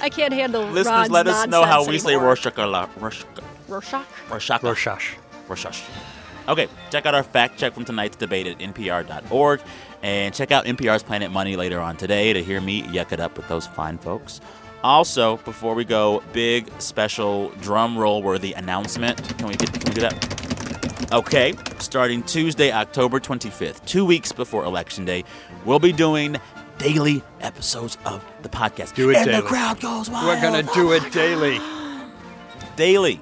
I 0.00 0.08
can't 0.08 0.32
handle 0.32 0.62
Listeners, 0.64 0.86
Ron's 0.86 1.10
let 1.10 1.26
us 1.28 1.46
know 1.46 1.62
how 1.62 1.80
we 1.80 1.86
nonsense 1.86 2.02
say 2.02 2.08
anymore. 2.10 2.26
Rorschach 2.28 2.58
a 2.58 2.66
lot. 2.66 2.90
Rorschach. 3.00 3.26
Rorschach. 3.68 4.06
Rorschach. 4.30 4.62
Rorschach. 4.62 5.16
Rorschach. 5.48 5.80
Okay, 6.48 6.68
check 6.90 7.06
out 7.06 7.14
our 7.14 7.22
fact 7.22 7.58
check 7.58 7.72
from 7.74 7.84
tonight's 7.84 8.16
debate 8.16 8.46
at 8.46 8.58
npr.org 8.58 9.60
and 10.02 10.34
check 10.34 10.50
out 10.50 10.64
NPR's 10.64 11.02
Planet 11.02 11.30
Money 11.30 11.56
later 11.56 11.80
on 11.80 11.96
today 11.96 12.32
to 12.32 12.42
hear 12.42 12.60
me 12.60 12.82
yuck 12.82 13.12
it 13.12 13.20
up 13.20 13.36
with 13.36 13.46
those 13.48 13.66
fine 13.66 13.98
folks. 13.98 14.40
Also, 14.82 15.36
before 15.38 15.74
we 15.74 15.84
go, 15.84 16.22
big 16.32 16.68
special 16.80 17.50
drum 17.60 17.96
roll 17.96 18.22
worthy 18.22 18.52
announcement. 18.52 19.16
Can 19.38 19.46
we 19.46 19.54
get 19.54 19.72
can 19.72 19.82
we 19.88 19.94
do 19.94 20.00
that? 20.00 21.12
Okay, 21.12 21.54
starting 21.78 22.22
Tuesday, 22.22 22.72
October 22.72 23.20
25th, 23.20 23.84
two 23.84 24.04
weeks 24.04 24.32
before 24.32 24.64
Election 24.64 25.04
Day, 25.04 25.24
we'll 25.64 25.78
be 25.78 25.92
doing 25.92 26.36
daily 26.78 27.22
episodes 27.40 27.98
of 28.06 28.24
the 28.42 28.48
podcast. 28.48 28.94
Do 28.94 29.10
it 29.10 29.16
and 29.16 29.26
daily. 29.26 29.42
the 29.42 29.46
crowd 29.46 29.78
goes 29.80 30.10
wild. 30.10 30.26
We're 30.26 30.40
going 30.40 30.66
to 30.66 30.72
do 30.74 30.92
it 30.92 31.12
daily. 31.12 31.60
daily. 32.76 33.20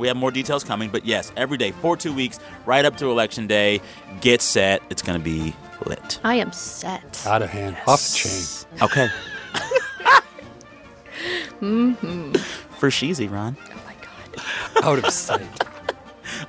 We 0.00 0.08
have 0.08 0.16
more 0.16 0.30
details 0.30 0.64
coming, 0.64 0.88
but 0.88 1.04
yes, 1.04 1.30
every 1.36 1.58
day 1.58 1.72
for 1.72 1.94
two 1.96 2.14
weeks, 2.14 2.40
right 2.64 2.84
up 2.84 2.96
to 2.96 3.10
election 3.10 3.46
day. 3.46 3.82
Get 4.22 4.40
set. 4.40 4.82
It's 4.88 5.02
going 5.02 5.18
to 5.18 5.22
be 5.22 5.54
lit. 5.84 6.18
I 6.24 6.36
am 6.36 6.52
set. 6.52 7.24
Out 7.26 7.42
of 7.42 7.50
hand, 7.50 7.76
off 7.86 8.00
the 8.00 8.16
chain. 8.16 8.80
Okay. 8.82 9.08
Mm-hmm. 11.60 12.32
For 12.78 12.88
Sheezy, 12.88 13.30
Ron. 13.30 13.54
Oh 13.70 13.82
my 13.84 13.94
god. 14.00 14.44
Out 14.84 15.04
of 15.04 15.12
sight. 15.12 15.46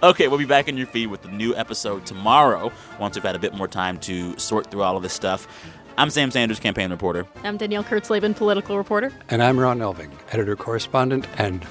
Okay, 0.01 0.29
we'll 0.29 0.37
be 0.37 0.45
back 0.45 0.69
in 0.69 0.77
your 0.77 0.87
feed 0.87 1.07
with 1.07 1.25
a 1.25 1.27
new 1.27 1.53
episode 1.53 2.05
tomorrow 2.05 2.71
once 2.97 3.17
we've 3.17 3.23
had 3.23 3.35
a 3.35 3.39
bit 3.39 3.53
more 3.53 3.67
time 3.67 3.97
to 3.99 4.37
sort 4.39 4.71
through 4.71 4.83
all 4.83 4.95
of 4.95 5.03
this 5.03 5.11
stuff. 5.11 5.49
I'm 5.97 6.09
Sam 6.09 6.31
Sanders, 6.31 6.61
campaign 6.61 6.91
reporter. 6.91 7.27
I'm 7.43 7.57
Danielle 7.57 7.83
Kurtzleben, 7.83 8.33
political 8.33 8.77
reporter. 8.77 9.11
And 9.27 9.43
I'm 9.43 9.59
Ron 9.59 9.79
Elving, 9.79 10.11
editor 10.31 10.55
correspondent 10.55 11.27
and 11.37 11.65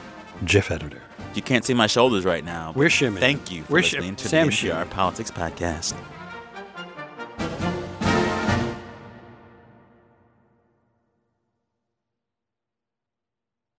GIF 0.44 0.70
editor. 0.70 1.02
You 1.34 1.42
can't 1.42 1.64
see 1.64 1.74
my 1.74 1.86
shoulders 1.86 2.24
right 2.24 2.44
now. 2.44 2.72
We're 2.74 2.90
shimming. 2.90 3.20
Thank 3.20 3.50
you 3.50 3.62
for 3.64 3.74
We're 3.74 3.80
listening 3.82 4.14
shim- 4.14 4.16
to 4.18 4.28
Sam 4.28 4.46
the 4.48 4.52
NPR 4.52 4.90
Politics 4.90 5.30
Podcast. 5.30 5.94